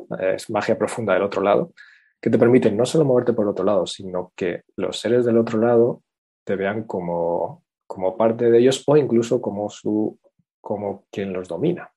magia 0.49 0.77
profunda 0.77 1.13
del 1.13 1.23
otro 1.23 1.41
lado, 1.41 1.73
que 2.21 2.29
te 2.29 2.37
permiten 2.37 2.75
no 2.75 2.85
solo 2.85 3.05
moverte 3.05 3.33
por 3.33 3.47
otro 3.47 3.63
lado, 3.65 3.85
sino 3.85 4.33
que 4.35 4.63
los 4.75 4.99
seres 4.99 5.25
del 5.25 5.37
otro 5.37 5.59
lado 5.59 6.03
te 6.43 6.55
vean 6.55 6.83
como, 6.83 7.63
como 7.87 8.17
parte 8.17 8.49
de 8.49 8.59
ellos 8.59 8.83
o 8.87 8.97
incluso 8.97 9.41
como, 9.41 9.69
su, 9.69 10.19
como 10.61 11.05
quien 11.11 11.31
los 11.31 11.47
domina, 11.47 11.91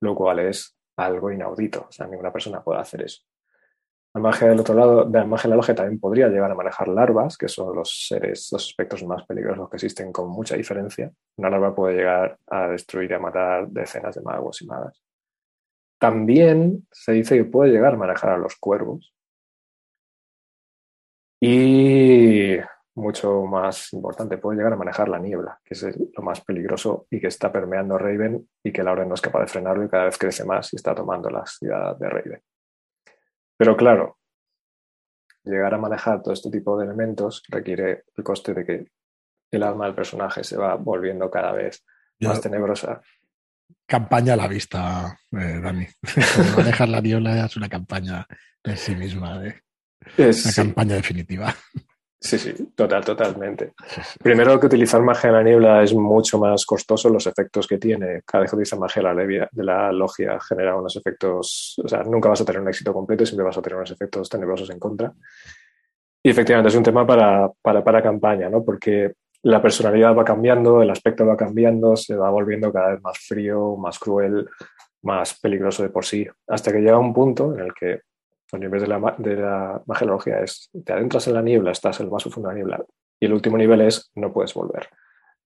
lo 0.00 0.14
cual 0.14 0.40
es 0.40 0.76
algo 0.96 1.30
inaudito. 1.30 1.86
O 1.88 1.92
sea, 1.92 2.06
ninguna 2.06 2.32
persona 2.32 2.62
puede 2.62 2.80
hacer 2.80 3.02
eso. 3.02 3.22
La 4.14 4.20
magia 4.20 4.48
del 4.48 4.60
otro 4.60 4.74
lado, 4.74 5.08
la 5.08 5.24
magia 5.24 5.44
de 5.44 5.50
la 5.50 5.56
logia 5.56 5.74
también 5.74 5.98
podría 5.98 6.28
llegar 6.28 6.50
a 6.50 6.54
manejar 6.54 6.88
larvas, 6.88 7.38
que 7.38 7.48
son 7.48 7.74
los 7.74 8.06
seres, 8.06 8.50
los 8.52 8.66
aspectos 8.68 9.02
más 9.04 9.24
peligrosos 9.24 9.70
que 9.70 9.76
existen 9.76 10.12
con 10.12 10.28
mucha 10.28 10.54
diferencia. 10.54 11.10
Una 11.36 11.48
larva 11.48 11.74
puede 11.74 11.96
llegar 11.96 12.38
a 12.46 12.68
destruir 12.68 13.10
y 13.10 13.14
a 13.14 13.18
matar 13.18 13.68
decenas 13.68 14.14
de 14.14 14.20
magos 14.20 14.60
y 14.60 14.66
magas. 14.66 15.02
También 15.98 16.86
se 16.90 17.12
dice 17.12 17.36
que 17.36 17.44
puede 17.44 17.70
llegar 17.70 17.94
a 17.94 17.96
manejar 17.96 18.30
a 18.30 18.36
los 18.36 18.56
cuervos, 18.56 19.14
y 21.44 22.56
mucho 22.94 23.42
más 23.46 23.92
importante, 23.94 24.38
puede 24.38 24.58
llegar 24.58 24.74
a 24.74 24.76
manejar 24.76 25.08
la 25.08 25.18
niebla, 25.18 25.58
que 25.64 25.74
es 25.74 25.82
lo 25.82 26.22
más 26.22 26.40
peligroso 26.40 27.08
y 27.10 27.20
que 27.20 27.26
está 27.26 27.50
permeando 27.50 27.98
Raven 27.98 28.48
y 28.62 28.72
que 28.72 28.84
Lauren 28.84 29.08
no 29.08 29.14
es 29.14 29.20
capaz 29.20 29.40
de 29.40 29.46
frenarlo 29.48 29.84
y 29.84 29.88
cada 29.88 30.04
vez 30.04 30.16
crece 30.18 30.44
más 30.44 30.72
y 30.72 30.76
está 30.76 30.94
tomando 30.94 31.30
la 31.30 31.44
ciudad 31.44 31.96
de 31.96 32.08
Raven. 32.08 32.42
Pero 33.56 33.76
claro, 33.76 34.18
llegar 35.42 35.74
a 35.74 35.78
manejar 35.78 36.22
todo 36.22 36.32
este 36.32 36.48
tipo 36.48 36.78
de 36.78 36.84
elementos 36.84 37.42
requiere 37.48 38.04
el 38.16 38.22
coste 38.22 38.54
de 38.54 38.64
que 38.64 38.86
el 39.50 39.62
alma 39.64 39.86
del 39.86 39.96
personaje 39.96 40.44
se 40.44 40.56
va 40.56 40.76
volviendo 40.76 41.28
cada 41.28 41.50
vez 41.50 41.84
más 42.20 42.40
tenebrosa. 42.40 43.00
Campaña 43.84 44.34
a 44.34 44.36
la 44.36 44.46
vista, 44.46 45.18
eh, 45.32 45.60
Dani. 45.60 45.88
manejar 46.56 46.88
la 46.88 47.00
niebla 47.00 47.44
es 47.44 47.56
una 47.56 47.68
campaña 47.68 48.28
en 48.62 48.76
sí 48.76 48.94
misma. 48.94 49.44
¿eh? 49.44 49.60
Es, 50.16 50.44
la 50.46 50.64
campaña 50.64 50.96
definitiva. 50.96 51.54
Sí, 52.22 52.38
sí, 52.38 52.54
total, 52.76 53.04
totalmente. 53.04 53.72
Primero 54.22 54.58
que 54.60 54.66
utilizar 54.66 55.02
magia 55.02 55.28
en 55.28 55.34
la 55.34 55.42
niebla 55.42 55.82
es 55.82 55.92
mucho 55.92 56.38
más 56.38 56.64
costoso, 56.64 57.08
los 57.08 57.26
efectos 57.26 57.66
que 57.66 57.78
tiene. 57.78 58.22
Cada 58.24 58.42
vez 58.42 58.50
que 58.50 58.56
utilizas 58.56 58.78
magia 58.78 59.02
de 59.12 59.64
la 59.64 59.90
logia 59.90 60.38
genera 60.38 60.76
unos 60.76 60.94
efectos, 60.94 61.74
o 61.82 61.88
sea, 61.88 62.04
nunca 62.04 62.28
vas 62.28 62.40
a 62.40 62.44
tener 62.44 62.62
un 62.62 62.68
éxito 62.68 62.92
completo 62.92 63.24
y 63.24 63.26
siempre 63.26 63.44
vas 63.44 63.58
a 63.58 63.62
tener 63.62 63.76
unos 63.76 63.90
efectos 63.90 64.28
tenebrosos 64.28 64.70
en 64.70 64.78
contra. 64.78 65.12
Y 66.22 66.30
efectivamente 66.30 66.68
es 66.68 66.76
un 66.76 66.84
tema 66.84 67.04
para, 67.04 67.50
para, 67.60 67.82
para 67.82 68.00
campaña, 68.00 68.48
¿no? 68.48 68.64
Porque 68.64 69.14
la 69.42 69.60
personalidad 69.60 70.16
va 70.16 70.24
cambiando, 70.24 70.80
el 70.80 70.90
aspecto 70.90 71.26
va 71.26 71.36
cambiando, 71.36 71.96
se 71.96 72.14
va 72.14 72.30
volviendo 72.30 72.72
cada 72.72 72.92
vez 72.92 73.02
más 73.02 73.18
frío, 73.18 73.76
más 73.76 73.98
cruel, 73.98 74.48
más 75.02 75.38
peligroso 75.40 75.82
de 75.82 75.88
por 75.88 76.04
sí, 76.04 76.24
hasta 76.46 76.70
que 76.70 76.78
llega 76.78 76.98
un 76.98 77.12
punto 77.12 77.52
en 77.54 77.64
el 77.64 77.74
que 77.74 78.02
los 78.52 78.60
niveles 78.60 78.82
de 78.82 78.88
la, 78.88 79.14
de 79.18 79.36
la 79.36 79.82
magelología 79.86 80.40
es, 80.40 80.70
te 80.84 80.92
adentras 80.92 81.26
en 81.26 81.34
la 81.34 81.42
niebla, 81.42 81.72
estás 81.72 81.98
en 82.00 82.06
el 82.06 82.12
más 82.12 82.22
profundo 82.22 82.50
de 82.50 82.54
la 82.54 82.58
niebla. 82.58 82.84
Y 83.18 83.26
el 83.26 83.32
último 83.32 83.56
nivel 83.56 83.80
es, 83.80 84.10
no 84.14 84.32
puedes 84.32 84.52
volver. 84.52 84.88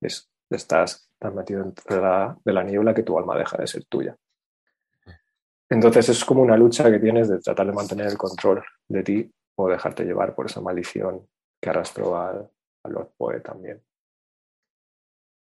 Es, 0.00 0.28
estás 0.50 1.08
tan 1.18 1.34
metido 1.34 1.62
dentro 1.62 1.94
de 1.94 2.02
la, 2.02 2.36
de 2.44 2.52
la 2.52 2.64
niebla 2.64 2.94
que 2.94 3.04
tu 3.04 3.16
alma 3.16 3.38
deja 3.38 3.56
de 3.58 3.66
ser 3.66 3.84
tuya. 3.84 4.16
Entonces 5.68 6.08
es 6.08 6.24
como 6.24 6.42
una 6.42 6.56
lucha 6.56 6.90
que 6.90 6.98
tienes 6.98 7.28
de 7.28 7.38
tratar 7.38 7.66
de 7.66 7.72
mantener 7.72 8.06
el 8.06 8.18
control 8.18 8.64
de 8.88 9.02
ti 9.02 9.32
o 9.56 9.68
dejarte 9.68 10.04
llevar 10.04 10.34
por 10.34 10.46
esa 10.46 10.60
maldición 10.60 11.28
que 11.60 11.70
arrastró 11.70 12.20
al, 12.20 12.50
Lord 12.84 13.12
Poe 13.16 13.40
también. 13.40 13.82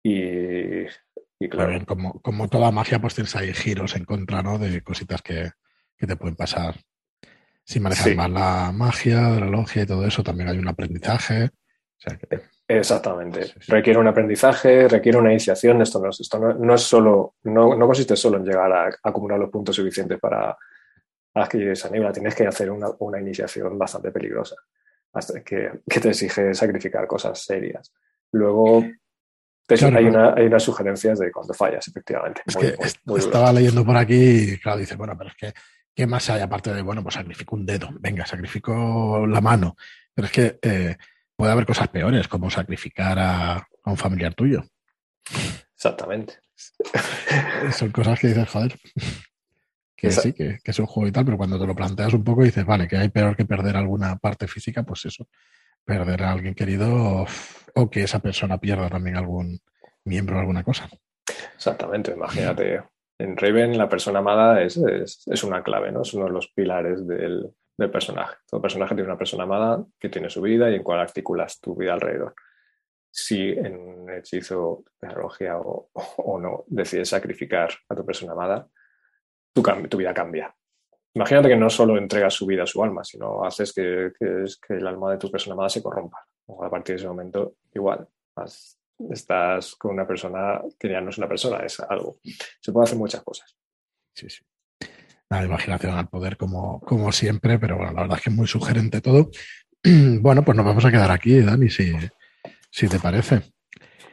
Y, 0.01 0.85
claro. 1.49 1.85
como, 1.85 2.21
como, 2.21 2.47
toda 2.49 2.71
magia, 2.71 2.99
pues 2.99 3.15
tienes 3.15 3.35
ahí 3.35 3.53
giros 3.53 3.95
en 3.95 4.05
contra, 4.05 4.41
¿no? 4.41 4.57
De 4.57 4.81
cositas 4.81 5.21
que, 5.21 5.51
que 5.97 6.07
te 6.07 6.15
pueden 6.15 6.35
pasar 6.35 6.75
si 7.63 7.79
manejas 7.79 8.15
más 8.15 8.29
la 8.29 8.71
magia 8.73 9.29
de 9.29 9.39
la 9.39 9.47
logia 9.47 9.83
y 9.83 9.85
todo 9.85 10.05
eso, 10.05 10.23
también 10.23 10.49
hay 10.49 10.57
un 10.57 10.67
aprendizaje. 10.67 11.49
Exactamente. 12.67 13.53
Requiere 13.67 13.99
un 13.99 14.07
aprendizaje, 14.07 14.87
requiere 14.87 15.17
una 15.17 15.31
iniciación. 15.31 15.81
Esto 15.81 15.99
no, 15.99 16.09
esto 16.09 16.39
no, 16.39 16.75
es 16.75 16.81
solo, 16.81 17.35
no, 17.43 17.75
no, 17.75 17.85
consiste 17.85 18.15
solo 18.15 18.37
en 18.37 18.45
llegar 18.45 18.71
a, 18.71 18.89
acumular 19.03 19.39
los 19.39 19.49
puntos 19.49 19.75
suficientes 19.75 20.19
para 20.19 20.57
adquirir 21.33 21.69
esa 21.69 21.89
niebla. 21.89 22.11
Tienes 22.11 22.35
que 22.35 22.47
hacer 22.47 22.71
una, 22.71 22.89
una 22.99 23.19
iniciación 23.19 23.77
bastante 23.77 24.11
peligrosa, 24.11 24.55
hasta 25.13 25.41
que, 25.43 25.81
que, 25.87 25.99
te 25.99 26.09
exige 26.09 26.53
sacrificar 26.53 27.07
cosas 27.07 27.39
serias. 27.39 27.93
Luego, 28.31 28.83
hay, 29.69 30.05
una, 30.05 30.33
hay, 30.33 30.45
unas 30.45 30.63
sugerencias 30.63 31.19
de 31.19 31.31
cuando 31.31 31.53
fallas, 31.53 31.87
efectivamente. 31.87 32.41
estaba 33.17 33.53
leyendo 33.53 33.85
por 33.85 33.97
aquí 33.97 34.53
y, 34.53 34.59
claro, 34.59 34.79
dice, 34.79 34.95
bueno, 34.95 35.15
pero 35.17 35.29
es 35.29 35.35
que 35.35 35.53
¿Qué 35.95 36.07
más 36.07 36.29
hay 36.29 36.41
aparte 36.41 36.73
de, 36.73 36.81
bueno, 36.81 37.03
pues 37.03 37.15
sacrifico 37.15 37.55
un 37.55 37.65
dedo, 37.65 37.89
venga, 37.99 38.25
sacrifico 38.25 39.27
la 39.27 39.41
mano? 39.41 39.75
Pero 40.13 40.25
es 40.25 40.31
que 40.31 40.59
eh, 40.61 40.97
puede 41.35 41.51
haber 41.51 41.65
cosas 41.65 41.87
peores, 41.89 42.27
como 42.27 42.49
sacrificar 42.49 43.19
a, 43.19 43.67
un 43.85 43.97
familiar 43.97 44.33
tuyo. 44.33 44.63
Exactamente. 45.75 46.39
Son 47.71 47.91
cosas 47.91 48.19
que 48.19 48.27
dices, 48.27 48.49
joder, 48.49 48.79
que 49.95 50.11
sí, 50.11 50.33
que, 50.33 50.59
es 50.63 50.79
un 50.79 50.85
juego 50.85 51.07
y 51.07 51.11
tal, 51.11 51.25
pero 51.25 51.37
cuando 51.37 51.59
te 51.59 51.67
lo 51.67 51.75
planteas 51.75 52.13
un 52.13 52.23
poco 52.23 52.43
dices, 52.43 52.65
vale, 52.65 52.87
que 52.87 52.97
hay 52.97 53.09
peor 53.09 53.35
que 53.35 53.45
perder 53.45 53.77
alguna 53.77 54.15
parte 54.17 54.47
física, 54.47 54.83
pues 54.83 55.05
eso, 55.05 55.27
perder 55.85 56.23
a 56.23 56.31
alguien 56.31 56.55
querido 56.55 57.25
o, 57.75 57.89
que 57.89 58.03
esa 58.03 58.19
persona 58.19 58.57
pierda 58.57 58.89
también 58.89 59.17
algún 59.17 59.59
miembro 60.05 60.37
o 60.37 60.39
alguna 60.39 60.63
cosa. 60.63 60.89
Exactamente, 61.55 62.11
imagínate 62.11 62.92
en 63.23 63.37
Raven 63.37 63.77
la 63.77 63.87
persona 63.87 64.19
amada 64.19 64.61
es, 64.61 64.77
es, 64.77 65.43
una 65.43 65.63
clave, 65.63 65.91
¿no? 65.91 66.01
Es 66.01 66.13
uno 66.13 66.25
de 66.25 66.31
los 66.31 66.49
pilares 66.49 67.07
del, 67.07 67.49
del, 67.77 67.89
personaje. 67.89 68.35
Todo 68.49 68.61
personaje 68.61 68.95
tiene 68.95 69.09
una 69.09 69.17
persona 69.17 69.43
amada 69.43 69.83
que 69.97 70.09
tiene 70.09 70.29
su 70.29 70.41
vida 70.41 70.69
y 70.69 70.75
en 70.75 70.83
cual 70.83 70.99
articulas 70.99 71.61
tu 71.61 71.73
vida 71.73 71.93
alrededor. 71.93 72.35
Si 73.09 73.51
en 73.51 73.77
un 73.77 74.09
hechizo, 74.09 74.83
tecnología 74.99 75.57
o, 75.57 75.89
o, 75.93 76.39
no 76.39 76.65
decides 76.67 77.09
sacrificar 77.09 77.69
a 77.87 77.95
tu 77.95 78.05
persona 78.05 78.33
amada, 78.33 78.67
tu, 79.53 79.63
tu, 79.87 79.97
vida 79.97 80.13
cambia. 80.13 80.53
Imagínate 81.13 81.47
que 81.47 81.55
no 81.55 81.69
solo 81.69 81.97
entregas 81.97 82.33
su 82.33 82.45
vida 82.45 82.63
a 82.63 82.67
su 82.67 82.83
alma, 82.83 83.05
sino 83.05 83.45
haces 83.45 83.71
que, 83.71 84.11
que, 84.19 84.43
que 84.67 84.73
el 84.73 84.87
alma 84.87 85.11
de 85.11 85.17
tu 85.17 85.31
persona 85.31 85.53
amada 85.53 85.69
se 85.69 85.81
corrompa. 85.81 86.25
O 86.47 86.61
a 86.61 86.69
partir 86.69 86.95
de 86.95 87.01
ese 87.01 87.07
momento, 87.07 87.55
igual, 87.73 88.05
vas 88.35 88.82
estás 89.09 89.75
con 89.75 89.91
una 89.91 90.07
persona 90.07 90.61
que 90.79 90.89
ya 90.89 91.01
no 91.01 91.09
es 91.09 91.17
una 91.17 91.27
persona, 91.27 91.59
es 91.65 91.79
algo. 91.79 92.19
Se 92.59 92.71
puede 92.71 92.85
hacer 92.85 92.97
muchas 92.97 93.21
cosas. 93.23 93.55
Sí, 94.13 94.29
sí. 94.29 94.43
La 95.29 95.43
imaginación 95.43 95.97
al 95.97 96.07
poder, 96.07 96.37
como, 96.37 96.79
como 96.81 97.11
siempre, 97.11 97.57
pero 97.57 97.77
bueno, 97.77 97.91
la 97.93 98.01
verdad 98.01 98.17
es 98.17 98.23
que 98.23 98.29
es 98.29 98.35
muy 98.35 98.47
sugerente 98.47 99.01
todo. 99.01 99.29
Bueno, 100.21 100.45
pues 100.45 100.55
nos 100.55 100.65
vamos 100.65 100.85
a 100.85 100.91
quedar 100.91 101.11
aquí, 101.11 101.41
Dani, 101.41 101.69
si, 101.69 101.91
si 102.71 102.87
te 102.87 102.99
parece. 102.99 103.41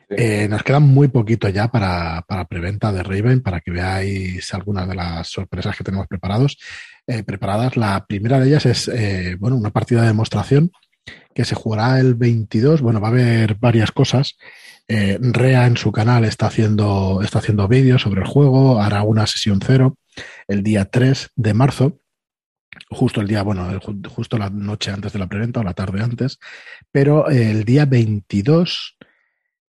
Eh, 0.09 0.49
nos 0.49 0.65
queda 0.65 0.81
muy 0.81 1.07
poquito 1.07 1.49
ya 1.49 1.69
para, 1.69 2.23
para 2.27 2.47
preventa 2.47 2.91
de 2.91 3.05
Raven, 3.05 3.41
para 3.41 3.61
que 3.61 3.71
veáis 3.71 4.53
algunas 4.53 4.89
de 4.89 4.97
las 4.97 5.29
sorpresas 5.29 5.77
que 5.77 5.85
tenemos 5.85 6.09
preparados. 6.09 6.59
Eh, 7.07 7.23
preparadas. 7.23 7.77
La 7.77 8.05
primera 8.07 8.41
de 8.41 8.49
ellas 8.49 8.67
es 8.67 8.89
eh, 8.89 9.37
bueno, 9.39 9.57
una 9.57 9.71
partida 9.71 10.03
de 10.03 10.09
demostración 10.09 10.73
que 11.35 11.45
se 11.45 11.55
jugará 11.55 12.01
el 12.01 12.15
22. 12.15 12.83
Bueno, 12.83 13.01
va 13.01 13.09
a 13.09 13.11
haber 13.13 13.55
varias 13.55 13.93
cosas. 13.93 14.37
Rea 15.21 15.67
en 15.67 15.77
su 15.77 15.93
canal 15.93 16.25
está 16.25 16.47
haciendo, 16.47 17.21
está 17.23 17.39
haciendo 17.39 17.69
vídeos 17.69 18.03
sobre 18.03 18.23
el 18.23 18.27
juego, 18.27 18.81
hará 18.81 19.03
una 19.03 19.27
sesión 19.27 19.61
cero 19.65 19.97
el 20.49 20.63
día 20.63 20.87
3 20.87 21.31
de 21.37 21.55
marzo 21.55 22.01
justo 22.89 23.21
el 23.21 23.29
día, 23.29 23.43
bueno, 23.43 23.69
justo 24.09 24.39
la 24.39 24.51
noche 24.51 24.91
antes 24.91 25.13
de 25.13 25.19
la 25.19 25.29
preventa 25.29 25.61
o 25.61 25.65
la 25.65 25.75
tarde 25.75 26.03
antes, 26.03 26.39
pero 26.91 27.29
el 27.29 27.65
día 27.65 27.85
22 27.85 28.97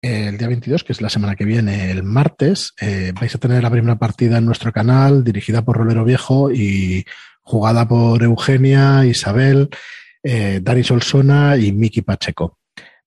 el 0.03 0.37
día 0.37 0.49
22, 0.49 0.83
que 0.83 0.91
es 0.91 1.01
la 1.01 1.09
semana 1.09 1.37
que 1.37 1.45
viene, 1.45 1.89
el 1.89 2.03
martes, 2.03 2.73
eh, 2.81 3.13
vais 3.15 3.33
a 3.33 3.37
tener 3.37 3.63
la 3.63 3.71
primera 3.71 3.97
partida 3.97 4.37
en 4.37 4.45
nuestro 4.45 4.73
canal, 4.73 5.23
dirigida 5.23 5.63
por 5.63 5.77
Rolero 5.77 6.03
Viejo 6.03 6.51
y 6.51 7.05
jugada 7.41 7.87
por 7.87 8.21
Eugenia, 8.21 9.05
Isabel, 9.05 9.69
eh, 10.21 10.59
Dani 10.61 10.83
Solsona 10.83 11.55
y 11.55 11.71
Miki 11.71 12.01
Pacheco. 12.01 12.59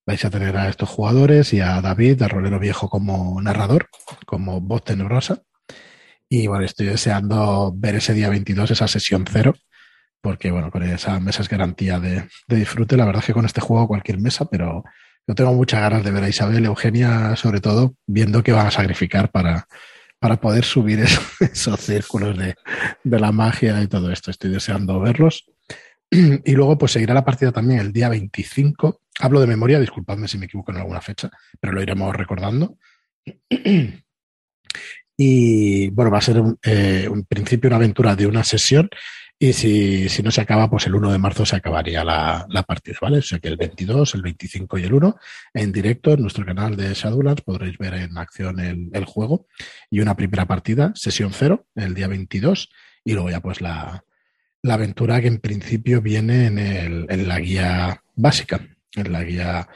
Vais 0.07 0.23
a 0.23 0.29
tener 0.29 0.55
a 0.55 0.69
estos 0.69 0.87
jugadores 0.87 1.51
y 1.51 1.59
a 1.59 1.81
David, 1.81 2.21
a 2.21 2.29
Rolero 2.29 2.59
Viejo 2.59 2.89
como 2.89 3.41
narrador, 3.41 3.89
como 4.25 4.61
voz 4.61 4.85
tenebrosa. 4.85 5.43
Y 6.29 6.47
bueno, 6.47 6.63
estoy 6.63 6.85
deseando 6.85 7.73
ver 7.75 7.95
ese 7.95 8.13
día 8.13 8.29
22, 8.29 8.71
esa 8.71 8.87
sesión 8.87 9.25
cero, 9.29 9.53
porque 10.21 10.49
bueno, 10.49 10.71
con 10.71 10.83
esa 10.83 11.19
mesa 11.19 11.41
es 11.41 11.49
garantía 11.49 11.99
de, 11.99 12.25
disfrute. 12.47 12.95
La 12.95 13.03
verdad 13.03 13.19
es 13.21 13.27
que 13.27 13.33
con 13.33 13.43
este 13.43 13.59
juego 13.59 13.89
cualquier 13.89 14.21
mesa, 14.21 14.45
pero 14.45 14.85
yo 15.27 15.35
tengo 15.35 15.53
muchas 15.53 15.81
ganas 15.81 16.05
de 16.05 16.11
ver 16.11 16.23
a 16.23 16.29
Isabel 16.29 16.63
Eugenia, 16.63 17.35
sobre 17.35 17.59
todo, 17.59 17.95
viendo 18.05 18.41
que 18.43 18.53
van 18.53 18.67
a 18.67 18.71
sacrificar 18.71 19.29
para, 19.29 19.67
para 20.19 20.39
poder 20.39 20.63
subir 20.63 21.01
esos, 21.41 21.81
círculos 21.81 22.37
de, 22.37 22.55
de, 23.03 23.19
la 23.19 23.33
magia 23.33 23.81
y 23.81 23.87
todo 23.87 24.09
esto. 24.09 24.31
Estoy 24.31 24.51
deseando 24.51 25.01
verlos. 25.01 25.51
Y 26.45 26.53
luego, 26.53 26.77
pues 26.77 26.93
seguirá 26.93 27.13
la 27.13 27.25
partida 27.25 27.51
también 27.51 27.81
el 27.81 27.91
día 27.91 28.07
25. 28.07 29.01
Hablo 29.19 29.39
de 29.39 29.47
memoria, 29.47 29.79
disculpadme 29.79 30.27
si 30.27 30.37
me 30.37 30.45
equivoco 30.45 30.71
en 30.71 30.77
alguna 30.77 31.01
fecha, 31.01 31.29
pero 31.59 31.73
lo 31.73 31.81
iremos 31.81 32.15
recordando. 32.15 32.77
Y 35.19 35.89
bueno, 35.89 36.11
va 36.11 36.19
a 36.19 36.21
ser 36.21 36.39
un, 36.39 36.59
eh, 36.61 37.07
un 37.09 37.25
principio 37.25 37.69
una 37.69 37.77
aventura 37.77 38.15
de 38.15 38.27
una 38.27 38.43
sesión 38.43 38.87
y 39.39 39.53
si, 39.53 40.09
si, 40.09 40.23
no 40.23 40.31
se 40.31 40.41
acaba, 40.41 40.69
pues 40.69 40.87
el 40.87 40.95
1 40.95 41.11
de 41.11 41.17
marzo 41.19 41.45
se 41.45 41.55
acabaría 41.55 42.03
la, 42.03 42.45
la, 42.49 42.63
partida, 42.63 42.97
¿vale? 43.01 43.19
O 43.19 43.21
sea 43.21 43.37
que 43.37 43.47
el 43.47 43.57
22, 43.57 44.15
el 44.15 44.23
25 44.23 44.77
y 44.79 44.83
el 44.83 44.93
1, 44.93 45.15
en 45.53 45.71
directo 45.71 46.11
en 46.13 46.21
nuestro 46.21 46.43
canal 46.43 46.75
de 46.75 46.93
Shadowlands 46.93 47.43
podréis 47.43 47.77
ver 47.77 47.93
en 47.95 48.17
acción 48.17 48.59
el, 48.59 49.05
juego. 49.05 49.47
Y 49.91 49.99
una 49.99 50.15
primera 50.15 50.45
partida, 50.45 50.91
sesión 50.95 51.31
0, 51.33 51.67
el 51.75 51.93
día 51.93 52.07
22, 52.07 52.69
y 53.03 53.13
luego 53.13 53.29
ya 53.29 53.39
pues 53.39 53.61
la, 53.61 54.03
la 54.63 54.73
aventura 54.73 55.21
que 55.21 55.27
en 55.27 55.39
principio 55.39 56.01
viene 56.01 56.47
en, 56.47 56.57
el, 56.57 57.05
en 57.09 57.27
la 57.27 57.39
guía 57.39 58.03
básica, 58.15 58.67
en 58.95 59.11
la 59.11 59.23
guía 59.23 59.67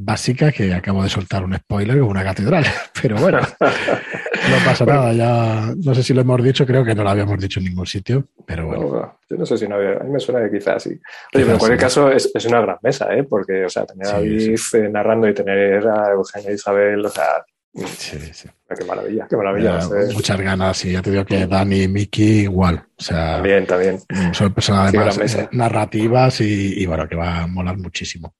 básica 0.00 0.52
que 0.52 0.72
acabo 0.72 1.02
de 1.02 1.08
soltar 1.08 1.44
un 1.44 1.56
spoiler 1.56 1.98
con 1.98 2.08
una 2.08 2.22
catedral. 2.22 2.64
Pero 3.02 3.16
bueno, 3.16 3.40
no 3.40 4.64
pasa 4.64 4.84
nada. 4.84 5.12
Ya 5.12 5.74
no 5.76 5.94
sé 5.94 6.02
si 6.02 6.14
lo 6.14 6.20
hemos 6.20 6.42
dicho, 6.42 6.64
creo 6.64 6.84
que 6.84 6.94
no 6.94 7.02
lo 7.02 7.10
habíamos 7.10 7.38
dicho 7.40 7.58
en 7.58 7.66
ningún 7.66 7.86
sitio, 7.86 8.28
pero 8.46 8.66
bueno. 8.66 9.18
yo 9.28 9.36
no 9.36 9.46
sé 9.46 9.58
si 9.58 9.68
no 9.68 9.76
había, 9.76 9.92
a 9.92 10.04
mí 10.04 10.10
me 10.10 10.20
suena 10.20 10.42
que 10.44 10.58
quizás 10.58 10.82
sí. 10.82 10.90
Oye, 10.90 11.00
pero 11.32 11.52
en 11.52 11.58
cualquier 11.58 11.80
caso 11.80 12.10
es, 12.10 12.30
es, 12.34 12.44
una 12.46 12.60
gran 12.60 12.78
mesa, 12.82 13.14
¿eh? 13.14 13.24
Porque, 13.24 13.64
o 13.64 13.68
sea, 13.68 13.84
tener 13.86 14.06
a 14.06 14.12
David 14.12 14.56
sí. 14.56 14.78
Eh, 14.78 14.88
narrando 14.88 15.28
y 15.28 15.34
tener 15.34 15.86
a 15.86 16.10
Eugenia 16.12 16.52
Isabel, 16.52 17.04
o 17.04 17.08
sea. 17.08 17.44
Sí, 17.86 18.18
sí. 18.32 18.48
Qué 18.76 18.84
maravilla, 18.84 19.26
qué 19.28 19.36
maravilla. 19.36 19.80
Ya, 19.80 20.14
muchas 20.14 20.40
ganas, 20.40 20.84
y 20.84 20.92
ya 20.92 21.02
te 21.02 21.10
digo 21.10 21.24
que 21.24 21.46
Dani 21.46 21.82
y 21.82 21.88
Miki 21.88 22.40
igual. 22.40 22.86
O 22.96 23.02
sea, 23.02 23.34
también, 23.34 23.66
también. 23.66 24.00
Son 24.32 24.52
personas 24.52 24.88
además 24.88 25.34
eh, 25.34 25.48
narrativas 25.52 26.40
y, 26.40 26.82
y 26.82 26.86
bueno, 26.86 27.08
que 27.08 27.16
va 27.16 27.42
a 27.42 27.46
molar 27.46 27.78
muchísimo. 27.78 28.34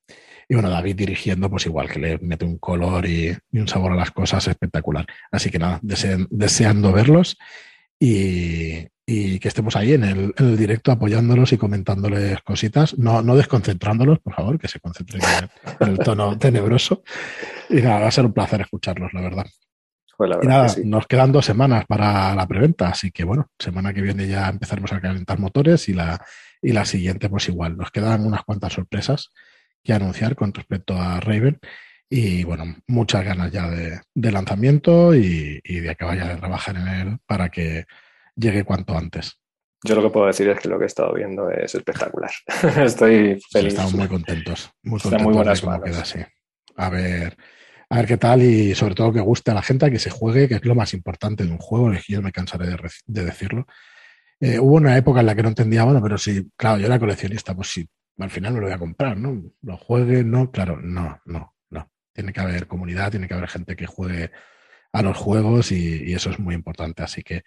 Y 0.48 0.54
bueno, 0.54 0.70
David 0.70 0.96
dirigiendo, 0.96 1.50
pues 1.50 1.66
igual 1.66 1.88
que 1.88 1.98
le 1.98 2.18
mete 2.18 2.44
un 2.44 2.58
color 2.58 3.06
y, 3.06 3.36
y 3.52 3.58
un 3.58 3.68
sabor 3.68 3.92
a 3.92 3.96
las 3.96 4.10
cosas 4.10 4.46
espectacular. 4.48 5.06
Así 5.30 5.50
que 5.50 5.58
nada, 5.58 5.78
dese, 5.82 6.16
deseando 6.30 6.92
verlos 6.92 7.36
y, 7.98 8.86
y, 9.10 9.38
que 9.38 9.48
estemos 9.48 9.74
ahí 9.74 9.94
en 9.94 10.04
el, 10.04 10.34
en 10.36 10.48
el, 10.48 10.56
directo 10.58 10.92
apoyándolos 10.92 11.54
y 11.54 11.56
comentándoles 11.56 12.42
cositas, 12.42 12.98
no, 12.98 13.22
no 13.22 13.36
desconcentrándolos, 13.36 14.18
por 14.18 14.34
favor, 14.34 14.58
que 14.58 14.68
se 14.68 14.80
concentren 14.80 15.22
en, 15.80 15.88
el 15.88 15.98
tono 15.98 16.36
tenebroso. 16.38 17.02
Y 17.70 17.76
nada, 17.76 18.00
va 18.00 18.08
a 18.08 18.10
ser 18.10 18.26
un 18.26 18.34
placer 18.34 18.60
escucharlos, 18.60 19.10
la 19.14 19.22
verdad. 19.22 19.46
Pues 20.14 20.28
la 20.28 20.38
y 20.42 20.46
nada, 20.46 20.68
sí. 20.68 20.82
nos 20.84 21.06
quedan 21.06 21.32
dos 21.32 21.46
semanas 21.46 21.86
para 21.88 22.34
la 22.34 22.46
preventa, 22.46 22.90
así 22.90 23.10
que 23.10 23.24
bueno, 23.24 23.46
semana 23.58 23.94
que 23.94 24.02
viene 24.02 24.26
ya 24.26 24.46
empezaremos 24.46 24.92
a 24.92 25.00
calentar 25.00 25.38
motores 25.38 25.88
y 25.88 25.94
la, 25.94 26.22
y 26.60 26.72
la 26.72 26.84
siguiente 26.84 27.30
pues 27.30 27.48
igual. 27.48 27.78
Nos 27.78 27.90
quedan 27.90 28.26
unas 28.26 28.42
cuantas 28.42 28.74
sorpresas 28.74 29.30
que 29.82 29.94
anunciar 29.94 30.36
con 30.36 30.52
respecto 30.52 31.00
a 31.00 31.18
Raven. 31.20 31.58
Y 32.10 32.44
bueno, 32.44 32.76
muchas 32.86 33.24
ganas 33.24 33.50
ya 33.52 33.70
de, 33.70 34.00
de 34.14 34.32
lanzamiento 34.32 35.14
y, 35.14 35.60
y, 35.64 35.80
de 35.80 35.90
acabar 35.90 36.18
ya 36.18 36.28
de 36.28 36.36
trabajar 36.36 36.76
en 36.76 36.88
él 36.88 37.18
para 37.26 37.48
que 37.48 37.86
llegue 38.38 38.64
cuanto 38.64 38.96
antes. 38.96 39.38
Yo 39.84 39.94
lo 39.94 40.02
que 40.02 40.10
puedo 40.10 40.26
decir 40.26 40.48
es 40.48 40.58
que 40.58 40.68
lo 40.68 40.78
que 40.78 40.84
he 40.84 40.86
estado 40.86 41.14
viendo 41.14 41.50
es 41.50 41.74
espectacular. 41.74 42.30
Estoy 42.84 43.40
feliz. 43.50 43.74
Estamos 43.74 43.94
muy 43.94 44.08
contentos. 44.08 44.70
Muy 44.82 45.00
contentos 45.00 45.24
muy 45.24 45.34
buenas 45.34 45.60
de 45.60 45.66
cómo 45.66 45.82
queda 45.82 46.00
así. 46.00 46.18
A 46.76 46.90
ver, 46.90 47.36
a 47.88 47.96
ver 47.96 48.06
qué 48.06 48.16
tal 48.16 48.42
y 48.42 48.74
sobre 48.74 48.94
todo 48.94 49.12
que 49.12 49.20
guste 49.20 49.52
a 49.52 49.54
la 49.54 49.62
gente, 49.62 49.90
que 49.90 50.00
se 50.00 50.10
juegue, 50.10 50.48
que 50.48 50.56
es 50.56 50.64
lo 50.64 50.74
más 50.74 50.94
importante 50.94 51.44
de 51.44 51.52
un 51.52 51.58
juego, 51.58 51.92
y 51.92 52.00
yo 52.08 52.22
me 52.22 52.32
cansaré 52.32 52.66
de, 52.66 52.76
de 53.06 53.24
decirlo. 53.24 53.66
Eh, 54.40 54.58
hubo 54.58 54.74
una 54.74 54.96
época 54.96 55.20
en 55.20 55.26
la 55.26 55.34
que 55.34 55.42
no 55.42 55.48
entendía, 55.48 55.84
bueno, 55.84 56.02
pero 56.02 56.18
si, 56.18 56.50
claro, 56.56 56.78
yo 56.78 56.86
era 56.86 56.98
coleccionista, 56.98 57.54
pues 57.54 57.68
si 57.68 57.88
al 58.18 58.30
final 58.30 58.54
me 58.54 58.60
lo 58.60 58.66
voy 58.66 58.74
a 58.74 58.78
comprar, 58.78 59.16
¿no? 59.16 59.42
Lo 59.62 59.76
juegue, 59.76 60.24
no, 60.24 60.50
claro, 60.50 60.80
no, 60.80 61.20
no, 61.24 61.54
no. 61.70 61.90
Tiene 62.12 62.32
que 62.32 62.40
haber 62.40 62.66
comunidad, 62.66 63.10
tiene 63.10 63.28
que 63.28 63.34
haber 63.34 63.48
gente 63.48 63.76
que 63.76 63.86
juegue 63.86 64.32
a 64.92 65.02
los 65.02 65.16
juegos 65.16 65.70
y, 65.70 66.02
y 66.04 66.14
eso 66.14 66.30
es 66.30 66.38
muy 66.40 66.54
importante. 66.54 67.02
Así 67.02 67.22
que 67.22 67.42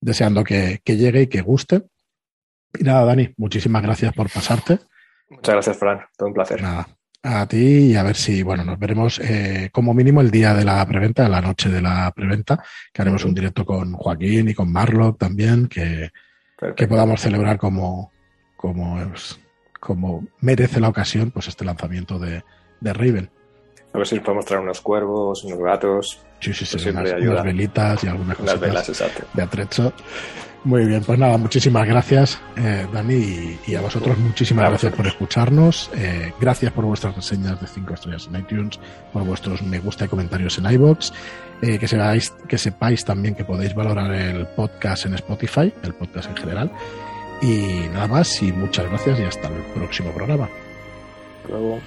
deseando 0.00 0.44
que, 0.44 0.80
que, 0.84 0.96
llegue 0.96 1.22
y 1.22 1.26
que 1.26 1.40
guste. 1.40 1.82
Y 2.78 2.84
nada, 2.84 3.04
Dani, 3.04 3.32
muchísimas 3.36 3.82
gracias 3.82 4.12
por 4.12 4.30
pasarte. 4.30 4.78
Muchas 5.28 5.54
gracias, 5.54 5.76
Fran. 5.76 6.00
Todo 6.16 6.28
un 6.28 6.34
placer. 6.34 6.62
Nada, 6.62 6.88
a 7.22 7.46
ti 7.46 7.56
y 7.56 7.96
a 7.96 8.02
ver 8.02 8.16
si, 8.16 8.42
bueno, 8.42 8.64
nos 8.64 8.78
veremos 8.78 9.18
eh, 9.20 9.70
como 9.72 9.94
mínimo 9.94 10.20
el 10.20 10.30
día 10.30 10.54
de 10.54 10.64
la 10.64 10.84
preventa, 10.86 11.28
la 11.28 11.40
noche 11.40 11.70
de 11.70 11.80
la 11.80 12.12
preventa, 12.14 12.62
que 12.92 13.02
haremos 13.02 13.24
un 13.24 13.34
directo 13.34 13.64
con 13.64 13.94
Joaquín 13.94 14.48
y 14.48 14.54
con 14.54 14.70
Marlock 14.70 15.18
también, 15.18 15.68
que, 15.68 16.10
que 16.76 16.86
podamos 16.86 17.20
celebrar 17.20 17.58
como, 17.58 18.12
como 18.56 18.98
como 19.84 20.26
merece 20.40 20.80
la 20.80 20.88
ocasión, 20.88 21.30
pues 21.30 21.48
este 21.48 21.64
lanzamiento 21.64 22.18
de, 22.18 22.42
de 22.80 22.92
Raven. 22.94 23.30
A 23.94 23.98
ver 23.98 24.06
si 24.08 24.18
podemos 24.18 24.44
traer 24.44 24.60
unos 24.60 24.80
cuervos, 24.80 25.44
unos 25.44 25.58
gatos. 25.58 26.20
Sí, 26.40 26.52
sí, 26.52 26.66
sí, 26.66 26.88
unas, 26.88 27.12
unas, 27.12 27.44
velitas 27.44 28.02
y 28.02 28.08
algunas 28.08 28.36
cosas 28.36 28.60
velas, 28.60 28.88
exacto. 28.88 29.24
de 29.32 29.42
atrecho. 29.42 29.92
Muy 30.64 30.86
bien, 30.86 31.04
pues 31.04 31.18
nada, 31.18 31.36
muchísimas 31.38 31.86
gracias, 31.86 32.40
eh, 32.56 32.86
Dani, 32.90 33.14
y, 33.14 33.60
y, 33.66 33.74
a 33.74 33.82
vosotros 33.82 34.16
muchísimas 34.18 34.68
gracias 34.70 34.94
por 34.94 35.06
escucharnos. 35.06 35.90
Eh, 35.94 36.32
gracias 36.40 36.72
por 36.72 36.86
vuestras 36.86 37.14
reseñas 37.14 37.60
de 37.60 37.66
5 37.66 37.94
estrellas 37.94 38.28
en 38.32 38.40
iTunes, 38.40 38.80
por 39.12 39.24
vuestros 39.24 39.62
me 39.62 39.78
gusta 39.78 40.06
y 40.06 40.08
comentarios 40.08 40.58
en 40.58 40.72
iBox. 40.72 41.12
Eh, 41.62 41.78
que, 41.78 41.86
sepáis, 41.86 42.30
que 42.48 42.58
sepáis 42.58 43.04
también 43.04 43.34
que 43.34 43.44
podéis 43.44 43.74
valorar 43.74 44.12
el 44.12 44.46
podcast 44.48 45.06
en 45.06 45.14
Spotify, 45.14 45.72
el 45.82 45.94
podcast 45.94 46.30
en 46.30 46.36
general. 46.36 46.72
Y 47.42 47.86
nada 47.92 48.08
más, 48.08 48.42
y 48.42 48.50
muchas 48.50 48.88
gracias 48.88 49.20
y 49.20 49.22
hasta 49.22 49.48
el 49.48 49.62
próximo 49.74 50.10
programa. 50.12 50.48
Hasta 51.42 51.48
luego. 51.48 51.80